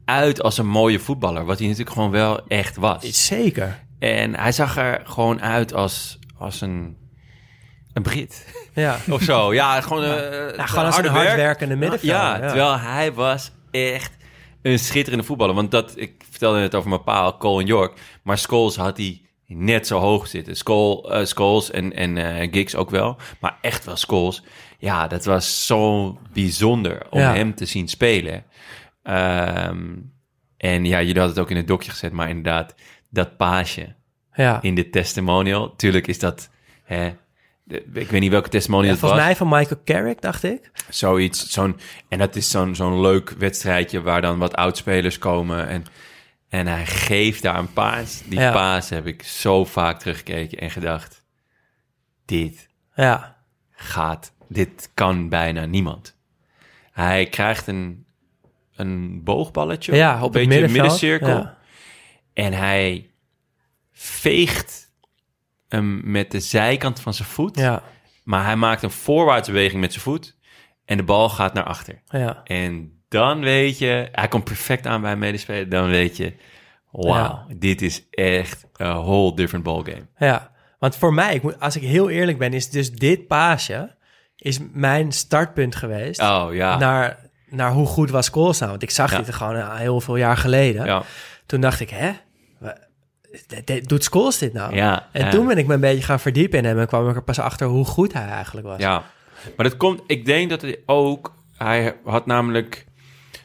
[0.06, 1.44] uit als een mooie voetballer.
[1.44, 3.26] Wat hij natuurlijk gewoon wel echt was.
[3.26, 3.84] Zeker.
[3.98, 6.96] En hij zag er gewoon uit als, als een,
[7.92, 8.54] een Brit.
[8.74, 8.98] Ja.
[9.10, 9.54] Of zo.
[9.54, 12.16] Ja, gewoon, eh Nou, gewoon als een hardwerkende middenvelder.
[12.18, 12.46] Ja, ja.
[12.46, 14.12] terwijl hij was echt
[14.62, 15.54] een schitterende voetballer.
[15.54, 17.98] Want dat, ik vertelde het over mijn pa, Cole en York.
[18.22, 20.56] Maar Scholes had hij net zo hoog zitten.
[20.56, 23.16] Scholes, Scholes en, en eh, Giggs ook wel.
[23.40, 24.42] Maar echt wel Scholes.
[24.78, 27.34] Ja, dat was zo bijzonder om Ja.
[27.34, 28.44] hem te zien spelen.
[29.06, 29.94] Ehm,
[30.56, 32.12] en ja, jullie hadden het ook in het dokje gezet.
[32.12, 32.74] Maar inderdaad,
[33.10, 33.94] dat paasje
[34.34, 34.62] ja.
[34.62, 35.76] in de testimonial.
[35.76, 36.50] Tuurlijk is dat...
[36.84, 37.14] Hè,
[37.64, 39.10] de- ik weet niet welke testimonial Ja, het was.
[39.10, 40.70] volgens mij van Michael Carrick, dacht ik.
[40.88, 41.76] Zoiets, zo'n,
[42.08, 45.68] en dat is zo'n zo'n leuk wedstrijdje waar dan wat oudspelers komen.
[45.68, 45.84] En,
[46.48, 48.22] en hij geeft daar een paas.
[48.24, 48.52] Die Ja.
[48.52, 51.24] paas heb ik zo vaak teruggekeken en gedacht:
[52.24, 53.36] dit Ja.
[53.70, 56.16] gaat, dit kan bijna niemand.
[56.92, 58.05] Hij krijgt een,
[58.76, 60.80] een boogballetje, Ja, op een beetje middenveld.
[60.82, 61.28] middencirkel.
[61.28, 61.56] Ja.
[62.32, 63.10] En hij
[63.92, 64.92] veegt
[65.68, 67.58] hem met de zijkant van zijn voet.
[67.58, 67.82] Ja.
[68.24, 70.36] Maar hij maakt een voorwaartse beweging met zijn voet.
[70.84, 72.02] En de bal gaat naar achter.
[72.08, 72.40] Ja.
[72.44, 75.68] En dan weet je, hij komt perfect aan bij een medespeler.
[75.68, 76.34] Dan weet je,
[76.90, 77.46] wauw, Ja.
[77.56, 80.06] dit is echt a whole different ballgame.
[80.18, 83.94] Ja, want voor mij, ik moet, als ik heel eerlijk ben, is dus dit paasje
[84.36, 88.70] is mijn startpunt geweest Oh ja, naar, naar hoe goed was Scholes nou.
[88.70, 89.18] Want ik zag Ja.
[89.20, 90.84] dit gewoon eh, heel veel jaar geleden.
[90.84, 91.02] ja,
[91.46, 92.12] Toen dacht ik, hè,
[93.86, 94.74] doet Scholes dit nou?
[94.74, 95.08] ja.
[95.12, 97.22] En toen ben ik me een beetje gaan verdiepen in hem en kwam ik er
[97.22, 98.80] pas achter hoe goed hij eigenlijk was.
[98.80, 99.02] Ja,
[99.56, 102.86] maar dat komt, ik denk dat hij ook, hij had namelijk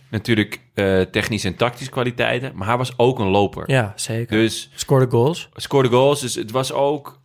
[0.10, 3.64] natuurlijk eh technische en tactische kwaliteiten, maar hij was ook een loper.
[3.72, 4.38] Ja, zeker.
[4.38, 5.50] Dus Scoorde goals.
[5.56, 6.22] scoorde goals.
[6.22, 7.20] Dus het was ook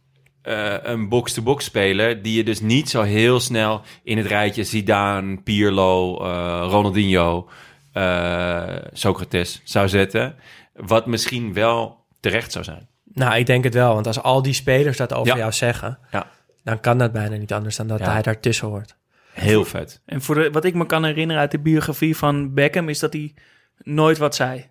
[0.47, 5.37] eh, een box-to-box speler die je dus niet zo heel snel in het rijtje Zidane,
[5.43, 7.49] Pirlo, eh, Ronaldinho,
[7.93, 10.35] eh, Socrates zou zetten.
[10.75, 12.89] Wat misschien wel terecht zou zijn.
[13.05, 15.39] Nou, ik denk het wel, want als al die spelers dat over Ja.
[15.39, 16.27] jou zeggen, Ja.
[16.65, 18.13] dan kan dat bijna niet anders dan dat Ja.
[18.13, 18.97] hij daartussen hoort.
[19.33, 20.01] Heel vet.
[20.07, 23.13] En voor de, wat ik me kan herinneren uit de biografie van Beckham is dat
[23.13, 23.35] hij
[23.79, 24.67] nooit wat zei.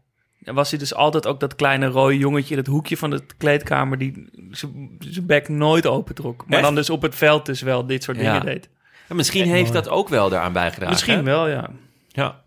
[0.46, 3.98] Was hij dus altijd ook dat kleine rode jongetje in het hoekje van de kleedkamer
[3.98, 4.30] die
[5.00, 6.44] zijn bek nooit opentrok.
[6.48, 6.64] Maar Echt?
[6.68, 8.24] dan dus op het veld dus wel dit soort Ja.
[8.24, 8.70] dingen deed.
[9.08, 10.90] En misschien heeft dat ook wel daaraan bijgedragen.
[10.94, 11.24] Misschien hè?
[11.24, 11.70] wel, ja.
[12.08, 12.42] Ja.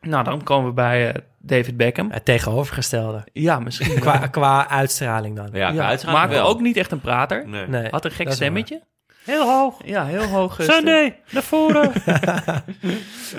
[0.00, 2.10] Nou, dan komen we bij eh, David Beckham.
[2.10, 3.24] Het tegenovergestelde.
[3.32, 5.48] Ja, misschien Qua, qua uitstraling dan.
[5.52, 6.46] Ja, Ja, ja maar wel.
[6.48, 7.48] ook niet echt een prater.
[7.48, 7.66] Nee.
[7.68, 8.82] Nee, Had een gek dat stemmetje.
[9.24, 9.80] Heel hoog.
[9.84, 10.56] Ja, heel hoog.
[10.70, 11.92] Sunday, naar voren.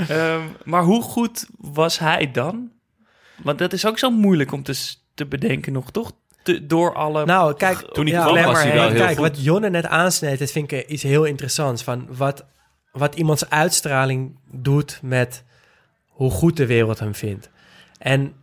[0.08, 2.72] Ehm, maar hoe goed was hij dan?
[3.43, 6.11] Want dat is ook zo moeilijk om te, te bedenken nog, toch?
[6.43, 7.25] Te- door alle...
[7.25, 9.27] Nou, kijk, Toen hij ja, kwam was hij wel heel Kijk, goed.
[9.27, 11.83] wat Jonne net aansneed, dat vind ik iets heel interessants.
[11.83, 12.45] Van wat,
[12.91, 15.43] wat iemands uitstraling doet met
[16.07, 17.49] hoe goed de wereld hem vindt.
[17.97, 18.33] En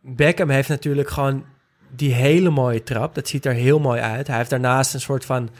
[0.00, 1.44] Beckham heeft natuurlijk gewoon
[1.90, 3.14] die hele mooie trap.
[3.14, 4.26] Dat ziet er heel mooi uit.
[4.26, 5.50] Hij heeft daarnaast een soort van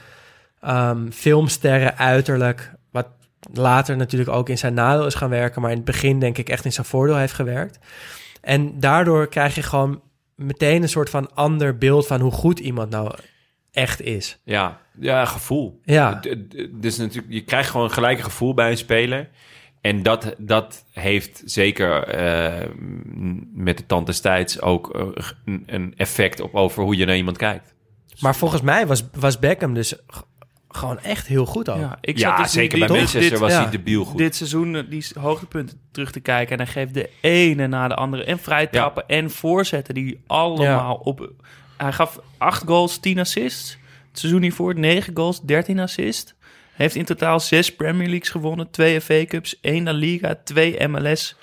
[0.61, 2.73] ehm, filmsterren uiterlijk...
[2.91, 3.09] wat
[3.53, 5.61] later natuurlijk ook in zijn nadeel is gaan werken...
[5.61, 7.79] maar in het begin denk ik echt in zijn voordeel heeft gewerkt.
[8.47, 10.01] En daardoor krijg je gewoon
[10.35, 12.07] meteen een soort van ander beeld...
[12.07, 13.15] van hoe goed iemand nou
[13.71, 14.39] echt is.
[14.45, 15.81] Ja, ja, gevoel.
[15.85, 16.21] Ja.
[16.73, 19.29] Dus natuurlijk, je krijgt gewoon gelijk een gevoel bij een speler.
[19.81, 22.69] En dat, dat heeft zeker eh,
[23.53, 25.07] met de tand des tijds ook eh,
[25.67, 27.75] een, effect op over hoe je naar iemand kijkt.
[28.21, 29.95] Maar volgens mij was, was Beckham dus
[30.77, 31.79] gewoon echt heel goed al.
[31.79, 33.63] ja, ik ja, dus zeker die- bij Manchester dit- was ja.
[33.63, 34.19] hij debiel goed.
[34.19, 36.59] dit seizoen eh, die hoogtepunten terug te kijken.
[36.59, 38.25] En hij geeft de ene na de andere.
[38.25, 38.71] En vrije Ja.
[38.71, 41.33] trappen en voorzetten die allemaal op...
[41.77, 43.71] Hij gaf acht goals, 10 assists.
[44.11, 46.35] Het seizoen hiervoor 9 goals, 13 assists.
[46.73, 48.71] Heeft in totaal zes Premier Leagues gewonnen.
[48.71, 51.37] Twee FA Cups, één La Liga, twee MLS,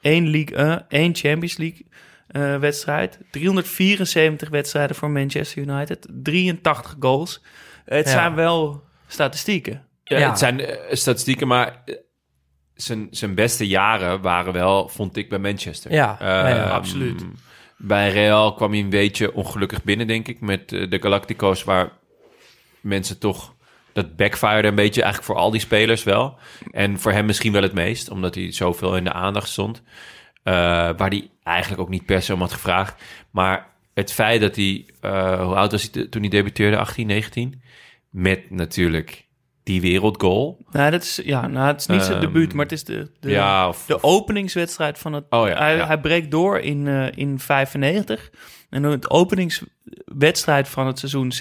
[0.00, 1.84] één League 1, één Champions League
[2.26, 3.18] eh, wedstrijd.
[3.30, 6.06] 374 wedstrijden voor Manchester United.
[6.10, 7.42] 83 goals.
[7.96, 8.12] Het Ja.
[8.12, 9.86] zijn wel statistieken.
[10.04, 10.28] Ja, Ja.
[10.28, 11.94] Het zijn eh, statistieken, maar eh,
[12.74, 15.92] zijn, zijn beste jaren waren wel, vond ik, bij Manchester.
[15.92, 17.24] Ja, ja, Ehm, absoluut.
[17.76, 21.92] Bij Real kwam hij een beetje ongelukkig binnen, denk ik, met eh, de Galacticos, waar
[22.80, 23.54] mensen toch...
[23.92, 26.38] Dat backfired een beetje eigenlijk voor al die spelers wel.
[26.70, 29.82] En voor hem misschien wel het meest, omdat hij zoveel in de aandacht stond.
[30.42, 30.54] Eh,
[30.96, 33.02] waar hij eigenlijk ook niet per se om had gevraagd.
[33.30, 36.76] Maar het feit dat hij, eh, hoe oud was hij toen hij debuteerde?
[36.76, 37.62] 18, 19?
[38.10, 39.28] Met natuurlijk
[39.62, 40.58] die wereldgoal.
[40.70, 43.10] Nou, dat is, ja, nou, het is niet zijn Ehm, debuut, maar het is de,
[43.20, 45.24] de, ja, of, de openingswedstrijd van het...
[45.30, 45.86] Oh ja, hij, ja.
[45.86, 48.30] hij breekt door in, eh in 95.
[48.70, 51.32] En dan het openingswedstrijd van het seizoen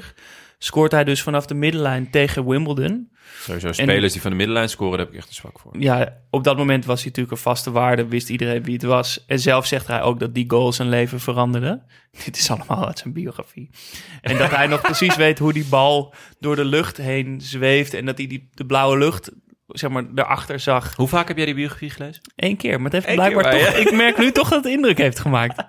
[0.00, 0.14] 96-97
[0.58, 3.10] scoort hij dus vanaf de middenlijn tegen Wimbledon.
[3.40, 5.78] Sowieso spelers die van de middenlijn scoren, daar heb ik echt een zwak voor.
[5.78, 9.24] Ja, op dat moment was hij natuurlijk een vaste waarde, wist iedereen wie het was.
[9.26, 11.82] En zelf zegt hij ook dat die goal zijn leven veranderde.
[12.24, 13.70] Dit is allemaal uit zijn biografie.
[14.20, 18.04] En dat hij nog precies weet hoe die bal door de lucht heen zweeft en
[18.04, 19.30] dat hij die, de blauwe lucht,
[19.68, 20.96] zeg maar, daarachter zag.
[20.96, 22.22] Hoe vaak heb jij die biografie gelezen?
[22.36, 23.74] Eén keer, maar het heeft Eén blijkbaar keer toch...
[23.74, 25.64] Ik merk nu toch dat het indruk heeft gemaakt.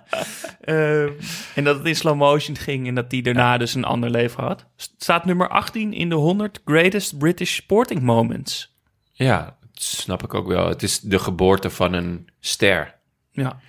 [0.61, 1.09] Ehm,
[1.55, 4.43] en dat het in slow motion ging en dat die daarna dus een ander leven
[4.43, 4.65] had.
[4.97, 8.73] Staat nummer 18 in de 100 Greatest British Sporting Moments.
[9.11, 10.67] Ja, dat snap ik ook wel.
[10.67, 12.95] Het is de geboorte van een ster.
[13.31, 13.59] Ja,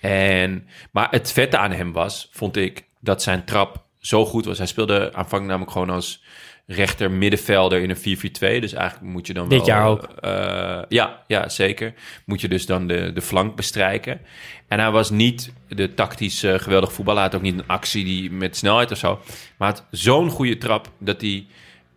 [0.00, 4.58] En, maar het vette aan hem was, vond ik, dat zijn trap zo goed was.
[4.58, 6.22] Hij speelde aanvankelijk namelijk gewoon als
[6.70, 8.60] rechter middenvelder in een 4-4-2.
[8.60, 9.66] Dus eigenlijk moet je dan Dit wel...
[9.66, 10.02] jaar ook.
[10.02, 11.94] eh, ja, ja, zeker.
[12.26, 14.20] Moet je dus dan de, de flank bestrijken.
[14.66, 17.20] En hij was niet de tactisch eh, geweldig voetballer.
[17.22, 19.20] Hij had ook niet een actie die met snelheid of zo.
[19.58, 21.46] Maar had zo'n goede trap dat hij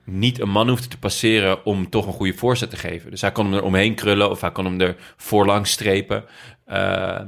[0.04, 3.12] niet een man hoefde te passeren om toch een goede voorzet te geven.
[3.12, 6.24] Dus hij kon hem er omheen krullen of hij kon hem er voorlangs strepen.
[6.66, 7.20] Eh,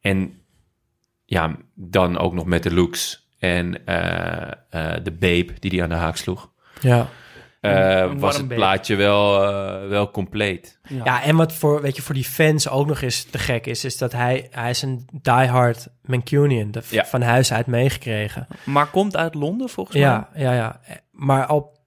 [0.00, 0.40] en
[1.24, 3.70] ja, dan ook nog met de looks en
[5.02, 6.50] de babe die hij aan de haak sloeg.
[6.82, 7.08] Ja.
[7.60, 10.78] Eh, was het plaatje wel, eh, wel compleet.
[11.04, 13.84] Ja, en wat voor, weet je, voor die fans ook nog eens te gek is,
[13.84, 17.04] is dat hij, hij is een diehard Mancunian, de, Ja.
[17.04, 18.46] van huis uit meegekregen.
[18.64, 20.80] maar komt uit Londen volgens Ja, ja, ja.
[21.10, 21.80] Maar al p-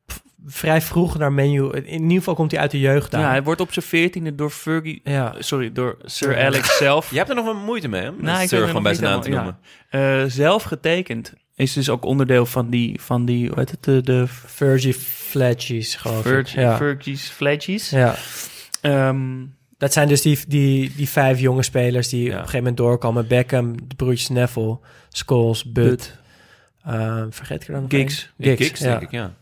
[0.46, 3.22] vrij vroeg naar menu, in ieder geval komt hij uit de jeugd daar.
[3.22, 5.02] Ja, hij wordt op zijn veertiende door Fergie...
[5.04, 5.36] Ja.
[5.40, 7.10] Sorry, door Sir Alex zelf...
[7.12, 8.12] Je hebt er nog wel moeite mee, hè?
[8.12, 9.58] Nou, ik Sir gewoon bij zijn naam te noemen.
[9.90, 11.34] helemaal, Eh, zelf getekend.
[11.56, 15.96] Is dus ook onderdeel van die, van die hoe heet het, de, de Fergie Fletchies,
[15.96, 16.24] geloof ik.
[16.26, 16.76] Virgin, Ja.
[16.78, 17.90] Fergie's Fledgies.
[17.90, 18.16] ja.
[18.82, 19.44] Ehm,
[19.78, 22.26] Dat zijn dus die, die, die vijf jonge spelers die Ja.
[22.28, 23.28] op een gegeven moment doorkomen.
[23.28, 24.80] Beckham, de broertjes Neville,
[25.10, 25.86] Scholes, Bud.
[25.86, 26.18] Bud.
[26.84, 28.32] eh, vergeet ik er dan nog Giggs.
[28.38, 28.58] één?
[28.58, 28.90] Giggs, ja.
[28.90, 29.34] denk ik, ja.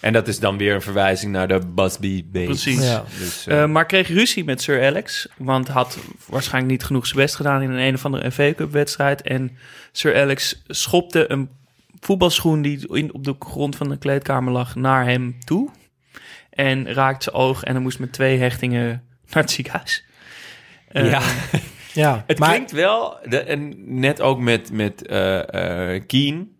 [0.00, 2.62] En dat is dan weer een verwijzing naar de Busby Babes.
[2.62, 2.84] Precies.
[2.84, 3.04] Ja.
[3.18, 5.28] Dus, eh, Eh, maar kreeg ruzie met Sir Alex.
[5.36, 8.72] Want had waarschijnlijk niet genoeg zijn best gedaan in een een of andere FA Cup
[8.72, 9.22] wedstrijd.
[9.22, 9.56] En
[9.92, 11.48] Sir Alex schopte een
[12.00, 15.70] voetbalschoen die in, op de grond van de kleedkamer lag naar hem toe.
[16.50, 18.86] En raakte zijn oog en hij moest met twee hechtingen
[19.30, 20.04] naar het ziekenhuis.
[20.88, 21.22] Eh, ja,
[21.92, 26.56] Ja, het maar klinkt wel, de, en net ook met, met eh eh, Keen,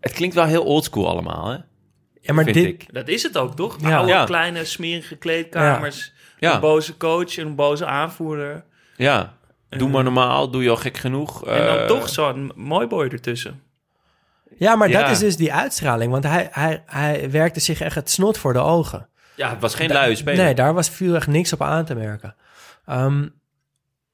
[0.00, 1.58] het klinkt wel heel oldschool allemaal, hè?
[2.26, 2.94] Ja, maar vind dit, ik.
[2.94, 3.76] Dat is het ook, toch?
[3.80, 3.96] Ja.
[3.96, 4.24] Oude, Ja.
[4.24, 6.12] kleine, smerige kleedkamers.
[6.38, 6.54] Ja.
[6.54, 8.64] Een boze coach en een boze aanvoerder.
[8.96, 9.34] Ja,
[9.68, 11.46] doe maar normaal, doe je al gek genoeg.
[11.46, 13.62] En dan eh, toch zo'n mooi boy ertussen.
[14.58, 15.00] Ja, maar Ja.
[15.00, 16.12] dat is dus die uitstraling.
[16.12, 19.08] Want hij, hij, hij werkte zich echt het snot voor de ogen.
[19.36, 20.44] Ja, het was geen luie speler.
[20.44, 22.34] Nee, daar was viel echt niks op aan te merken.
[22.86, 23.28] Ehm,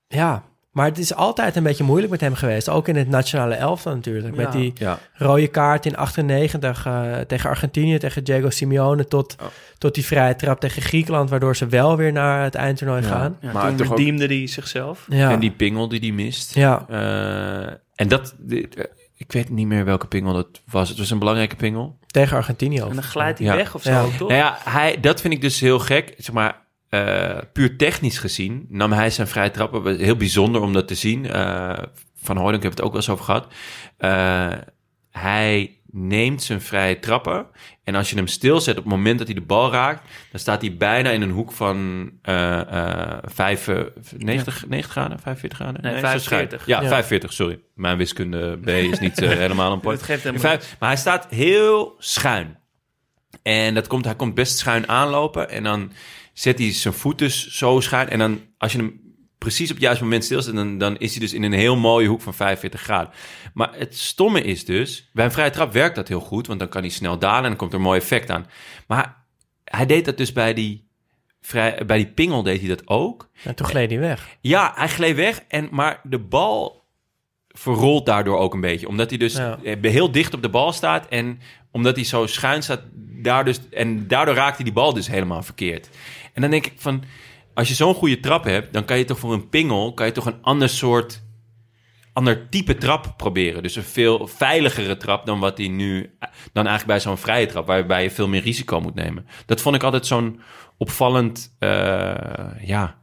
[0.08, 2.68] ja, maar het is altijd een beetje moeilijk met hem geweest.
[2.68, 4.36] Ook in het nationale elftal natuurlijk.
[4.36, 9.04] Met die Ja, rode kaart in 98 eh, tegen Argentinië, tegen Diego Simeone...
[9.06, 9.46] Tot, Oh.
[9.78, 11.30] tot die vrije trap tegen Griekenland...
[11.30, 13.08] waardoor ze wel weer naar het eindtoernooi Ja.
[13.08, 13.36] gaan.
[13.40, 15.06] Ja, Maar toen ook- redeemde hij zichzelf.
[15.08, 16.54] Ja, en die pingel die die mist.
[16.54, 16.84] ja.
[16.88, 18.84] Eh, en dat, dit, eh,
[19.16, 20.88] ik weet niet meer welke pingel dat was.
[20.88, 21.98] Het was een belangrijke pingel.
[22.06, 22.88] tegen Argentinië ook.
[22.88, 23.56] En dan glijdt hij Ja.
[23.56, 24.02] weg of zo, Ja.
[24.02, 24.28] toch?
[24.28, 26.14] Nou ja, hij, dat vind ik dus heel gek.
[26.18, 26.56] Zeg maar,
[26.90, 29.98] eh, puur technisch gezien nam hij zijn vrije trappen.
[29.98, 31.26] Heel bijzonder om dat te zien.
[31.30, 31.78] Eh,
[32.22, 33.46] van Hooydonk heb het ook wel eens over gehad.
[33.96, 34.52] Eh,
[35.10, 37.46] hij neemt zijn vrije trappen.
[37.84, 40.08] En als je hem stilzet op het moment dat hij de bal raakt...
[40.30, 43.76] dan staat hij bijna in een hoek van eh eh, vijf, eh,
[44.18, 45.82] 90, 90 graden, 45 graden?
[45.82, 46.60] Nee, zo 45.
[46.60, 46.76] schuin.
[46.78, 46.88] Ja, Ja.
[46.88, 47.58] 45, sorry.
[47.74, 50.02] Mijn wiskunde B is niet helemaal een point.
[50.02, 52.58] Geeft Vijf- maar hij staat heel schuin.
[53.42, 55.50] En dat komt, hij komt best schuin aanlopen.
[55.50, 55.92] En dan
[56.40, 58.08] zet hij zijn voet dus zo schuin.
[58.08, 59.00] En dan, als je hem
[59.38, 60.54] precies op het juiste moment stilzet...
[60.54, 63.12] dan, dan is hij dus in een heel mooie hoek van 45 graden.
[63.54, 65.10] Maar het stomme is dus...
[65.12, 66.46] bij een vrije trap werkt dat heel goed...
[66.46, 68.46] want dan kan hij snel dalen en dan komt er een mooi effect aan.
[68.86, 69.24] Maar
[69.64, 70.88] hij deed dat dus bij die,
[71.40, 73.30] vrij, bij die pingel deed hij dat ook.
[73.42, 74.36] En toen gleed hij weg.
[74.40, 76.84] Ja, hij gleed weg, en, maar de bal
[77.48, 78.88] verrolt daardoor ook een beetje.
[78.88, 79.58] Omdat hij dus Ja.
[79.80, 81.08] heel dicht op de bal staat.
[81.08, 82.80] En omdat hij zo schuin staat,
[83.22, 85.88] daar dus, en daardoor raakt hij die bal dus helemaal verkeerd.
[86.32, 87.04] En dan denk ik van,
[87.54, 88.72] als je zo'n goede trap hebt...
[88.72, 91.22] dan kan je toch voor een pingel, kan je toch een ander soort...
[92.12, 93.62] ander type trap proberen.
[93.62, 96.16] Dus een veel veiligere trap dan wat hij nu...
[96.52, 97.66] dan eigenlijk bij zo'n vrije trap...
[97.66, 99.26] waarbij je veel meer risico moet nemen.
[99.46, 100.40] Dat vond ik altijd zo'n
[100.78, 101.56] opvallend...
[101.58, 101.70] eh,
[102.62, 102.98] ja,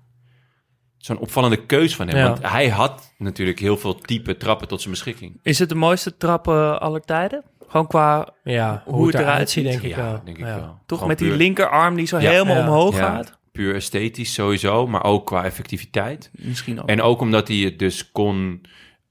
[0.97, 2.17] zo'n opvallende keus van hem.
[2.17, 2.27] Ja.
[2.27, 5.39] Want hij had natuurlijk heel veel type trappen tot zijn beschikking.
[5.41, 7.43] Is het de mooiste trap eh, aller tijden?
[7.67, 9.71] Gewoon qua, Ja, hoe, Hoe het het eruit ziet, ziet.
[9.71, 10.21] denk ik ja, wel.
[10.25, 10.55] denk ik Ja.
[10.55, 10.77] wel.
[10.85, 12.29] toch Gewoon met die linkerarm die zo Ja.
[12.29, 12.61] helemaal Ja.
[12.61, 12.99] omhoog Ja.
[13.15, 13.37] gaat?
[13.51, 16.29] Puur esthetisch sowieso, maar ook qua effectiviteit.
[16.33, 16.87] Misschien ook.
[16.89, 18.61] En ook omdat hij het dus kon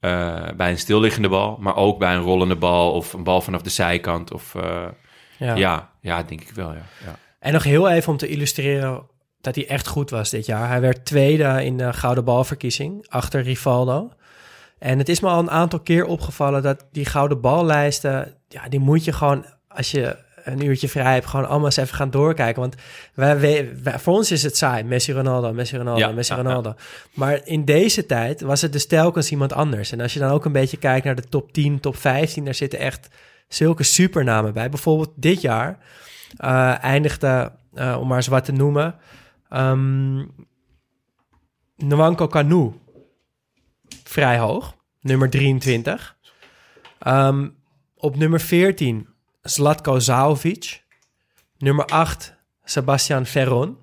[0.00, 3.62] eh, bij een stilliggende bal, maar ook bij een rollende bal of een bal vanaf
[3.62, 4.32] de zijkant.
[4.32, 4.84] Of, eh,
[5.38, 5.54] Ja.
[5.54, 6.82] Ja, ja, denk ik wel, ja.
[7.04, 7.18] ja.
[7.40, 9.07] En nog heel even om te illustreren
[9.40, 10.68] dat hij echt goed was dit jaar.
[10.68, 14.11] Hij werd tweede in de Gouden Balverkiezing achter Rivaldo.
[14.78, 18.34] En het is me al een aantal keer opgevallen dat die Gouden Ballijsten...
[18.49, 21.97] Ja, die moet je gewoon, als je een uurtje vrij hebt, gewoon allemaal eens even
[21.97, 22.61] gaan doorkijken.
[22.61, 22.74] Want
[23.14, 24.82] wij, voor ons is het saai.
[24.82, 26.74] Messi, Ronaldo, Messi, Ronaldo, Ja, Messi, ja, Ronaldo.
[27.14, 29.92] Maar in deze tijd was het dus telkens iemand anders.
[29.92, 32.44] En als je dan ook een beetje kijkt naar de top 10, top 15...
[32.44, 33.09] daar zitten echt
[33.49, 34.68] zulke supernamen bij.
[34.68, 35.78] Bijvoorbeeld dit jaar
[36.36, 38.94] eh, eindigde, eh, om maar eens wat te noemen...
[39.49, 40.24] ehm
[41.76, 42.72] Nwanko Kanu
[44.05, 46.16] vrij hoog, nummer 23.
[46.99, 47.49] Ehm,
[48.07, 49.09] op nummer 14
[49.42, 50.82] Zlatko Zaovic.
[51.59, 52.34] Nummer 8
[52.64, 53.76] Sebastian Ferron.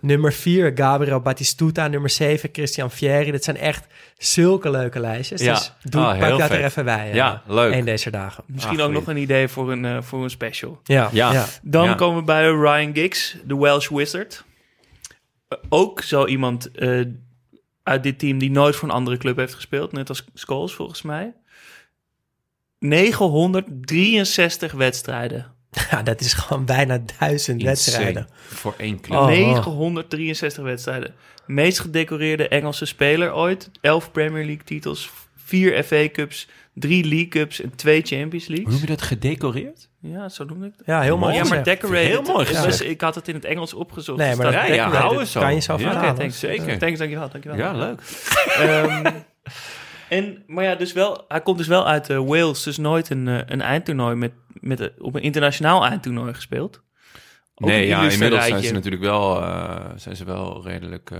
[0.00, 1.88] nummer 4 Gabriel Batistuta.
[1.88, 3.30] Nummer 7 Christian Fieri.
[3.30, 3.86] Dat zijn echt
[4.18, 5.40] zulke leuke lijstjes.
[5.40, 5.52] Ja.
[5.54, 7.08] Dus doe, Ah, pak heel dat er even bij.
[7.08, 7.72] eh, Ja, leuk.
[7.74, 8.44] Een deze dagen.
[8.46, 10.80] Misschien Ah, ook nog een idee voor een, eh, voor een special.
[10.84, 11.32] Ja, Ja.
[11.32, 11.46] ja.
[11.62, 11.94] Dan Ja.
[11.94, 14.44] komen we bij Ryan Giggs, de Welsh Wizard.
[15.48, 17.00] Eh, ook zo iemand eh,
[17.82, 19.92] uit dit team die nooit voor een andere club heeft gespeeld.
[19.92, 21.34] Net als Scholes volgens mij.
[22.78, 25.54] 963 wedstrijden.
[25.90, 28.28] Ja, dat is gewoon bijna duizend wedstrijden.
[28.46, 29.18] Voor één club.
[29.18, 29.26] Oh.
[29.26, 31.14] 963 wedstrijden.
[31.46, 33.70] Meest gedecoreerde Engelse speler ooit.
[33.80, 38.80] 11 Premier League titels, 4 FA Cups, 3 League Cups en 2 Champions Hoe noem
[38.80, 39.02] je dat?
[39.02, 39.88] Gedecoreerd?
[40.00, 40.86] Ja, zo noem ik het.
[40.86, 41.34] Ja, heel mooi.
[41.34, 42.06] ja, maar decorated.
[42.08, 44.18] Heel mooi Dus ik had het in het Engels opgezocht.
[44.18, 45.40] Nee, Er maar staat Ja, zo.
[45.40, 46.10] Kan je zo ja, verhalen.
[46.10, 46.38] Oké, thanks.
[46.38, 46.78] Zeker.
[46.78, 47.58] Thanks, dankjewel, dankjewel.
[47.58, 48.00] Ja, leuk.
[48.58, 49.06] Ehm,
[50.08, 53.28] en, maar ja, dus wel, hij komt dus wel uit eh, Wales, dus nooit een,
[53.28, 56.82] eh, een eindtoernooi met, met, eh, op een internationaal eindtoernooi gespeeld.
[57.54, 61.10] Ook Nee, ja, inmiddels zijn ze natuurlijk wel, eh, zijn ze wel redelijk...
[61.10, 61.18] eh,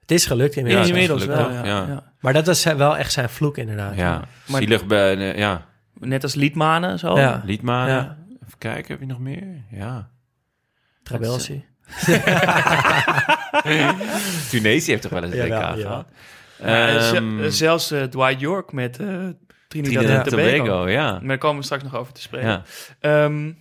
[0.00, 0.86] Het is gelukt inmiddels.
[0.86, 1.86] Ja, inmiddels wel, ja, ja.
[1.88, 2.12] ja.
[2.20, 3.96] Maar dat was wel echt zijn vloek inderdaad.
[3.96, 5.36] ja, Maar- zielig bij...
[5.36, 5.66] ja,
[6.00, 7.18] Net als Liedmanen, zo.
[7.18, 7.42] Ja.
[7.44, 7.94] Liedmanen.
[7.94, 8.16] Ja.
[8.46, 9.46] Even kijken, heb je nog meer?
[9.70, 10.08] Ja.
[11.02, 11.64] Trabelsi.
[14.50, 16.06] Tunesië heeft toch wel eens een WK gehad?
[16.62, 19.34] Maar, ze- zelfs eh, Dwight York met Trinidad,
[19.68, 20.56] Trinidad en Tobago.
[20.64, 21.10] Tobago, ja.
[21.12, 22.48] Maar daar komen we straks nog over te spreken.
[22.48, 22.62] ja.
[23.00, 23.52] Ehm,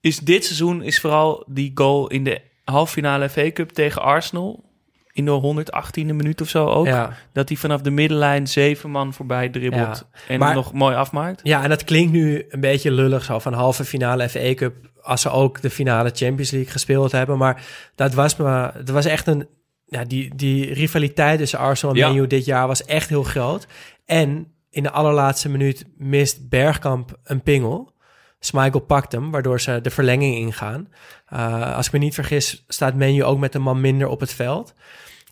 [0.00, 4.66] is dit seizoen is vooral die goal in de halve finale FA Cup tegen Arsenal
[5.12, 6.86] in de 118e minuut of zo ook.
[6.86, 7.16] Ja.
[7.32, 11.40] Dat hij vanaf de middenlijn zeven man voorbij dribbelt en maar- nog mooi afmaakt.
[11.42, 15.20] ja, en dat klinkt nu een beetje lullig zo van halve finale FA Cup als
[15.20, 17.38] ze ook de finale Champions League gespeeld hebben.
[17.38, 17.62] Maar
[17.94, 19.48] dat was, me, dat was echt een...
[19.88, 22.08] Ja, die, die rivaliteit tussen Arsenal en Ja.
[22.08, 23.66] Man U dit jaar was echt heel groot.
[24.04, 27.92] En in de allerlaatste minuut mist Bergkamp een pingel.
[28.40, 30.88] Schmeichel pakt hem, waardoor ze de verlenging ingaan.
[31.32, 34.20] Uh, als ik me niet vergis, staat Man U ook met een man minder op
[34.20, 34.74] het veld.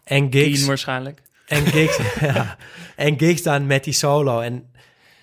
[0.05, 0.53] En Giggs...
[0.53, 1.23] Keane waarschijnlijk.
[1.47, 2.57] En Giggs, ja.
[2.97, 4.41] en Giggs dan met die solo.
[4.41, 4.71] En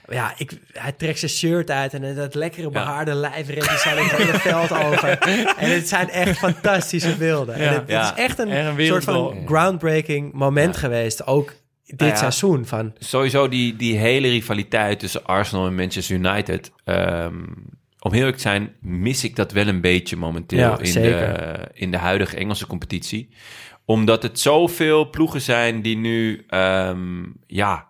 [0.10, 3.89] ja, ik, hij trekt zijn shirt uit en dat lekkere behaarde lijf rent hij zo
[4.04, 5.10] het hele veld over.
[5.58, 7.56] En het zijn echt fantastische beelden.
[7.56, 8.14] En het, het Ja.
[8.16, 11.26] is echt een, Echt een soort van groundbreaking moment geweest.
[11.28, 11.54] Ook
[11.86, 12.18] dit Nou ja.
[12.18, 12.66] seizoen.
[12.66, 16.72] Van, Sowieso die, die hele rivaliteit tussen Arsenal en Manchester United.
[16.84, 17.34] ehm,
[17.99, 21.34] om heel eerlijk te zijn, mis ik dat wel een beetje momenteel Ja, in, zeker.
[21.34, 23.30] de, in de huidige Engelse competitie.
[23.86, 27.88] Omdat het zoveel ploegen zijn die nu, ehm, ja,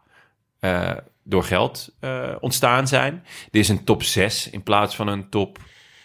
[0.59, 0.91] eh,
[1.23, 3.23] door geld eh, ontstaan zijn.
[3.51, 5.57] Er is een top 6 in plaats van een top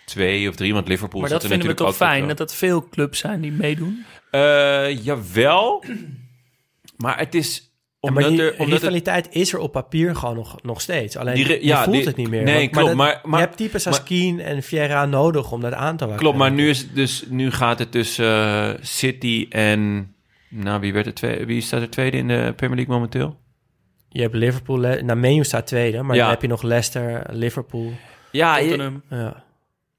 [0.04, 2.88] 2 of 3, want Liverpool Maar zit dat vinden we toch fijn, dat dat veel
[2.88, 4.04] clubs zijn die meedoen.
[4.30, 5.84] Eh, jawel,
[6.96, 7.62] maar het is...
[8.00, 10.80] Ja, Omdat maar die er, omdat het rivaliteit is er op papier gewoon nog, nog
[10.80, 11.16] steeds.
[11.16, 12.42] Alleen Die je ja, voelt die- het niet meer.
[12.42, 15.60] nee, Want- klopt, dat- maar- maar- je hebt types als Keane en Vieira nodig om
[15.60, 16.16] dat aan te wakkeren.
[16.18, 20.12] Klopt, maar nu, is dus, nu gaat het tussen eh, City en...
[20.48, 23.38] Nou, wie, werd er tweede, wie staat er tweede in de Premier League momenteel?
[24.08, 26.22] Je hebt Liverpool, Le- nou Menu staat tweede, maar Ja.
[26.22, 27.92] dan heb je nog Leicester, Liverpool.
[28.32, 28.92] Ja, je-.
[29.10, 29.44] Ja.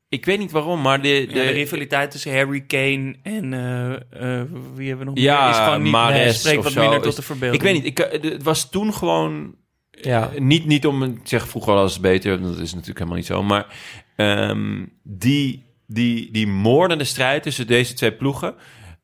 [0.10, 1.08] ik weet niet waarom, maar de...
[1.28, 3.94] Ja, de, rivaliteit tussen Harry Kane en eh,
[4.40, 4.46] eh,
[4.76, 5.50] wie hebben we nog Ja, meer?
[5.50, 7.64] Is gewoon niet, Mahrez nee, spreekt wat zo minder is- tot de verbeelding.
[7.64, 9.56] ik weet niet, ik, eh, het was toen gewoon...
[9.92, 10.30] Ja.
[10.38, 13.44] niet, niet om te zeggen, vroeger was het beter, dat is natuurlijk helemaal niet zo.
[13.44, 13.66] Maar
[14.16, 18.56] ehm, die, die, die moordende strijd tussen deze twee ploegen...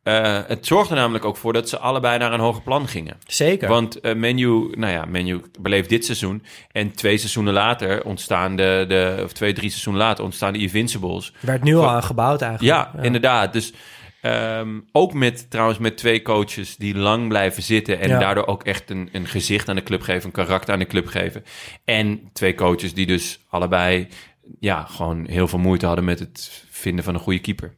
[0.06, 3.18] eh, het zorgde namelijk ook voor dat ze allebei naar een hoger plan gingen.
[3.28, 3.68] Zeker.
[3.68, 6.44] Want uh, Menu, nou ja, Menu beleeft dit seizoen.
[6.72, 11.34] En twee seizoenen later ontstaan de, de of twee, drie seizoenen later ontstaan de Invincibles.
[11.40, 12.76] werd nu al aan gebouwd eigenlijk.
[12.76, 13.54] Ja, inderdaad.
[13.54, 13.74] Dus
[14.22, 18.00] ehm, ook met trouwens met twee coaches die lang blijven zitten.
[18.00, 18.20] En Ja.
[18.20, 21.08] daardoor ook echt een, een gezicht aan de club geven, een karakter aan de club
[21.08, 21.44] geven.
[21.86, 24.08] En twee coaches die dus allebei
[24.60, 27.74] ja, gewoon heel veel moeite hadden met het vinden van een goede keeper.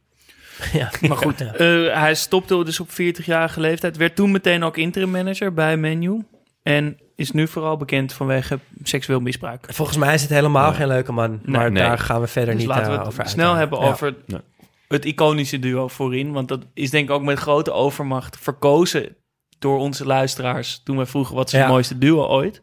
[0.72, 0.90] Ja.
[1.08, 1.52] Maar goed, Ja.
[1.54, 3.96] eh, hij stopte dus op 40-jarige leeftijd.
[3.96, 6.24] Werd toen meteen ook interim manager bij Menu.
[6.62, 9.66] En is nu vooral bekend vanwege seksueel misbruik.
[9.68, 11.40] Volgens mij is het helemaal geen leuke man.
[11.44, 11.82] Maar Nee.
[11.82, 13.86] daar gaan we verder Dus niet laten eh, we het over snel hebben Ja.
[13.88, 14.40] over Nee.
[14.88, 16.32] het iconische duo voorin.
[16.32, 19.16] Want dat is denk ik ook met grote overmacht verkozen
[19.58, 20.80] door onze luisteraars...
[20.84, 21.68] toen wij vroegen wat is het Ja.
[21.68, 22.60] mooiste duo ooit.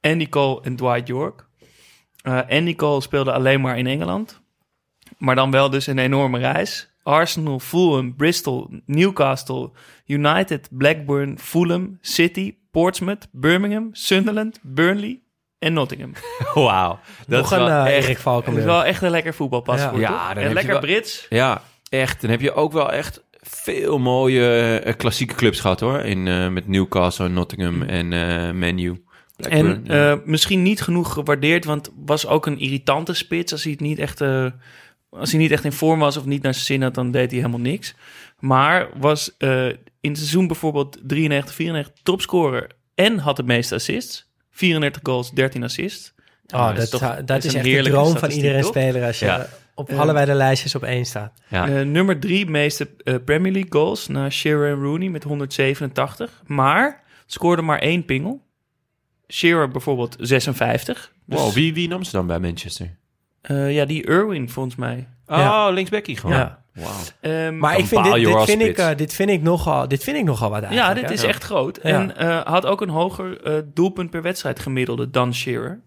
[0.00, 1.46] Andy Cole en Dwight York.
[2.22, 4.40] Eh Andy Cole speelde alleen maar in Engeland.
[5.18, 6.89] Maar dan wel dus een enorme reis.
[7.10, 9.70] Arsenal, Fulham, Bristol, Newcastle,
[10.06, 15.20] United, Blackburn, Fulham, City, Portsmouth, Birmingham, Sunderland, Burnley
[15.58, 16.12] en Nottingham.
[16.54, 16.98] Wauw.
[17.26, 18.24] Dat Nog is wel eh, echt...
[18.24, 20.00] Dat is wel echt een lekker voetbalpaspoort.
[20.00, 20.10] Ja.
[20.10, 21.26] Ja, dan en lekker wel- Brits.
[21.28, 22.20] Ja, echt.
[22.20, 25.98] Dan heb je ook wel echt veel mooie eh, klassieke clubs gehad hoor.
[26.00, 29.04] In, eh, met Newcastle, Nottingham en eh Menu.
[29.36, 33.52] En eh, misschien niet genoeg gewaardeerd, want was ook een irritante spits.
[33.52, 34.46] Als hij, het niet echt, eh,
[35.10, 37.30] als hij niet echt in vorm was of niet naar zijn zin had, dan deed
[37.30, 37.94] hij helemaal niks.
[38.38, 39.66] Maar was eh,
[40.00, 44.28] in het seizoen bijvoorbeeld 93, 94 topscorer en had de meeste assists.
[44.50, 46.12] 34 goals, 13 assists.
[46.54, 48.70] Oh, dat dat, is toch- dat, dat is echt de droom van iedere toch?
[48.70, 49.46] speler als je Ja.
[49.74, 49.96] op Ja.
[49.96, 51.32] allebei de lijstjes op één staat.
[51.48, 51.68] ja.
[51.68, 56.42] Eh, nummer drie meeste eh, Premier League goals na Shearer en Rooney met 187.
[56.46, 58.42] Maar scoorde maar één pingel.
[59.28, 61.12] Shearer bijvoorbeeld 56.
[61.26, 62.96] Dus, wow, wie, wie nam ze dan bij Manchester?
[63.40, 65.08] Eh, ja, die Irwin volgens mij.
[65.26, 65.68] Oh, Ja.
[65.70, 66.36] linksbackie gewoon.
[66.36, 66.58] Ja.
[67.20, 70.24] Ehm, Maar ik vind dit, vind ik, eh, dit, vind ik nogal, dit vind ik
[70.24, 71.12] nogal wat ja, dit hè?
[71.12, 71.78] is echt groot.
[71.82, 71.88] Ja.
[71.90, 75.80] En eh, had ook een hoger eh, doelpunt per wedstrijd gemiddelde dan Shearer.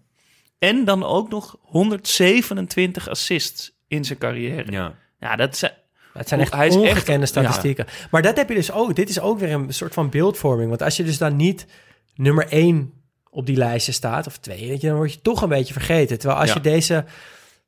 [0.58, 4.72] En dan ook nog 127 assists in zijn carrière.
[4.72, 5.36] Ja, Ja.
[5.36, 5.72] dat zijn...
[6.12, 7.86] Het zijn echt Hij is echt- ongekende statistieken.
[8.10, 8.94] Maar dat heb je dus ook.
[8.96, 10.68] Dit is ook weer een soort van beeldvorming.
[10.68, 11.66] Want als je dus dan niet
[12.14, 12.92] nummer één
[13.30, 16.18] op die lijsten staat, of twee, weet je, dan word je toch een beetje vergeten.
[16.18, 16.54] Terwijl als Ja.
[16.54, 17.04] je deze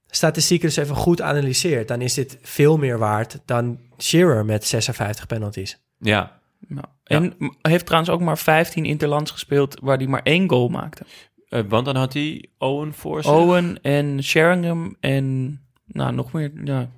[0.06, 5.26] statistieken dus even goed analyseert, dan is dit veel meer waard dan Shearer met 56
[5.26, 5.78] penalties.
[5.98, 6.34] ja.
[6.68, 11.04] Nou, en heeft trouwens ook maar 15 interlands gespeeld waar hij maar één goal maakte.
[11.48, 13.32] Eh, want dan had hij Owen voor zich.
[13.32, 16.50] Owen en Sheringham en nou, nog meer.
[16.64, 16.88] Ja,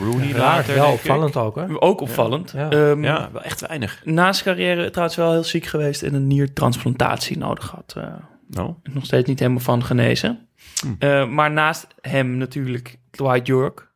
[0.00, 1.80] Rooney Raar, later, wel opvallend ook, hoor.
[1.80, 2.50] ook opvallend.
[2.50, 2.70] Ja.
[2.70, 4.00] Ehm, Ja, wel echt weinig.
[4.04, 7.94] Na zijn carrière trouwens wel heel ziek geweest en een niertransplantatie nodig had.
[7.96, 8.14] Eh,
[8.48, 10.48] Nou, nog steeds niet helemaal van genezen.
[10.80, 10.94] Hm.
[10.98, 13.90] Eh, maar naast hem natuurlijk Dwight York,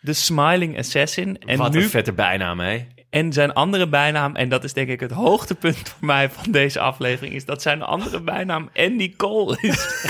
[0.00, 1.38] de Smiling Assassin.
[1.38, 2.86] En wat nu een vette bijnaam, hè?
[3.10, 6.80] En zijn andere bijnaam, en dat is denk ik het hoogtepunt voor mij van deze
[6.80, 10.08] aflevering, is dat zijn andere bijnaam Andy Cole is.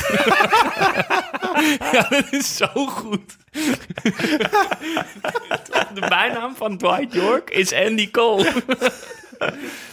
[1.92, 3.36] ja, dat is zo goed.
[5.94, 8.52] de bijnaam van Dwight York is Andy Cole.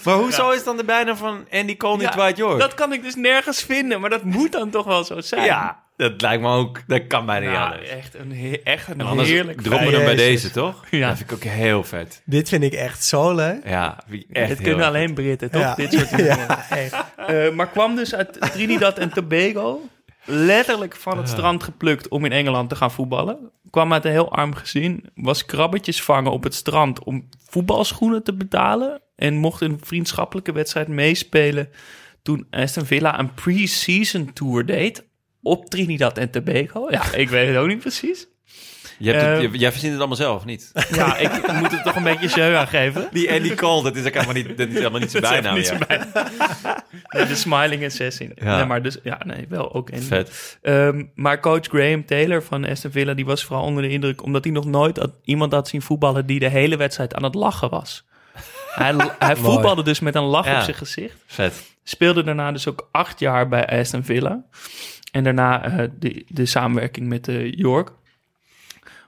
[0.03, 2.59] Maar hoezo is dan de bijnaam van Andy Cole niet Ja, Dwight York?
[2.59, 5.43] Dat kan ik dus nergens vinden, maar dat moet dan toch wel zo zijn.
[5.43, 6.81] Ja, dat lijkt me ook...
[6.87, 7.89] Dat kan bijna niet Nou, anders.
[7.89, 10.83] echt een, he- echt een En anders heerlijk droppen hem bij deze, toch?
[10.91, 11.07] Ja.
[11.07, 12.21] Dat vind ik ook heel vet.
[12.25, 13.67] Dit vind ik echt zo leuk.
[13.67, 15.61] Ja, echt kunnen alleen Britten, toch?
[15.61, 15.75] Ja.
[15.75, 16.37] Dit soort dingen.
[16.37, 16.95] Ja, echt.
[17.27, 19.81] Eh, maar kwam dus uit Trinidad en Tobago.
[20.25, 23.51] Letterlijk van het strand geplukt om in Engeland te gaan voetballen.
[23.69, 25.09] Kwam uit een heel arm gezin.
[25.15, 29.01] Was krabbetjes vangen op het strand om voetbalschoenen te betalen.
[29.15, 31.69] En mocht een vriendschappelijke wedstrijd meespelen.
[32.21, 35.03] Toen Aston Villa een pre-season tour deed.
[35.47, 36.87] Op Trinidad en Tobago.
[36.91, 38.27] Ja, ik weet het ook niet precies.
[38.99, 40.71] Je hebt het- Eh, je- jij verzint het allemaal zelf, niet?
[40.95, 43.07] Ja, ik moet het toch een beetje jeu aan geven.
[43.11, 45.55] Die Andy Cole, dat is ook helemaal niet, dat is helemaal niet zijn bijnaam.
[45.55, 45.75] niet ja.
[45.77, 46.27] zijn bijnaam.
[47.09, 48.31] Nee, de Smiling Assassin.
[48.35, 48.55] Ja.
[48.57, 50.05] Nee, maar dus, ja, nee, wel ook Andy.
[50.05, 50.57] Vet.
[50.61, 54.23] Ehm, maar coach Graham Taylor van Aston Villa, die was vooral onder de indruk...
[54.23, 56.25] omdat hij nog nooit had- iemand had zien voetballen...
[56.25, 58.05] die de hele wedstrijd aan het lachen was.
[58.75, 60.57] Hij, hij voetbalde dus met een lach Ja.
[60.57, 61.15] op zijn gezicht.
[61.27, 61.75] Vet.
[61.83, 64.43] Speelde daarna dus ook acht jaar bij Aston Villa.
[65.17, 67.91] En daarna eh, de, de samenwerking met eh, York.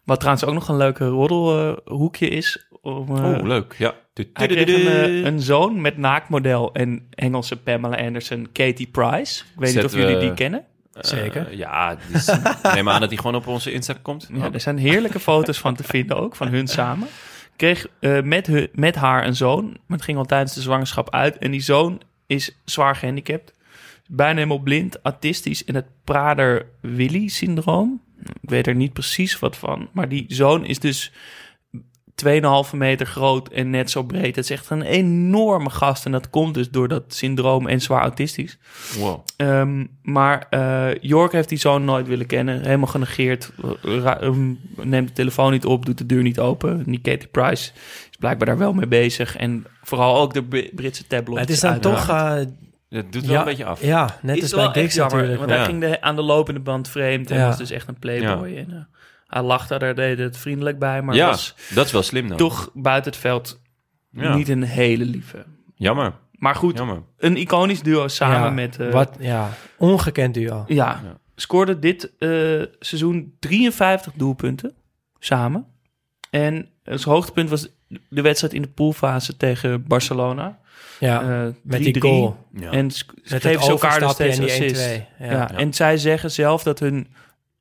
[0.03, 2.67] Wat trouwens ook nog een leuke roddelhoekje is.
[2.81, 3.75] Om, eh, Oh, leuk.
[3.77, 3.93] Ja.
[4.13, 9.43] hij kreeg een, een zoon met naaktmodel en Engelse Pamela Anderson, Katie Price.
[9.43, 10.65] Ik weet niet of jullie die kennen.
[10.93, 11.55] Zeker.
[11.55, 12.31] Ja, dus,
[12.73, 14.29] neem aan dat hij gewoon op onze Insta komt.
[14.33, 17.07] Ja, er zijn heerlijke foto's van te vinden ook, van hun samen.
[17.55, 21.09] Kreeg eh, met, hun, met haar een zoon, maar het ging al tijdens de zwangerschap
[21.13, 21.37] uit.
[21.37, 21.63] En die
[22.27, 23.53] is zwaar gehandicapt.
[24.11, 28.01] Bijna helemaal blind, autistisch en het Prader-Willi-syndroom.
[28.41, 29.89] Ik weet er niet precies wat van.
[29.93, 31.11] Maar die zoon is dus
[32.25, 32.29] 2,5
[32.75, 34.35] meter groot en net zo breed.
[34.35, 36.05] Het is echt een enorme gast.
[36.05, 38.57] En dat komt dus door dat syndroom en zwaar autistisch.
[38.97, 39.19] Wow.
[39.37, 42.61] Ehm, maar eh, York heeft die zoon nooit willen kennen.
[42.63, 43.51] Helemaal genegeerd.
[44.03, 46.83] Ehm, neemt de telefoon niet op, doet de deur niet open.
[46.83, 47.71] Die Katie Price
[48.11, 49.35] is blijkbaar daar wel mee bezig.
[49.37, 51.41] En vooral ook de Bri- Britse tabloids.
[51.41, 52.07] Het is dan uiteraard.
[52.07, 52.55] toch...
[52.55, 53.81] eh, Dat doet wel ja, een beetje af.
[53.81, 55.37] Ja, net Is als bij Dix natuurlijk.
[55.37, 55.55] Want Ja.
[55.55, 57.31] hij ging de, aan de lopende band vreemd.
[57.31, 57.45] En Ja.
[57.47, 58.55] was dus echt een playboy.
[58.57, 58.77] En, eh,
[59.27, 61.01] hij lachte, daar deed het vriendelijk bij.
[61.01, 62.37] Maar ja, was dat is wel slim dan.
[62.37, 63.61] toch buiten het veld
[64.11, 64.35] Ja.
[64.35, 65.45] niet een hele lieve.
[65.75, 66.13] Jammer.
[66.31, 67.01] Maar goed, Jammer.
[67.17, 68.79] een iconisch duo samen Ja, met...
[68.79, 70.63] eh, wat, ja, ongekend duo.
[70.67, 71.17] Ja, Ja.
[71.35, 72.29] scoorde dit eh,
[72.79, 74.73] seizoen 53 doelpunten
[75.19, 75.65] samen.
[76.29, 77.67] En het hoogtepunt was
[78.09, 80.59] de wedstrijd in de poolfase tegen Barcelona.
[80.99, 81.27] Ja, Eh,
[81.63, 81.91] met 3-3.
[81.91, 82.37] die goal.
[82.53, 82.71] Ja.
[82.71, 84.85] En s- Met geven het ze elkaar dus overstapje steeds assist.
[84.91, 85.05] 1-2.
[85.19, 85.31] Ja.
[85.31, 85.51] Ja.
[85.55, 87.07] En zij zeggen zelf dat hun,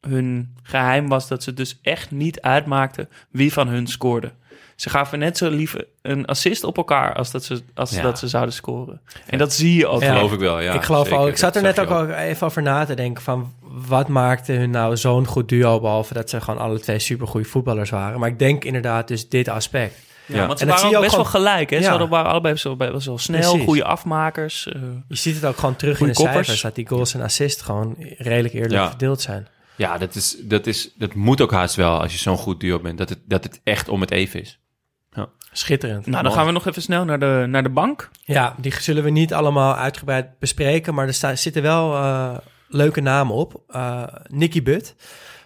[0.00, 4.32] hun geheim was dat ze dus echt niet uitmaakten wie van hun scoorde.
[4.76, 8.02] Ze gaven net zo lief een assist op elkaar als dat ze, als Ja.
[8.02, 9.00] dat ze zouden scoren.
[9.26, 10.02] En dat zie je ook.
[10.02, 10.14] Ja.
[10.14, 10.72] Geloof ik wel, ja.
[10.72, 11.20] ik geloof zeker.
[11.22, 11.28] ook.
[11.28, 14.96] Ik zat er net ook even over na te denken van wat maakte hun nou
[14.96, 18.20] zo'n goed duo, behalve dat ze gewoon alle twee supergoeie voetballers waren.
[18.20, 19.94] Maar ik denk inderdaad dus dit aspect.
[20.28, 20.46] Ja, Ja.
[20.46, 21.70] want ze En waren ook best wel gelijk.
[21.70, 21.76] Hè?
[21.76, 21.90] Ze Ja.
[21.90, 23.64] hadden, waren allebei best wel, best wel snel, Precies.
[23.66, 24.66] goede afmakers.
[24.66, 24.80] eh.
[25.08, 26.34] Je ziet het ook gewoon terug in de koppers.
[26.36, 28.88] cijfers, dat die goals en assists gewoon redelijk eerlijk Ja.
[28.88, 29.48] verdeeld zijn.
[29.76, 32.80] Ja, dat, is, dat, is, dat moet ook haast wel als je zo'n goed duo
[32.80, 32.98] bent.
[32.98, 34.58] Dat het, dat het echt om het even is.
[35.52, 36.06] Schitterend.
[36.06, 38.10] Nou, dan gaan we nog even snel naar de, naar de bank.
[38.24, 42.36] Ja, die zullen we niet allemaal uitgebreid bespreken, maar er sta- zitten wel eh,
[42.68, 43.62] leuke namen op.
[43.68, 44.94] Eh, Nicky Butt,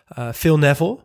[0.09, 0.99] eh, Phil Neville,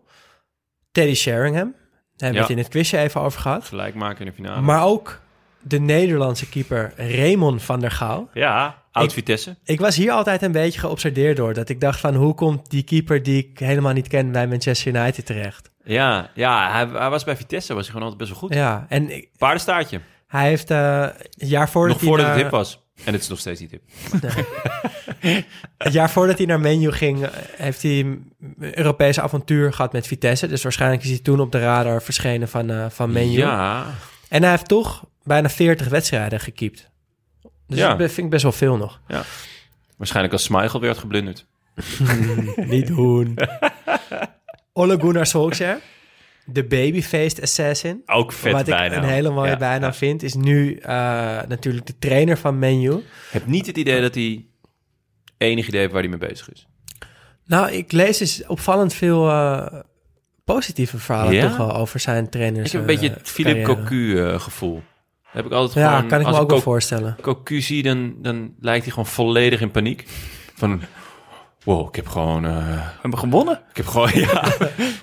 [0.91, 1.75] Teddy Sheringham.
[2.17, 2.41] Daar hebben we Ja.
[2.41, 3.65] het in het quizje even over gehad.
[3.65, 4.61] Gelijk maken in de finale.
[4.61, 5.19] Maar ook
[5.61, 8.29] de Nederlandse keeper Raymond van der Gouw.
[8.33, 9.55] ja, oud Ik- Vitesse.
[9.63, 11.53] Ik was hier altijd een beetje geobsedeerd door.
[11.53, 14.95] Dat ik dacht van, hoe komt die keeper die ik helemaal niet ken bij Manchester
[14.95, 15.71] United terecht?
[15.83, 18.57] Ja, ja hij, hij was bij Vitesse, was hij gewoon altijd best wel goed.
[18.57, 19.99] Ja, en ik- Paardenstaartje.
[20.27, 22.85] hij heeft eh het jaar voordat Nog voordat hij het hip was.
[23.03, 23.81] En het is nog steeds niet hip.
[25.77, 30.07] Het jaar voordat hij naar Menu ging, eh, heeft hij een Europese avontuur gehad met
[30.07, 30.47] Vitesse.
[30.47, 33.37] Dus waarschijnlijk is hij toen op de radar verschenen van, eh van Menu.
[33.37, 33.85] Ja,
[34.29, 36.89] En hij heeft toch bijna 40 wedstrijden gekiept.
[37.67, 37.95] Dus Ja.
[37.95, 38.99] dat vind ik best wel veel nog.
[39.97, 41.45] waarschijnlijk als Smeichel werd geblunderd.
[42.55, 43.37] Niet doen.
[44.73, 45.79] Ole Gunnar Solskjaer,
[46.45, 48.01] de babyfaced assassin.
[48.05, 48.95] Ook vet Wat bijna.
[48.95, 49.93] ik een hele mooie Ja, ja.
[49.93, 50.89] vind, is nu eh,
[51.47, 52.91] natuurlijk de trainer van Menu.
[52.93, 54.45] Ik heb niet het idee dat hij
[55.37, 56.67] enig idee waar hij mee bezig is.
[57.45, 59.79] Nou, ik lees dus opvallend veel eh,
[60.45, 61.47] positieve verhalen Ja?
[61.47, 62.65] toch wel over zijn trainers.
[62.65, 63.81] Ik heb een eh, beetje het Philip carrière.
[63.83, 64.81] Cocu eh, gevoel.
[65.23, 66.09] heb ik altijd Ja, gewoon...
[66.09, 67.17] kan ik me als ook wel voorstellen.
[67.21, 70.03] Cocu zie, dan, dan lijkt hij gewoon volledig in paniek.
[70.55, 70.81] Van,
[71.63, 72.45] wow, ik heb gewoon...
[72.45, 73.61] eh, We hebben gewonnen.
[73.69, 74.51] ik heb gewoon, ja...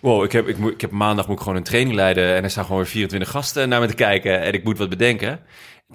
[0.01, 2.35] Wow, ik heb, ik, moet, ik heb maandag moet ik gewoon een training leiden...
[2.35, 4.41] en er staan gewoon weer 24 gasten naar me te kijken...
[4.41, 5.41] en ik moet wat bedenken.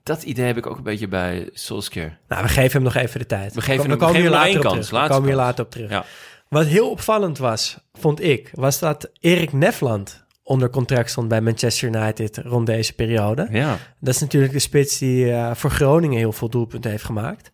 [0.04, 2.20] Dat idee heb ik ook een beetje bij Solskjaer.
[2.28, 3.54] Nou, we geven hem nog even de tijd.
[3.54, 5.02] We geven hem- we komen geven hier hem later kans, terug.
[5.04, 5.90] We komen hier later op terug.
[5.90, 6.06] Ja.
[6.50, 11.88] Wat heel opvallend was, vond ik, was dat Erik Nefland onder contract stond bij Manchester
[11.96, 13.48] United rond deze periode.
[13.52, 13.78] Ja.
[14.00, 17.52] Dat is natuurlijk de spits die eh, voor Groningen heel veel doelpunten heeft gemaakt.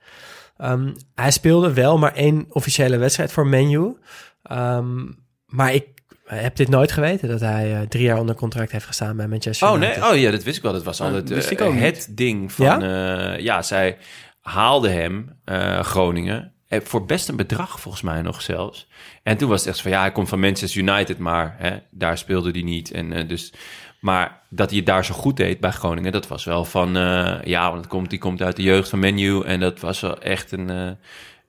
[0.57, 3.97] Ehm, hij speelde wel maar één officiële wedstrijd voor Menu.
[4.43, 5.05] Ehm,
[5.45, 5.87] maar ik
[6.25, 9.67] heb dit nooit geweten dat hij eh, drie jaar onder contract heeft gestaan bij Manchester
[9.67, 9.99] Oh United.
[10.01, 10.73] nee, oh ja, dat wist ik wel.
[10.73, 11.81] Dat was Nou, altijd wist eh, ik ook niet.
[11.83, 12.65] het ding van...
[12.65, 13.33] Ja?
[13.37, 13.97] ja, zij
[14.41, 18.87] haalde hem, eh, Groningen, eh, voor best een bedrag volgens mij nog zelfs.
[19.23, 22.17] En toen was het echt van, ja, hij komt van Manchester United, maar hè, daar
[22.17, 22.91] speelde hij niet.
[22.91, 23.53] En, eh, dus,
[23.99, 26.97] maar dat hij het daar zo goed deed bij Groningen, dat was wel van...
[26.97, 29.99] eh, ja, want het komt, die komt uit de jeugd van Menu en dat was
[29.99, 30.89] wel echt een, eh,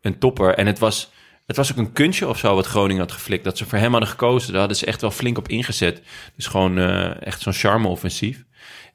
[0.01, 0.55] een topper.
[0.55, 1.11] En het was...
[1.47, 3.44] Het was ook een kunstje of zo wat Groningen had geflikt.
[3.44, 4.51] Dat ze voor hem hadden gekozen.
[4.51, 6.03] Daar hadden ze echt wel flink op ingezet.
[6.36, 8.44] Dus gewoon eh, echt zo'n charme-offensief.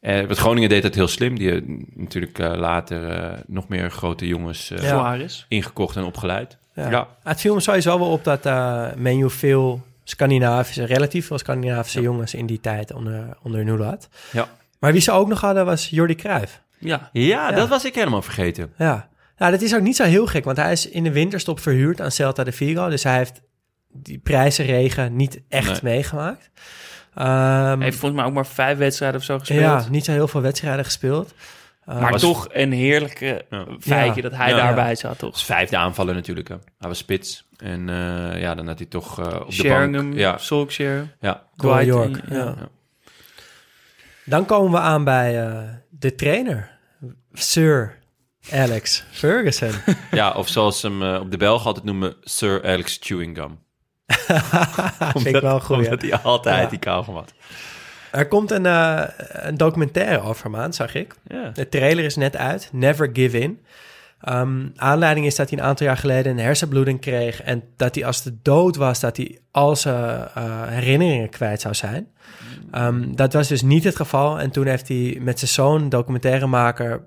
[0.02, 1.38] Eh wat Groningen deed dat heel slim.
[1.38, 5.18] Die hebben natuurlijk eh, later eh, nog meer grote jongens eh, Ja.
[5.48, 6.58] Ingekocht en opgeleid.
[6.76, 6.90] Ja.
[6.90, 7.08] Ja.
[7.24, 12.34] Het viel me sowieso wel op dat eh Menu veel Scandinavische, relatief veel Scandinavische jongens
[12.34, 14.10] in die tijd onder, onder nul had.
[14.32, 14.48] Ja.
[14.80, 16.62] Maar wie ze ook nog hadden was Jordi Cruijff.
[16.78, 17.10] Ja.
[17.14, 18.74] Ja, dat was ik helemaal vergeten.
[18.78, 19.10] Ja.
[19.42, 22.02] Nou, dat is ook niet zo heel gek, want hij is in de winterstop verhuurd
[22.02, 22.90] aan Celta de Vigo.
[22.90, 23.42] Dus hij heeft
[23.94, 25.94] die prijzenregen niet echt Nee.
[25.94, 26.50] meegemaakt.
[27.16, 29.60] Ehm, Hij heeft volgens mij ook maar vijf wedstrijden of zo gespeeld.
[29.60, 31.34] ja, niet zo heel veel wedstrijden gespeeld.
[31.86, 33.66] Eh, maar was- toch een heerlijke Ja.
[33.80, 34.30] feitje Ja.
[34.30, 34.56] dat hij Ja.
[34.58, 35.40] daarbij zat, toch?
[35.46, 36.48] vijfde aanvaller natuurlijk.
[36.48, 36.56] Hè.
[36.78, 37.48] Hij was spits.
[37.58, 40.14] En eh, ja, dan had hij toch eh, op de Sheringham, bank...
[40.14, 41.44] Ja, Solskjaer, ja.
[41.56, 42.20] Dwight, York.
[42.30, 42.36] ja.
[42.38, 42.56] Ja.
[44.26, 46.70] Dan komen we aan bij eh, de trainer,
[47.34, 48.00] Sir
[48.52, 49.72] Alex Ferguson.
[50.12, 52.16] ja, of zoals ze hem eh, op de Belgen altijd noemen...
[52.22, 53.60] Sir Alex Chewing Gum.
[55.22, 55.78] Vind ik wel goed.
[55.78, 56.70] Omdat hij altijd Ja.
[56.70, 57.34] die kauwgom had.
[58.12, 61.16] Er komt een, eh, een documentaire over hem aan, zag ik.
[61.54, 63.60] De trailer is net uit, Never Give In.
[64.22, 67.42] Ehm, aanleiding is dat hij een aantal jaar geleden een hersenbloeding kreeg...
[67.42, 71.74] en dat hij als de dood was, dat hij al zijn eh, herinneringen kwijt zou
[71.74, 72.08] zijn.
[72.72, 74.40] Ehm, dat was dus niet het geval.
[74.40, 77.04] En toen heeft hij met zijn zoon, documentairemaker,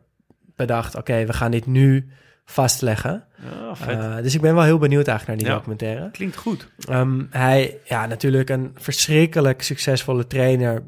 [0.57, 0.95] bedacht...
[0.95, 2.09] oké, we gaan dit nu
[2.45, 3.25] vastleggen.
[3.43, 3.99] Ja, vet.
[3.99, 5.55] Eh, dus ik ben wel heel benieuwd eigenlijk naar die Ja.
[5.55, 6.11] documentaire.
[6.11, 6.69] Klinkt goed.
[6.89, 10.83] Ehm, hij, ja, natuurlijk een verschrikkelijk succesvolle trainer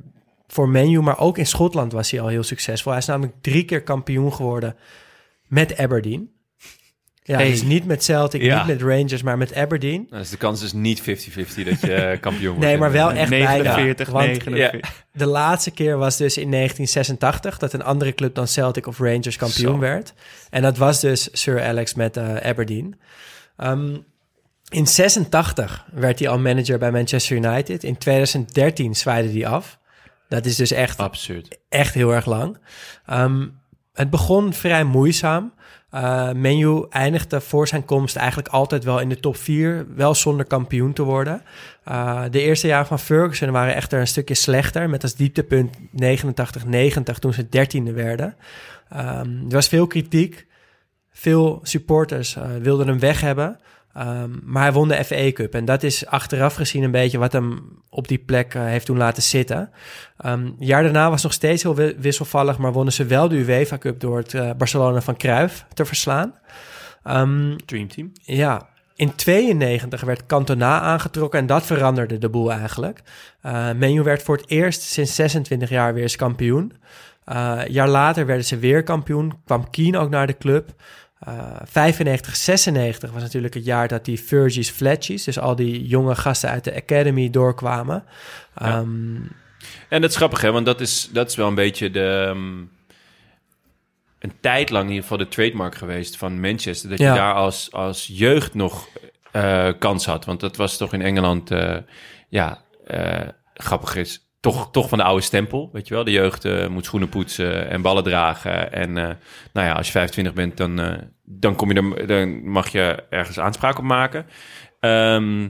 [0.46, 2.90] voor Menu, maar ook in Schotland was hij al heel succesvol.
[2.92, 4.76] Hij is namelijk drie keer kampioen geworden
[5.46, 6.30] met Aberdeen.
[7.28, 7.50] Ja, Hey.
[7.50, 8.56] dus niet met Celtic, Ja.
[8.58, 10.06] niet met Rangers, maar met Aberdeen.
[10.10, 12.66] Nou, dus de kans is niet 50-50 dat je eh, kampioen wordt.
[12.66, 13.52] Nee, maar wel echt bijna.
[13.52, 15.04] 49, Want 49.
[15.12, 19.36] de laatste keer was dus in 1986 dat een andere club dan Celtic of Rangers
[19.36, 19.78] kampioen Zo.
[19.78, 20.14] werd.
[20.50, 23.00] En dat was dus Sir Alex met eh, Aberdeen.
[23.56, 23.96] Ehm,
[24.68, 27.84] in 86 werd hij al manager bij Manchester United.
[27.84, 29.78] In 2013 zwaaide hij af.
[30.28, 31.58] Dat is dus echt Absurd.
[31.68, 32.58] echt heel erg lang.
[33.06, 33.46] Ehm,
[33.92, 35.54] het begon vrij moeizaam.
[35.96, 40.46] Eh Menu eindigde voor zijn komst eigenlijk altijd wel in de top 4, wel zonder
[40.46, 41.42] kampioen te worden.
[41.84, 47.18] Eh, de eerste jaren van Ferguson waren echter een stukje slechter, met als dieptepunt 89-90
[47.18, 48.36] toen ze dertiende werden.
[48.88, 50.46] Ehm, er was veel kritiek,
[51.10, 53.58] veel supporters eh, wilden hem weg hebben.
[53.96, 55.54] Ehm, maar hij won de FA Cup.
[55.54, 58.96] En dat is achteraf gezien een beetje wat hem op die plek eh, heeft doen
[58.96, 59.70] laten zitten.
[60.16, 63.78] Het jaar daarna was nog steeds heel wi- wisselvallig, maar wonnen ze wel de UEFA
[63.78, 66.34] Cup door het eh, Barcelona van Cruijff te verslaan.
[67.02, 68.12] Ehm, Dream Team.
[68.22, 73.02] ja, in 92 werd Cantona aangetrokken en dat veranderde de boel eigenlijk.
[73.40, 76.72] Eh Menu werd voor het eerst sinds 26 jaar weer eens kampioen.
[77.24, 80.70] Een jaar later werden ze weer kampioen, kwam Keane ook naar de club.
[81.18, 86.14] Eh 95, 96 was natuurlijk het jaar dat die Fergie's Fletchies, dus al die jonge
[86.14, 88.04] gasten uit de Academy doorkwamen.
[88.58, 88.66] Ja.
[88.66, 89.16] Ehm,
[89.88, 90.52] En dat is grappig, hè?
[90.52, 92.24] Want dat is, dat is wel een beetje de...
[92.28, 92.58] ehm,
[94.18, 96.90] een tijd lang in ieder geval de trademark geweest van Manchester.
[96.90, 97.12] Dat Ja.
[97.12, 98.88] je daar als, als jeugd nog
[99.32, 100.24] eh, kans had.
[100.24, 101.50] Want dat was toch in Engeland...
[101.50, 101.76] eh,
[102.28, 104.25] ja, eh, grappig is...
[104.52, 106.04] Toch, toch van de oude stempel, weet je wel.
[106.04, 108.72] De jeugd eh, moet schoenen poetsen en ballen dragen.
[108.72, 109.14] En eh,
[109.52, 113.04] nou ja, als je 25 bent, dan, eh, dan, kom je er, dan mag je
[113.10, 114.26] ergens aanspraak op maken.
[114.80, 115.48] Ehm,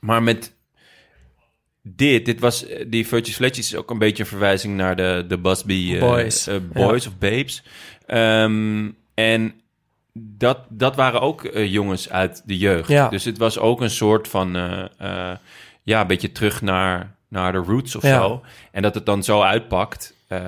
[0.00, 0.56] maar met
[1.82, 5.38] dit, dit was, die Virtuous Fletches is ook een beetje een verwijzing naar de, de
[5.38, 6.48] Busby Boys.
[6.72, 7.62] boys of Babes.
[8.06, 9.54] Ehm, en
[10.12, 12.88] dat, dat waren ook jongens uit de jeugd.
[12.88, 13.08] Ja.
[13.08, 14.52] Dus het was ook een soort van,
[15.82, 18.20] ja, een beetje terug naar, naar de roots of Ja.
[18.20, 18.42] zo.
[18.72, 20.40] En dat het dan zo uitpakt, eh,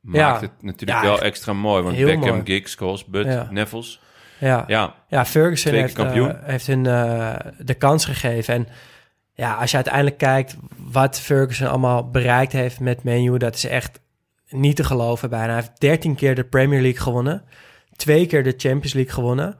[0.00, 1.82] maakt het natuurlijk wel extra mooi.
[1.82, 2.44] Want Beckham.
[2.46, 3.48] Giggs, Scholes, Butt, Ja.
[3.50, 4.00] Nevels.
[4.38, 4.64] ja.
[4.66, 6.30] Ja, Ja, Ferguson heeft, kampioen.
[6.30, 8.54] eh, heeft hun eh, de kans gegeven.
[8.54, 8.68] En
[9.32, 14.00] ja, als je uiteindelijk kijkt wat Ferguson allemaal bereikt heeft met Menu, dat is echt
[14.48, 15.46] niet te geloven bijna.
[15.46, 17.42] Hij heeft 13 keer de Premier League gewonnen,
[17.96, 19.58] twee keer de Champions League gewonnen.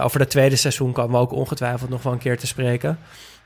[0.00, 2.98] Over dat tweede seizoen komen we ook ongetwijfeld nog wel een keer te spreken.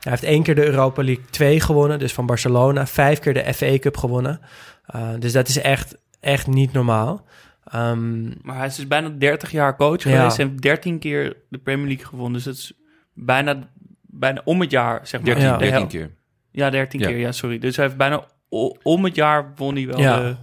[0.03, 2.87] Hij heeft één keer de Europa League 2 gewonnen, dus van Barcelona.
[2.87, 4.39] Vijf keer de FA Cup gewonnen.
[4.85, 7.25] Eh, dus dat is echt, echt niet normaal.
[7.65, 10.17] Ehm, Maar hij is dus bijna 30 jaar coach Ja.
[10.17, 12.33] geweest en heeft 13 keer de Premier League gewonnen.
[12.33, 12.73] Dus dat is
[13.13, 13.59] bijna,
[14.01, 15.29] bijna om het jaar, zeg maar.
[15.35, 15.57] 13, Ja.
[15.57, 16.09] 13 De keer.
[16.51, 17.07] Ja, 13 Ja.
[17.07, 17.59] keer, ja, sorry.
[17.59, 20.19] Dus hij heeft bijna o- om het jaar won hij wel Ja.
[20.19, 20.35] de,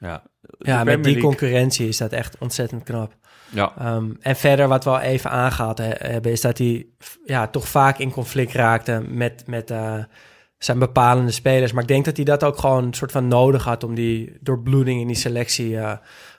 [0.00, 0.22] Ja.
[0.40, 3.14] de ja, met Premier die concurrentie is dat echt ontzettend knap.
[3.50, 3.72] Ja.
[3.78, 6.86] Ehm, en verder wat we al even aangehaald he- hebben, is dat hij
[7.24, 9.94] ja, toch vaak in conflict raakte met, met eh,
[10.58, 11.72] zijn bepalende spelers.
[11.72, 14.36] Maar ik denk dat hij dat ook gewoon een soort van nodig had om die
[14.40, 15.92] doorbloeding in die selectie eh,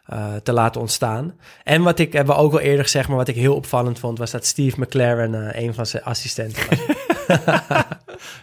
[0.06, 1.34] eh, te laten ontstaan.
[1.64, 4.18] En wat ik, hebben we ook al eerder gezegd, maar wat ik heel opvallend vond,
[4.18, 6.80] was dat Steve McLaren een van zijn assistenten was.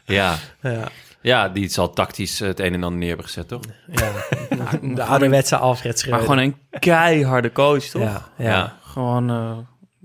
[0.04, 0.34] Ja.
[0.60, 0.88] ja,
[1.26, 3.62] ja, die zal tactisch het een en ander neer hebben gezet, toch?
[3.92, 4.12] ja.
[4.94, 6.20] de ouderwetse Alfred Maar Schreuder.
[6.22, 8.02] gewoon een keiharde coach, toch?
[8.02, 8.78] ja, ja, ja.
[8.82, 9.58] Gewoon eh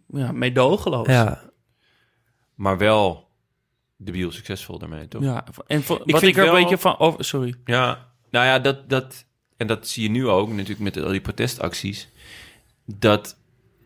[0.07, 1.07] ja, meedogenloos.
[1.07, 1.41] ja.
[2.55, 3.29] Maar wel
[3.97, 5.21] debiel succesvol daarmee, toch?
[5.23, 6.97] Ja, en vo- wat vind ik er wel- een beetje van...
[6.97, 7.55] Oh, sorry.
[7.65, 9.25] Ja, nou ja, dat, dat,
[9.57, 12.09] en dat zie je nu ook natuurlijk met al die protestacties.
[12.85, 13.37] Dat,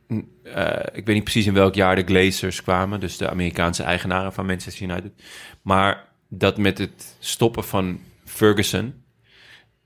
[0.08, 3.84] mm, eh, ik weet niet precies in welk jaar de Glazers kwamen, dus de Amerikaanse
[3.84, 5.12] eigenaren van Manchester United.
[5.62, 6.08] Maar
[6.38, 9.04] dat met het stoppen van Ferguson,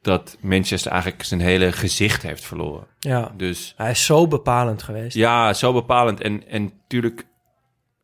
[0.02, 2.88] dat Manchester eigenlijk zijn hele gezicht heeft verloren.
[3.00, 3.34] ja.
[3.38, 5.16] Dus Hij is zo bepalend geweest.
[5.16, 6.22] ja, zo bepalend.
[6.22, 7.26] En, en natuurlijk,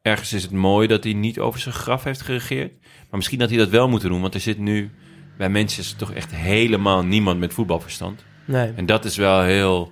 [0.02, 2.78] ergens is het mooi dat hij niet over zijn graf heeft geregeerd.
[2.82, 4.92] Maar misschien had hij dat wel moeten doen, want er zit nu
[5.38, 8.24] bij Manchester toch echt helemaal niemand met voetbalverstand.
[8.46, 8.72] Nee.
[8.76, 9.92] En dat is wel heel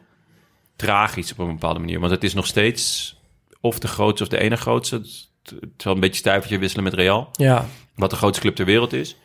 [0.75, 1.99] tragisch op een bepaalde manier.
[1.99, 3.15] Want het is nog steeds
[3.61, 5.01] of de grootste of de ene grootste.
[5.43, 7.29] Het zal een beetje stuivertje wisselen met Real.
[7.31, 7.65] Ja,
[7.95, 9.17] Wat de grootste club ter wereld is.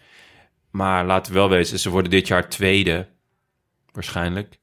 [0.71, 3.07] Maar laten we wel wezen, ze worden dit jaar tweede.
[3.93, 4.59] Waarschijnlijk.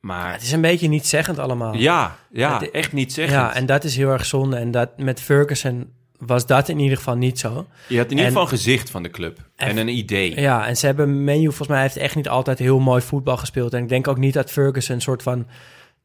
[0.00, 1.74] Maar het is een beetje niet zeggend allemaal.
[1.74, 3.36] ja, ja, Het- echt niet zeggen.
[3.38, 4.56] Ja, en dat is heel erg zonde.
[4.56, 7.66] En dat, met Ferguson was dat in ieder geval niet zo.
[7.88, 9.38] Je had in ieder geval een gezicht van de club.
[9.56, 10.40] En, En- een idee.
[10.40, 13.74] Ja, en ze hebben menu volgens mij heeft echt niet altijd heel mooi voetbal gespeeld.
[13.74, 15.46] En ik denk ook niet dat Ferguson een soort van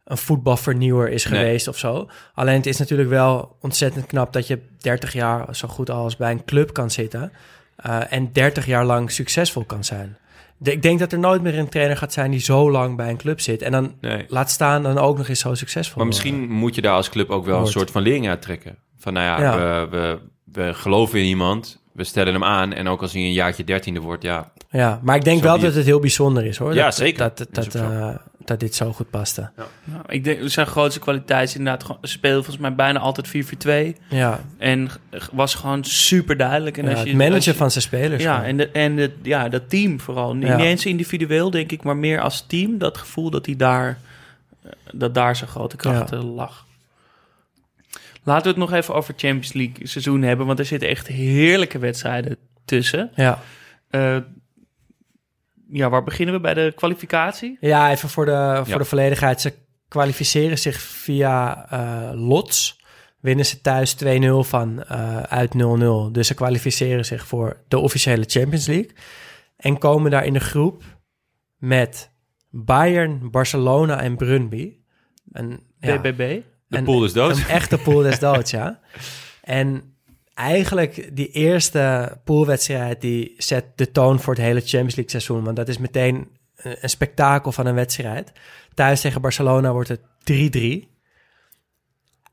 [0.06, 1.40] een voetbalvernieuwer is Nee.
[1.40, 2.10] geweest of zo.
[2.34, 6.32] Alleen het is natuurlijk wel ontzettend knap dat je 30 jaar zo goed als bij
[6.32, 7.32] een club kan zitten.
[7.76, 10.18] eh, en 30 jaar lang succesvol kan zijn.
[10.57, 13.10] de- ik denk dat er nooit meer een trainer gaat zijn die zo lang bij
[13.10, 13.61] een club zit.
[13.61, 14.26] En dan Nee.
[14.27, 15.98] laat staan dan ook nog eens zo succesvol.
[15.98, 18.76] Maar misschien moet je daar als club ook wel een soort van lering uit trekken.
[18.98, 19.88] Van nou ja, Ja.
[19.90, 20.19] We, we,
[20.65, 22.73] we geloven in iemand, we stellen hem aan.
[22.73, 25.73] En ook als hij een jaartje dertiende wordt, ja, Ja, maar ik denk wel dat
[25.73, 26.73] het heel bijzonder is hoor.
[26.73, 27.18] Ja, dat, zeker.
[27.19, 27.73] Dat, Dat
[28.47, 29.49] dat dit zo goed paste.
[29.84, 31.97] Nou, ik denk, zijn grootste kwaliteit is inderdaad gewoon...
[32.01, 33.27] Ze speelden volgens mij bijna altijd
[33.97, 33.99] 4-4-2.
[34.09, 34.89] Ja, En
[35.31, 36.77] was gewoon super duidelijk.
[36.77, 38.23] En ja, als het je, managen als je- van zijn spelers.
[38.23, 38.47] Ja, gewoon.
[38.49, 40.35] en, de, en de, ja, dat team vooral.
[40.35, 40.55] Niet, Ja.
[40.55, 42.77] niet eens individueel, denk ik, maar meer als team.
[42.77, 43.97] Dat gevoel dat hij daar,
[44.63, 46.17] eh, dat daar zijn grote kracht Ja.
[46.17, 46.65] eh, lag.
[48.23, 50.45] Laten we het nog even over Champions League seizoen hebben.
[50.45, 53.11] Want er zitten echt heerlijke wedstrijden tussen.
[53.15, 53.39] ja.
[53.89, 54.17] Eh,
[55.77, 56.41] ja, waar beginnen we?
[56.41, 57.57] Bij de kwalificatie?
[57.60, 58.77] Ja, even voor de, voor Ja.
[58.77, 59.41] de volledigheid.
[59.41, 59.53] Ze
[59.88, 62.84] kwalificeren zich via eh, lots.
[63.19, 64.07] Winnen ze thuis 2-0
[64.39, 66.11] van eh, uit 0-0.
[66.11, 68.91] Dus ze kwalificeren zich voor de officiële Champions League.
[69.57, 70.84] En komen daar in de groep
[71.57, 72.11] met
[72.49, 74.73] Bayern, Barcelona en Brunby.
[75.31, 76.41] En, ja, BBB?
[76.68, 77.38] de pool is dood.
[77.38, 78.80] Een echte pool des doods, ja.
[79.41, 79.94] En
[80.35, 83.01] eigenlijk die eerste poolwedstrijd...
[83.01, 85.43] die zet de toon voor het hele Champions League seizoen.
[85.43, 88.31] Want dat is meteen een, spektakel van een wedstrijd.
[88.73, 90.03] Thuis tegen Barcelona wordt het 3-3.
[90.23, 90.87] Dit is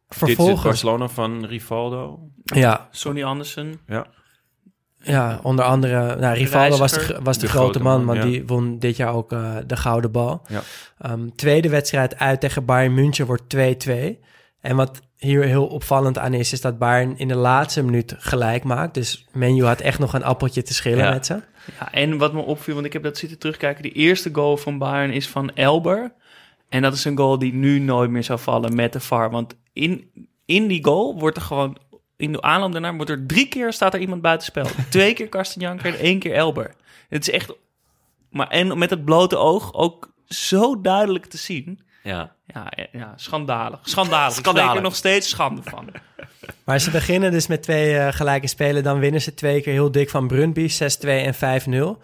[0.08, 0.62] het Vervolgens...
[0.62, 2.30] Barcelona van Rivaldo.
[2.44, 3.80] Ja, Sonny Andersen.
[3.86, 4.06] Ja.
[4.98, 6.16] ja, onder andere...
[6.16, 8.24] Nou, Rivaldo was de, was de, De grote, grote man, man, want ja.
[8.24, 10.42] die won dit jaar ook eh, de gouden bal.
[10.48, 10.62] Ja.
[10.98, 13.56] Ehm, tweede wedstrijd uit tegen Bayern München wordt
[13.88, 13.90] 2-2.
[14.62, 18.64] En wat hier heel opvallend aan is, is dat Bayern in de laatste minuut gelijk
[18.64, 18.94] maakt.
[18.94, 21.10] Dus Menu had echt nog een appeltje te schillen Ja.
[21.10, 21.40] met ze.
[21.80, 23.82] Ja, en wat me opviel, want ik heb dat zitten terugkijken.
[23.82, 26.12] Die eerste goal van Bayern is van Elber.
[26.68, 29.30] En dat is een goal die nu nooit meer zou vallen met de VAR.
[29.30, 30.10] Want in,
[30.44, 31.78] in die goal wordt er gewoon...
[32.16, 34.66] In de aanloop daarna wordt er drie keer staat er iemand buitenspel.
[34.90, 36.74] Twee keer Karsten Janker en één keer Elber.
[37.08, 37.52] Het is echt...
[38.30, 41.80] Maar en met het blote oog ook zo duidelijk te zien.
[42.02, 42.34] Ja.
[42.54, 43.78] Ja, ja schandalig.
[43.82, 44.36] Schandalig.
[44.36, 44.62] Ik Schandalig.
[44.68, 45.88] spreek er nog steeds schande van.
[46.64, 48.82] Maar ze beginnen dus met twee eh, gelijke spelen.
[48.82, 50.76] Dan winnen ze twee keer heel dik van Brunby, 6-2
[51.08, 51.38] en 5-0.
[51.38, 51.96] Dan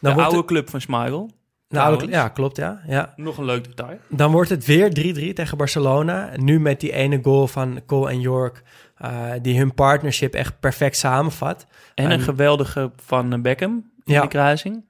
[0.00, 1.30] De oude het, club van Schmeichel.
[1.68, 2.10] de oude- trouwens.
[2.22, 2.80] ja, klopt, ja.
[2.86, 3.12] ja.
[3.16, 3.98] Nog een leuk detail.
[4.08, 4.88] Dan wordt het weer
[5.30, 6.30] 3-3 tegen Barcelona.
[6.36, 8.62] Nu met die ene goal van Cole en York,
[8.96, 11.66] eh, die hun partnership echt perfect samenvat.
[11.94, 14.20] En een En- geweldige van eh, Beckham in Ja.
[14.22, 14.84] de kruising.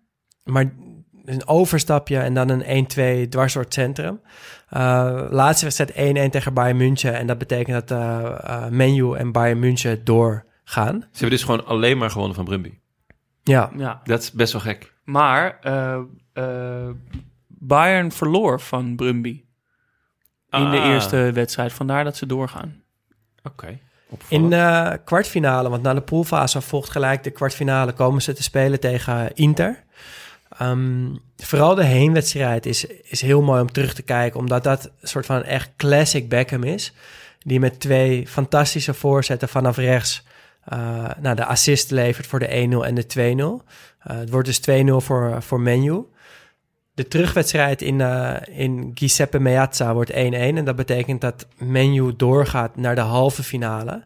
[0.44, 0.72] Maar
[1.24, 2.62] een overstapje en dan een
[3.24, 4.20] 1-2 dwars door het centrum.
[4.74, 7.14] Eh, laatste wedstrijd 1-1 tegen Bayern München.
[7.14, 11.00] En dat betekent dat eh eh, Menu en Bayern München doorgaan.
[11.00, 12.78] Ze hebben dus gewoon alleen maar gewonnen van Brumby.
[13.42, 14.00] Ja, Ja.
[14.04, 14.92] Dat is best wel gek.
[15.04, 15.98] Maar eh,
[16.32, 16.90] eh,
[17.48, 19.44] Bayern verloor van Brumby
[20.50, 20.86] in de Ah.
[20.86, 21.72] eerste wedstrijd.
[21.72, 22.82] Vandaar dat ze doorgaan.
[23.42, 23.78] Oké.
[24.28, 28.80] in de kwartfinale, want na de poolfase volgt gelijk de kwartfinale, komen ze te spelen
[28.80, 29.83] tegen Inter.
[30.58, 35.08] Ehm, vooral de heenwedstrijd is, is heel mooi om terug te kijken, omdat dat een
[35.08, 36.92] soort van echt classic Beckham is.
[37.42, 40.24] Die met twee fantastische voorzetten vanaf rechts
[41.20, 43.64] nou, de assist levert voor de 1-0 en de 2-0.
[43.98, 46.04] Eh, het wordt dus 2-0 voor, voor Menu.
[46.94, 50.56] De terugwedstrijd in, eh, in Giuseppe Meazza wordt 1-1.
[50.56, 54.04] En dat betekent dat Menu doorgaat naar de halve finale.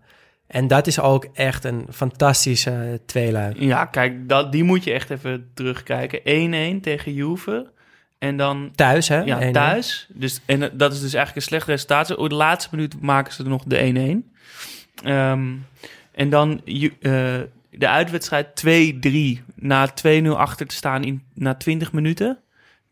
[0.49, 3.59] En dat is ook echt een fantastische tweeluik.
[3.59, 6.79] Ja, kijk, dat, die moet je echt even terugkijken.
[6.79, 7.71] 1-1 tegen Juve.
[8.19, 9.21] En dan Thuis, hè?
[9.21, 9.51] ja, 1-1.
[9.51, 10.09] thuis.
[10.15, 12.17] Dus, en eh, dat is dus eigenlijk een slecht resultaat.
[12.17, 14.37] Op de laatste minuut maken ze nog de 1-1.
[15.05, 15.55] Ehm,
[16.13, 16.83] en dan eh,
[17.71, 19.43] de uitwedstrijd 2-3.
[19.55, 19.93] Na
[20.23, 22.39] 2-0 achter te staan in, na 20 minuten.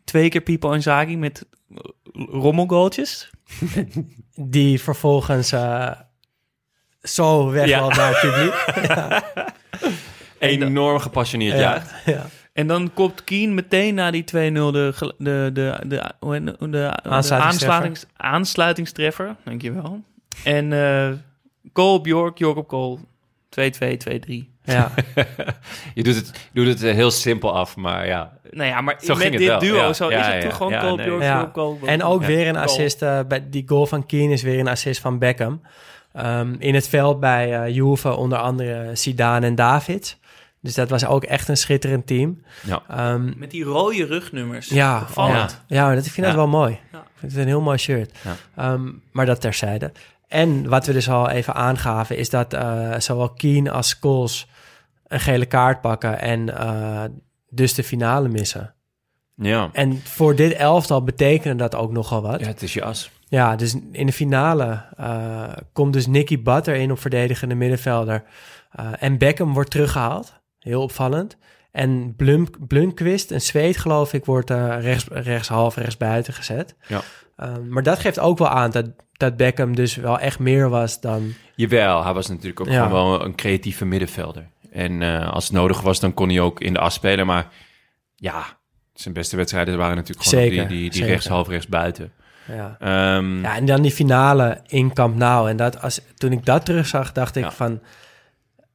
[0.04, 1.78] Twee keer Pipo Inzaghi met eh,
[2.30, 3.30] rommelgoaltjes.
[4.34, 5.90] Die vervolgens eh,
[7.08, 8.02] zo wegloopt Ja.
[8.02, 8.54] naar het publiek.
[10.38, 11.82] Enorm gepassioneerd, ja.
[12.04, 12.12] ja.
[12.12, 12.26] ja.
[12.52, 16.46] En dan komt Keen meteen na die 2-0 de, de, de, de, het?
[16.46, 17.40] de, de, Aansluitingstreffer.
[17.42, 19.36] aansluitings, aansluitingstreffer.
[19.44, 20.00] Dankjewel.
[20.44, 21.10] En eh
[21.72, 22.98] goal op York, York op goal.
[23.60, 23.60] 2-2,
[23.96, 24.50] 2-3.
[24.64, 24.90] ja.
[25.94, 28.32] Je doet het, je doet het eh, heel simpel af, maar ja.
[28.50, 29.92] Nou ja, maar Zo met dit wel, duo ja.
[29.92, 31.06] zo Ja, is het ja, toch gewoon ja, goal op nee.
[31.06, 31.34] York, Ja.
[31.36, 31.78] York op goal.
[31.86, 32.26] En ook Ja.
[32.26, 33.02] weer een assist.
[33.02, 35.62] eh, bij die goal van Keane is weer een assist van Beckham.
[36.16, 40.18] Ehm, in het veld bij eh Juve onder andere Zidane en David.
[40.60, 42.42] Dus dat was ook echt een schitterend team.
[42.64, 42.82] ja.
[42.88, 44.68] Ehm, Met die rode rugnummers.
[44.68, 45.50] ja, Opvallend.
[45.52, 46.32] oh, ja, dat ik vind Ja.
[46.32, 46.78] dat wel mooi.
[46.92, 46.98] Ja.
[46.98, 48.18] Ik vind het een heel mooi shirt.
[48.24, 48.36] Ja.
[48.56, 49.92] Ehm, maar dat terzijde.
[50.28, 54.46] En wat we dus al even aangaven, is dat eh, zowel Keane als Scholes
[55.06, 57.02] een gele kaart pakken en eh,
[57.50, 58.74] dus de finale missen.
[59.36, 59.68] Ja.
[59.72, 62.40] En voor dit elftal betekende dat ook nogal wat.
[62.40, 63.10] ja, het is je as.
[63.28, 68.24] Ja, dus in de finale eh, komt dus Nicky Butter in op verdedigende middenvelder.
[68.70, 70.34] Eh, en Beckham wordt teruggehaald.
[70.58, 71.36] Heel opvallend.
[71.72, 76.74] En Blum, Blumquist, een Zweed geloof ik, wordt eh rechts, rechtshalf, rechts buiten gezet.
[76.86, 77.02] Ja.
[77.36, 81.00] Ehm, maar dat geeft ook wel aan dat, dat Beckham dus wel echt meer was
[81.00, 81.34] dan...
[81.54, 82.86] Jawel, hij was natuurlijk ook Ja.
[82.86, 84.48] gewoon wel een creatieve middenvelder.
[84.70, 87.26] En als het nodig was, dan kon hij ook in de as spelen.
[87.26, 87.48] Maar
[88.16, 88.44] ja,
[88.94, 92.12] zijn beste wedstrijden waren natuurlijk gewoon Zeker, die, die, die rechtshalf, rechts buiten.
[92.54, 92.76] Ja.
[92.78, 95.48] Ehm, ja, en dan die finale in Camp Nou.
[95.50, 97.52] En dat, als, toen ik dat terugzag, dacht ik Ja.
[97.52, 97.80] van...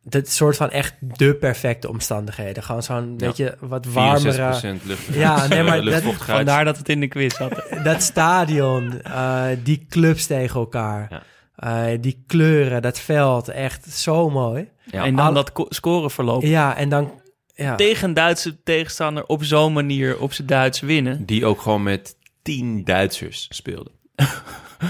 [0.04, 2.64] Dit is soort van echt de perfecte omstandigheden.
[2.64, 3.26] Gewoon zo'n, Ja.
[3.26, 4.82] weet je, wat warmere...
[4.82, 6.04] 64% lucht, Ja, nee, maar dat-.
[6.20, 7.64] Vandaar dat het in de quiz hadden.
[7.84, 11.92] dat stadion, eh, die clubs tegen elkaar, Ja.
[11.92, 14.70] eh, die kleuren, dat veld, echt zo mooi.
[14.86, 16.42] Ja, en dan al- dat scoreverloop.
[16.42, 17.20] Ja, en dan...
[17.54, 21.26] Ja, Tegen een Duitse tegenstander op zo'n manier op zijn Duits winnen.
[21.26, 23.92] Die ook gewoon met tien Duitsers speelde.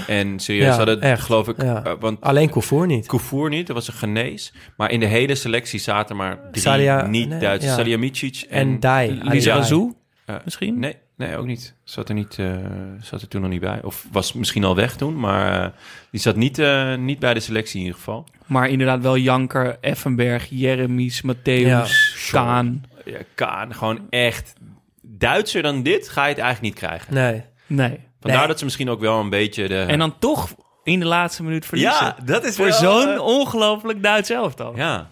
[0.06, 1.22] en serieus Ja, hadden, echt.
[1.22, 1.62] geloof ik...
[1.62, 1.84] Ja.
[1.84, 3.06] eh, want alleen Koufour niet.
[3.06, 4.52] Koufour niet, dat was een genees.
[4.76, 7.72] Maar in de hele selectie zaten maar drie Salia- nee, niet-Duitsers.
[7.72, 7.76] ja.
[7.78, 8.58] Salihamidzic en...
[8.58, 9.20] En Dai.
[10.24, 10.78] Eh, misschien?
[10.78, 11.74] Nee, nee, ook niet.
[11.84, 12.56] Zat er, niet, eh,
[13.00, 13.82] zat er toen nog niet bij.
[13.82, 15.74] Of was misschien al weg toen, maar
[16.10, 18.26] die zat niet, eh, niet bij de selectie in ieder geval.
[18.46, 21.90] Maar inderdaad wel Janker, Effenberg, Jeremies, Matthäus,
[22.30, 22.82] Kaan.
[23.04, 24.52] Ja, Kaan, gewoon echt...
[25.18, 27.14] Duitser dan dit ga je het eigenlijk niet krijgen.
[27.14, 27.44] Nee.
[27.66, 28.00] Nee.
[28.20, 28.48] Vandaar Nee.
[28.48, 29.80] dat ze misschien ook wel een beetje de...
[29.80, 30.48] En dan toch
[30.82, 32.04] in de laatste minuut verliezen.
[32.04, 34.76] Ja, dat is Voor wel, zo'n eh, ongelooflijk Duits elftal.
[34.76, 35.08] Ja.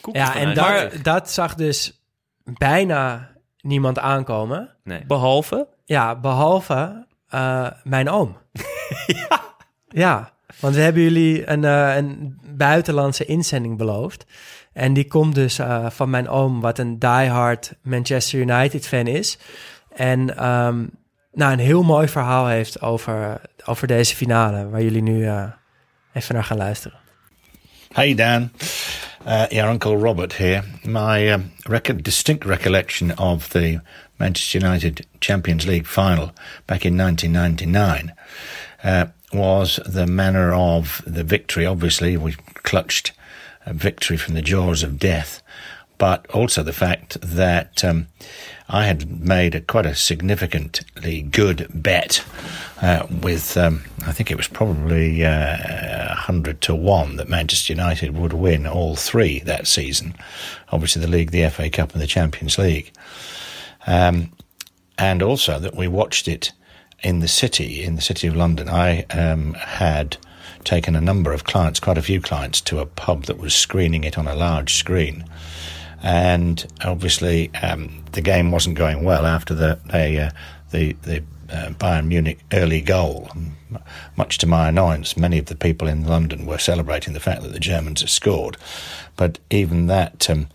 [0.00, 2.02] Koekjes Ja, en daar, dat zag dus
[2.44, 3.30] bijna
[3.60, 4.76] niemand aankomen.
[4.84, 5.04] Nee.
[5.06, 8.36] Behalve, Ja, behalve eh, mijn oom.
[9.28, 9.40] ja.
[9.88, 14.26] Ja, want we hebben jullie een, eh, een buitenlandse inzending beloofd.
[14.78, 19.38] En die komt dus eh, van mijn oom, wat een diehard Manchester United fan is.
[19.94, 20.84] En ehm,
[21.32, 25.44] nou, een heel mooi verhaal heeft over, over deze finale, waar jullie nu eh,
[26.12, 26.98] even naar gaan luisteren.
[27.92, 28.50] Hey Dan,
[29.26, 30.62] uh, your Uncle Robert here.
[30.82, 31.52] My um,
[32.02, 33.80] distinct recollection of the
[34.16, 36.30] Manchester United Champions League final
[36.64, 38.14] back in 1999
[38.84, 41.66] uh, was the manner of the victory.
[41.66, 43.12] Obviously, we clutched
[43.72, 45.42] victory from the jaws of death,
[45.98, 48.06] but also the fact that um,
[48.68, 52.24] I had made a, quite a significantly good bet
[52.80, 58.16] uh, with, um, I think it was probably uh, 100 to 1 that Manchester United
[58.16, 60.14] would win all three that season.
[60.70, 62.92] Obviously, the league, the FA Cup, and the Champions League.
[63.86, 64.32] Um,
[64.98, 66.52] and also that we watched it
[67.02, 68.68] in the city, in the city of London.
[68.68, 70.16] I um, had
[70.64, 74.04] taken a number of clients, quite a few clients, to a pub that was screening
[74.04, 75.24] it on a large screen.
[76.02, 80.30] And obviously, um, the game wasn't going well after the uh,
[80.70, 83.30] the the uh, Bayern Munich early goal.
[84.16, 87.52] Much to my annoyance, many of the people in London were celebrating the fact that
[87.52, 88.56] the Germans had scored.
[89.16, 90.48] But even that um,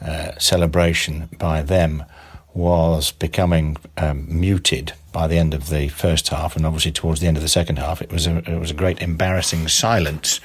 [0.00, 2.04] uh, celebration by them
[2.52, 7.26] was becoming um, muted by the end of the first half, and obviously towards the
[7.26, 10.40] end of the second half, it was a, it was a great embarrassing silence.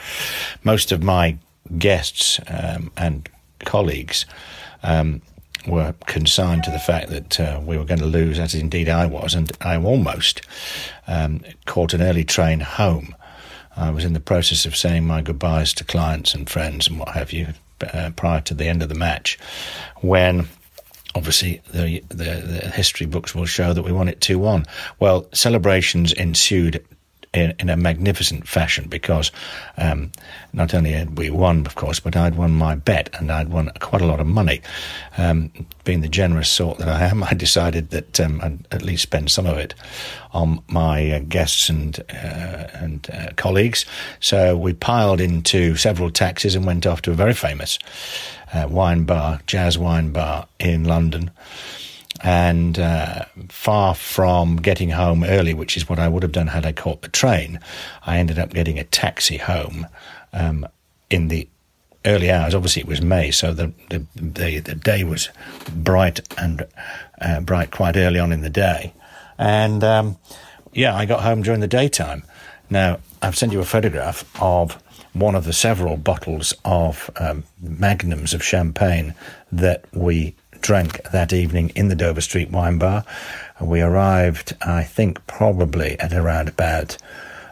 [0.63, 1.37] Most of my
[1.77, 3.29] guests um, and
[3.59, 4.25] colleagues
[4.83, 5.21] um,
[5.67, 9.05] were consigned to the fact that uh, we were going to lose, as indeed I
[9.05, 10.41] was, and I almost
[11.07, 13.15] um, caught an early train home.
[13.77, 17.09] I was in the process of saying my goodbyes to clients and friends and what
[17.09, 17.47] have you
[17.93, 19.37] uh, prior to the end of the match
[20.01, 20.47] when
[21.15, 24.67] obviously the, the the history books will show that we won it 2-1
[24.99, 26.85] well celebrations ensued
[27.35, 29.31] in, in a magnificent fashion because
[29.77, 30.11] um,
[30.53, 33.71] not only had we won, of course, but I'd won my bet and I'd won
[33.79, 34.61] quite a lot of money.
[35.17, 35.51] Um,
[35.83, 39.29] being the generous sort that I am, I decided that um, I'd at least spend
[39.29, 39.75] some of it
[40.31, 43.85] on my uh, guests and uh, and uh, colleagues.
[44.19, 47.77] So we piled into several taxis and went off to a very famous
[48.55, 51.31] uh, wine bar, jazz wine bar in London
[52.23, 56.65] and uh, far from getting home early, which is what I would have done had
[56.65, 57.59] I caught the train,
[58.05, 59.87] I ended up getting a taxi home
[60.33, 60.65] um,
[61.09, 61.47] in the
[62.05, 62.55] early hours.
[62.55, 65.29] Obviously, it was May, so the the, the, the day was
[65.71, 66.65] bright and
[67.21, 68.93] uh, bright quite early on in the day,
[69.37, 70.17] and um,
[70.73, 72.23] yeah, I got home during the daytime.
[72.69, 74.81] Now I've sent you a photograph of
[75.15, 79.15] one of the several bottles of um, magnums of champagne
[79.51, 83.05] that we drank that evening in the Dover Street Wine Bar.
[83.61, 86.97] We arrived, I think, probably at around about,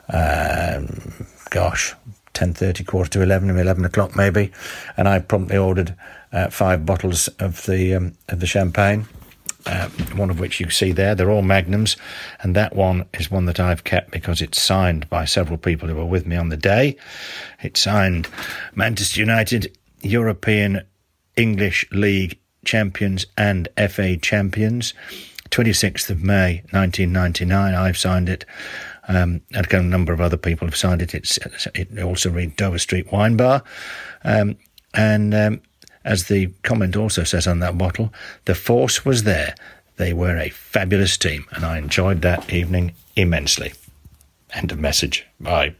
[0.09, 1.95] um, gosh,
[2.33, 4.51] 10.30, quarter to 11, 11 o'clock maybe.
[4.97, 5.95] And I promptly ordered
[6.33, 9.07] uh, five bottles of the, um, of the champagne.
[9.65, 11.15] Uh, one of which you see there.
[11.15, 11.95] They're all magnums,
[12.41, 15.95] and that one is one that I've kept because it's signed by several people who
[15.95, 16.97] were with me on the day.
[17.61, 18.27] It's signed
[18.75, 20.81] Manchester United European
[21.37, 24.93] English League champions and FA champions.
[25.49, 28.45] 26th of May 1999, I've signed it.
[29.07, 31.13] Um, and a number of other people have signed it.
[31.13, 31.37] It's,
[31.75, 33.63] it also reads Dover Street Wine Bar.
[34.23, 34.57] Um,
[34.93, 35.61] and um,
[36.03, 38.09] as the comment also says on that bottle,
[38.43, 39.53] the force was there.
[39.95, 43.73] They were a fabulous team, and I enjoyed that evening immensely.
[44.47, 45.23] End of message.
[45.37, 45.75] Bye.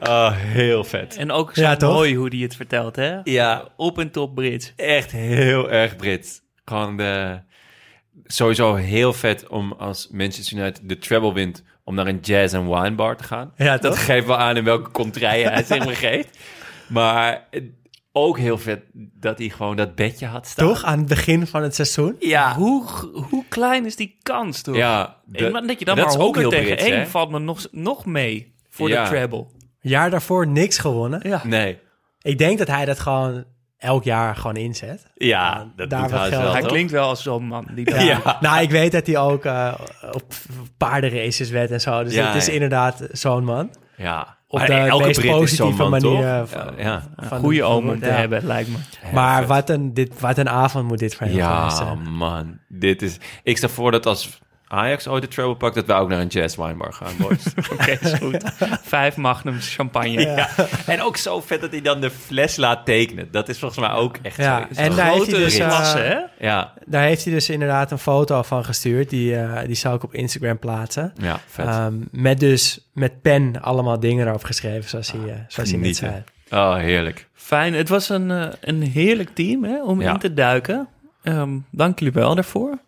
[0.00, 1.16] Oh, heel vet.
[1.16, 3.18] En ook zo Ja, mooi hoe hij het vertelt, hè?
[3.24, 4.72] Ja, Op en top Brits.
[4.76, 6.40] echt heel erg Brits.
[6.64, 7.38] Gewoon de,
[8.26, 11.62] sowieso heel vet om als Manchester United de treble wint...
[11.84, 13.52] om naar een jazz- en winebar te gaan.
[13.56, 14.04] Ja, Dat toch?
[14.04, 16.38] geeft wel aan in welke contraien hij zich begeeft.
[16.88, 17.44] Maar
[18.18, 20.66] ook heel vet dat hij gewoon dat bedje had staan.
[20.68, 20.84] Toch?
[20.84, 22.16] Aan het begin van het seizoen.
[22.18, 22.54] Ja.
[22.54, 22.84] Hoe,
[23.30, 24.76] hoe klein is die kans, toch?
[24.76, 26.98] Ja, En maar dat je dan dat maar is ook 100 heel tegen Brits, 1
[27.00, 27.06] hè?
[27.06, 29.02] valt me nog, nog mee voor Ja.
[29.02, 29.46] de treble.
[29.80, 31.20] Jaar daarvoor niks gewonnen.
[31.28, 31.40] Ja.
[31.44, 31.78] Nee.
[32.22, 33.44] Ik denk dat hij dat gewoon
[33.78, 35.06] elk jaar gewoon inzet.
[35.14, 36.70] Ja, dat daar hij geld- wel, Hij toch?
[36.70, 37.68] klinkt wel als zo'n man.
[37.74, 38.36] Die Ja.
[38.40, 39.74] Nou, ik weet dat hij ook eh,
[40.12, 40.24] op
[40.76, 42.04] paardenraces wet en zo.
[42.04, 42.52] Dus Ja, het is ja.
[42.52, 43.70] inderdaad zo'n man.
[43.96, 44.36] Ja.
[44.48, 47.02] Op de elke meest Brit positieve man, manier, eh, van- Ja, ja.
[47.16, 48.12] Van Goede de- oom om te ja.
[48.12, 48.76] hebben, lijkt me.
[49.12, 52.10] Maar wat een, dit, wat een avond moet dit voor hem geweest Ja, zijn.
[52.12, 52.58] man.
[52.68, 53.18] Dit is...
[53.42, 54.38] Ik stel voor dat als
[54.68, 55.74] Ajax ooit de treble pakt...
[55.74, 57.44] dat wij ook naar een jazz winebar gaan, boys.
[57.72, 58.42] Oké, is goed.
[58.82, 60.20] Vijf magnums champagne.
[60.20, 60.48] ja.
[60.86, 63.28] En ook zo vet dat hij dan de fles laat tekenen.
[63.30, 64.80] Dat is volgens mij ook echt Ja, zo.
[64.80, 66.18] en een daar heeft grote hij dus, eh, Klasse, hè?
[66.46, 69.10] Ja, Daar heeft hij dus inderdaad een foto van gestuurd.
[69.10, 71.12] Die, eh, die zal ik op Instagram plaatsen.
[71.16, 71.66] ja, vet.
[71.66, 75.96] Ehm, met dus met pen allemaal dingen erover geschreven, zoals hij, eh, zoals hij net
[75.96, 76.22] zei.
[76.50, 77.28] Oh, heerlijk.
[77.34, 77.74] Fijn.
[77.74, 78.30] Het was een,
[78.60, 80.12] een heerlijk team hè, om Ja.
[80.12, 80.88] in te duiken.
[81.22, 82.78] Ehm, dank jullie wel daarvoor.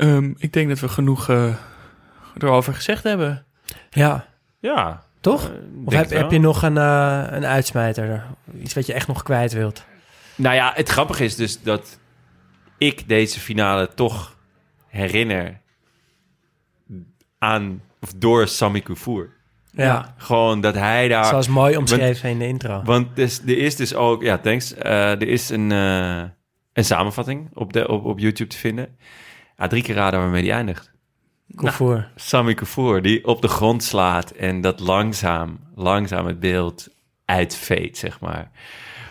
[0.00, 1.54] Ehm, ik denk dat we genoeg eh,
[2.38, 3.44] erover gezegd hebben.
[3.90, 4.26] Ja,
[4.60, 5.02] Ja.
[5.20, 5.44] toch?
[5.44, 5.50] eh,
[5.84, 8.24] Of heb, je nog een, eh, een uitsmijter?
[8.62, 9.84] Iets wat je echt nog kwijt wilt?
[10.34, 11.98] Nou ja, het grappige is dus dat
[12.78, 14.36] ik deze finale toch
[14.86, 15.60] herinner
[17.38, 19.30] aan of door Sami Kufur.
[19.72, 20.14] Ja.
[20.16, 21.24] Gewoon dat hij daar.
[21.24, 22.82] Zoals mooi omschreven in de intro.
[22.84, 24.74] Want dus, er is dus ook, ja, thanks.
[24.74, 26.22] Eh, er is een, eh,
[26.72, 28.96] een samenvatting op, de, op, op YouTube te vinden.
[29.60, 30.90] Ja, drie keer raden waarmee die eindigt.
[31.54, 32.08] Koevoer.
[32.16, 36.88] Sami Kufur, die op de grond slaat en dat langzaam, langzaam het beeld
[37.24, 38.50] uitveet, zeg maar.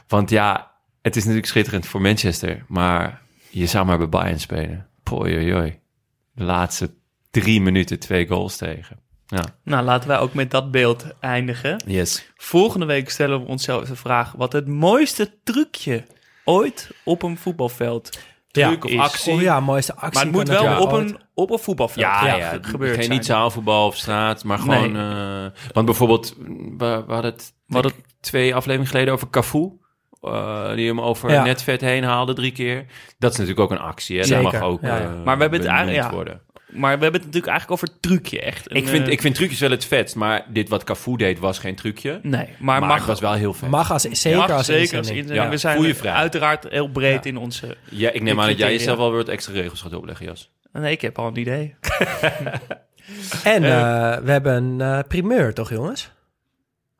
[0.08, 0.72] Want ja,
[1.02, 4.88] het is natuurlijk schitterend voor Manchester, maar je zou maar bij Bayern spelen.
[5.12, 5.80] Oi.
[6.32, 6.94] De laatste
[7.32, 9.00] drie minuten twee goals tegen.
[9.26, 11.84] Ja, Nou, laten wij ook met dat beeld eindigen.
[11.86, 12.32] yes.
[12.36, 14.32] Volgende week stellen we onszelf de vraag...
[14.32, 16.06] wat het mooiste trucje
[16.44, 18.20] ooit op een voetbalveld
[18.52, 19.00] Truc of is.
[19.00, 19.34] actie.
[19.34, 20.12] Oh ja, mooiste actie.
[20.14, 21.10] Maar het moet wel op ooit.
[21.10, 23.16] een, op een voetbalveld Ja, ja, ja, gebeurd geen zijn.
[23.16, 24.96] niet zaalvoetbal of straat, maar gewoon...
[24.96, 26.36] eh, want bijvoorbeeld,
[26.78, 29.70] we, we hadden het, We hadden twee afleveringen geleden over Cafu.
[30.22, 31.44] eh, die hem over Ja.
[31.44, 32.86] netvet heen haalde drie keer.
[33.18, 34.18] Dat is natuurlijk ook een actie.
[34.18, 34.24] Hè?
[34.24, 35.02] Zeker, Dat mag ook ja, ja.
[35.04, 36.12] eh, Maar we hebben het eigenlijk- ja.
[36.12, 36.42] worden.
[36.72, 38.70] Maar we hebben het natuurlijk eigenlijk over trucje echt.
[38.72, 41.40] Een, Ik vind, eh, ik vind trucjes wel het vetst, maar dit wat Cafu deed
[41.40, 42.20] was geen trucje.
[42.24, 43.70] Nee, maar, Maar, mag het was wel heel vet.
[43.70, 45.08] Mag als, zeker mag als zeker inzending.
[45.08, 45.44] als inzending.
[45.46, 46.16] Ja, we zijn goeie vraag.
[46.16, 47.78] uiteraard heel breed in onze...
[47.90, 50.52] Ja, ik neem aan dat jij jezelf wel weer wat extra regels gaat opleggen, Jas.
[50.74, 51.76] Nee, ik heb al een idee.
[53.44, 56.12] En eh, we hebben een eh, primeur, toch jongens?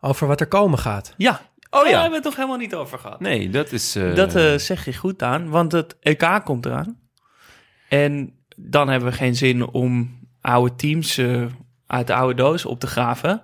[0.02, 1.14] Over wat er komen gaat.
[1.18, 1.42] Ja.
[1.70, 1.92] Oh ja.
[1.92, 3.20] Daar hebben we het toch helemaal niet over gehad.
[3.20, 3.96] Nee, dat is...
[3.96, 7.00] eh, Dat zeg je goed aan, want het EK komt eraan.
[7.90, 11.44] En dan hebben we geen zin om oude teams eh,
[11.88, 13.44] uit de oude doos op te graven.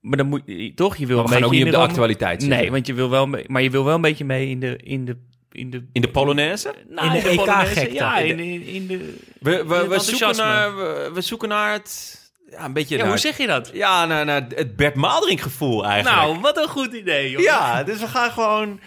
[0.00, 1.80] Maar dan moet je toch, je wil maar we een gaan ook beetje niet op
[1.80, 2.58] in de actualiteit zitten.
[2.60, 4.76] Nee, want je wil wel, mee- maar je wil wel een beetje mee in de
[4.76, 5.16] in de
[5.52, 6.74] in de In de Polonaise?
[6.88, 7.92] nou, in de EK-gekte.
[7.94, 9.16] Ja, in, in, in de.
[9.40, 12.20] We, we, zoeken naar, we, we zoeken naar het...
[12.50, 13.70] Ja, een beetje Ja, naar hoe zeg je dat?
[13.72, 16.22] Ja, naar, naar het Bert Maalderink gevoel eigenlijk.
[16.24, 17.42] Nou, wat een goed idee, joh.
[17.42, 18.80] ja, dus we gaan gewoon...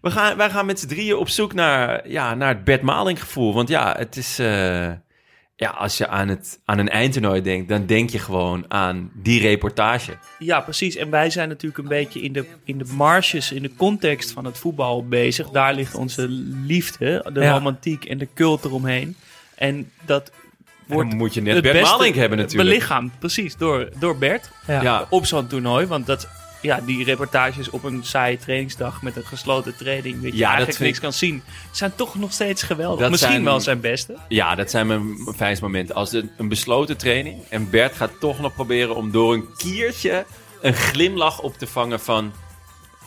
[0.00, 3.18] We gaan, wij gaan met z'n drieën op zoek naar, ja, naar het Bert Maalderink
[3.18, 3.54] gevoel.
[3.54, 4.38] Want ja, het is...
[4.38, 4.90] eh,
[5.56, 9.40] ja, als je aan, het, aan een eindtoernooi denkt, dan denk je gewoon aan die
[9.40, 10.12] reportage.
[10.38, 10.96] Ja, precies.
[10.96, 14.44] En wij zijn natuurlijk een beetje in de, in de marges, in de context van
[14.44, 15.48] het voetbal bezig.
[15.48, 16.26] Daar ligt onze
[16.66, 17.52] liefde, de Ja.
[17.52, 19.16] romantiek en de cult eromheen.
[19.54, 20.32] En dat
[20.86, 22.68] wordt dan moet je net Bert Maalderink hebben natuurlijk.
[22.68, 24.82] belichaamd, precies, door, door Bert Ja.
[24.82, 25.86] Ja, op zo'n toernooi.
[25.86, 26.28] Want dat,
[26.60, 30.76] ja, die reportages op een saaie trainingsdag met een gesloten training, dat je Ja, eigenlijk
[30.76, 33.00] vind niks kan zien, zijn toch nog steeds geweldig.
[33.00, 34.16] Dat Misschien zijn- wel zijn beste.
[34.28, 35.94] Ja, dat zijn mijn fijnste momenten.
[35.94, 40.24] Als het een besloten training en Bert gaat toch nog proberen om door een kiertje
[40.60, 42.32] een glimlach op te vangen van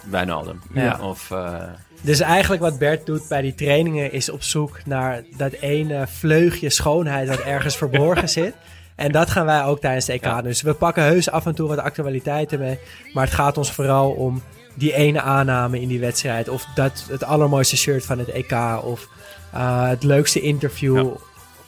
[0.09, 0.61] Wijnaldum.
[0.73, 0.99] Ja.
[1.01, 1.63] Of, eh,
[2.01, 6.69] Dus eigenlijk wat Bert doet bij die trainingen is op zoek naar dat ene vleugje
[6.69, 8.53] schoonheid dat ergens verborgen zit.
[8.95, 10.23] En dat gaan wij ook tijdens de EK.
[10.23, 10.41] Ja.
[10.41, 12.79] Dus we pakken heus af en toe wat actualiteiten mee.
[13.13, 14.41] Maar het gaat ons vooral om
[14.73, 16.49] die ene aanname in die wedstrijd.
[16.49, 18.51] Of dat het allermooiste shirt van het EK.
[18.83, 19.07] Of
[19.53, 21.09] eh, het leukste interview Ja.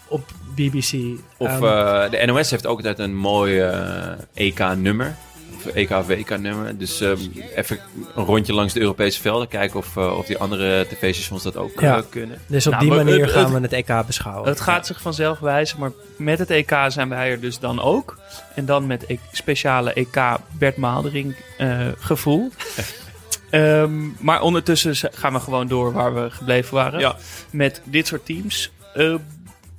[0.08, 0.24] op
[0.56, 0.94] BBC.
[1.38, 5.16] Of Ehm, eh, de NOS heeft ook altijd een mooi eh, EK-nummer.
[5.74, 6.78] EK-WK-nummer.
[6.78, 7.18] Dus ehm,
[7.56, 7.80] even
[8.16, 9.48] een rondje langs de Europese velden.
[9.48, 11.98] Kijken of, eh, of die andere tv-stations dat ook Ja.
[11.98, 12.38] eh, kunnen.
[12.48, 14.50] dus op Nou, die manier het- gaan het- we het EK beschouwen.
[14.50, 18.18] Het gaat zich vanzelf wijzen, maar met het EK zijn wij er dus dan ook.
[18.56, 22.52] En dan met e- speciale EK Bert Maaldering eh, gevoel.
[23.50, 27.00] Ehm, maar ondertussen gaan we gewoon door waar we gebleven waren.
[27.00, 27.16] Ja.
[27.50, 28.72] Met dit soort teams.
[28.94, 29.16] Eh,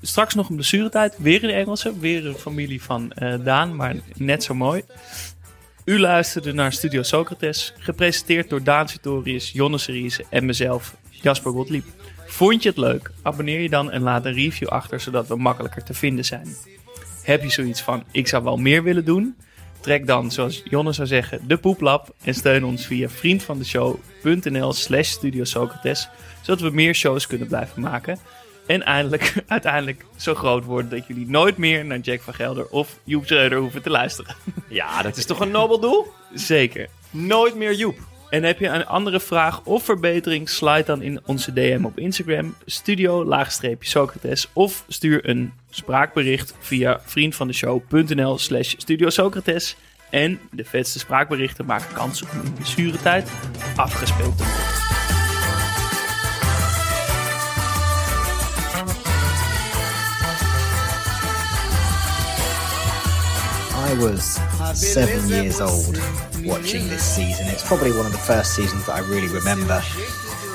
[0.02, 1.14] straks nog een blessuretijd.
[1.18, 1.98] Weer in de Engelse.
[1.98, 4.82] Weer een familie van eh, Daan, maar net zo mooi.
[5.86, 7.72] U luisterde naar Studio Socrates.
[7.78, 11.84] Gepresenteerd door Daan Sitorius, Jonne Seriese en mezelf, Jasper Gottlieb.
[12.26, 13.10] Vond je het leuk?
[13.22, 16.48] Abonneer je dan en laat een review achter, zodat we makkelijker te vinden zijn.
[17.22, 19.36] Heb je zoiets van, ik zou wel meer willen doen?
[19.80, 25.44] Trek dan, zoals Jonne zou zeggen, de poeplap en steun ons via vriendvandeshow.nl slash Studio
[25.44, 26.08] Socrates,
[26.42, 28.18] zodat we meer shows kunnen blijven maken.
[28.66, 32.98] En eindelijk, uiteindelijk zo groot worden dat jullie nooit meer naar Jack van Gelder of
[33.04, 34.34] Joep Schreuder hoeven te luisteren.
[34.68, 36.06] Ja, dat is toch een nobel doel?
[36.34, 36.88] Zeker.
[37.10, 37.98] Nooit meer Joep.
[38.30, 42.54] En heb je een andere vraag of verbetering, slide dan in onze DM op Instagram,
[42.64, 49.76] studio laagstreepje Socrates, of stuur een spraakbericht via vriendvandeshow.nl slash studio Socrates.
[50.10, 53.30] En de vetste spraakberichten maken kans om in blessuretijd
[53.76, 54.85] afgespeeld te worden.
[63.86, 64.40] I was
[64.74, 65.96] seven years old
[66.44, 67.46] watching this season.
[67.46, 69.80] It's probably one of the first seasons that I really remember.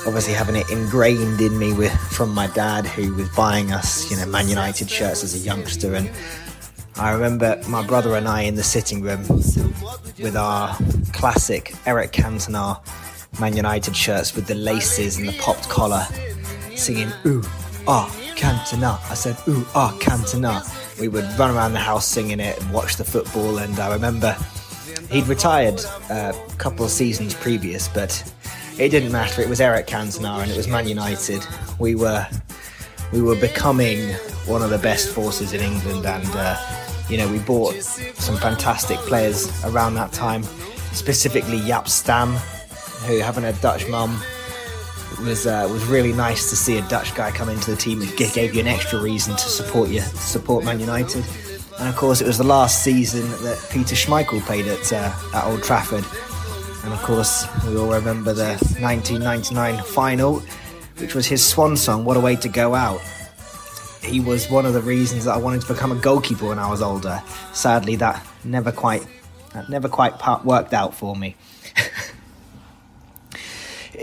[0.05, 4.17] Obviously, having it ingrained in me with from my dad, who was buying us, you
[4.17, 6.11] know, Man United shirts as a youngster, and
[6.97, 10.75] I remember my brother and I in the sitting room with our
[11.13, 12.81] classic Eric Cantona
[13.39, 16.05] Man United shirts with the laces and the popped collar,
[16.75, 17.43] singing "Ooh,
[17.87, 22.61] ah, Cantona." I said "Ooh, ah, Cantona." We would run around the house singing it
[22.61, 23.57] and watch the football.
[23.57, 24.37] And I remember
[25.09, 28.23] he'd retired uh, a couple of seasons previous, but
[28.77, 29.41] it didn't matter.
[29.41, 31.43] It was Eric Cantona and it was Man United.
[31.79, 32.27] We were
[33.11, 34.13] we were becoming
[34.45, 36.55] one of the best forces in England, and uh,
[37.09, 40.43] you know we bought some fantastic players around that time,
[40.93, 42.33] specifically Jaap Stam,
[43.07, 44.21] who having a Dutch mum
[45.19, 48.01] was uh, was really nice to see a Dutch guy come into the team.
[48.01, 51.25] and gave you an extra reason to support you support Man United,
[51.79, 55.45] and of course it was the last season that Peter Schmeichel played at uh, at
[55.45, 56.05] Old Trafford,
[56.83, 60.41] and of course we all remember the 1999 final,
[60.97, 62.05] which was his swan song.
[62.05, 63.01] What a way to go out!
[64.03, 66.69] He was one of the reasons that I wanted to become a goalkeeper when I
[66.69, 67.21] was older.
[67.53, 69.05] Sadly, that never quite
[69.53, 70.13] that never quite
[70.43, 71.35] worked out for me.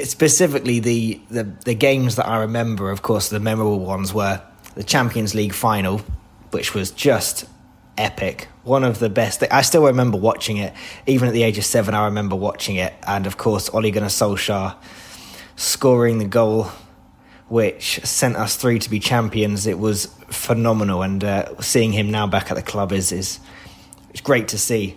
[0.04, 2.90] Specifically the, the the games that I remember.
[2.90, 4.42] Of course, the memorable ones were
[4.74, 6.02] the Champions League final,
[6.50, 7.46] which was just
[7.96, 8.48] epic.
[8.62, 9.42] One of the best.
[9.50, 10.72] I still remember watching it,
[11.06, 11.94] even at the age of seven.
[11.94, 14.76] I remember watching it, and of course, Ole Gunnar Solskjaer
[15.56, 16.70] scoring the goal
[17.48, 19.66] which sent us through to be champions.
[19.66, 23.40] It was phenomenal, and uh, seeing him now back at the club is is
[24.10, 24.96] it's great to see.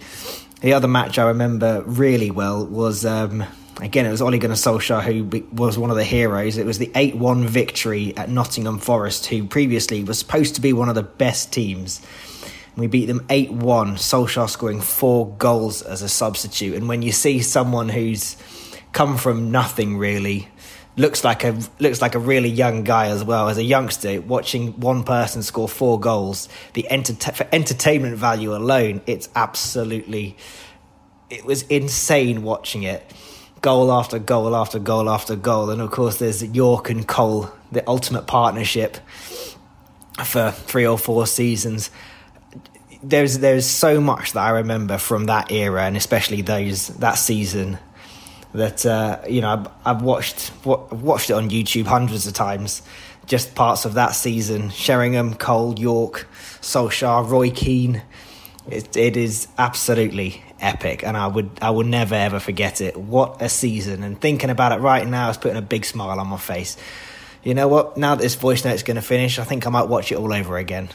[0.61, 3.43] The other match I remember really well was um,
[3.81, 6.57] again it was Ole Gunnar Solskjaer who was one of the heroes.
[6.57, 10.71] It was the eight one victory at Nottingham Forest, who previously was supposed to be
[10.73, 12.01] one of the best teams.
[12.77, 16.75] We beat them 8 1, Solskjaer scoring four goals as a substitute.
[16.75, 18.37] And when you see someone who's
[18.93, 20.47] come from nothing really,
[20.97, 24.79] looks like a looks like a really young guy as well as a youngster, watching
[24.79, 30.37] one person score four goals, the enter- for entertainment value alone, it's absolutely
[31.29, 33.09] it was insane watching it.
[33.61, 35.69] Goal after goal after goal after goal.
[35.69, 38.97] And of course, there's York and Cole, the ultimate partnership
[40.25, 41.91] for three or four seasons.
[43.03, 47.77] There's there's so much that I remember from that era, and especially those that season.
[48.53, 52.81] That uh, you know, I've, I've watched wa- watched it on YouTube hundreds of times.
[53.25, 56.27] Just parts of that season: Sheringham, Cole, York,
[56.61, 58.01] Solskjaer, Roy Keane.
[58.67, 62.95] It, it is absolutely epic, and I would I will never ever forget it.
[62.95, 64.03] What a season!
[64.03, 66.77] And thinking about it right now is putting a big smile on my face.
[67.43, 67.97] You know what?
[67.97, 70.31] Now that this voice note's going to finish, I think I might watch it all
[70.31, 70.89] over again.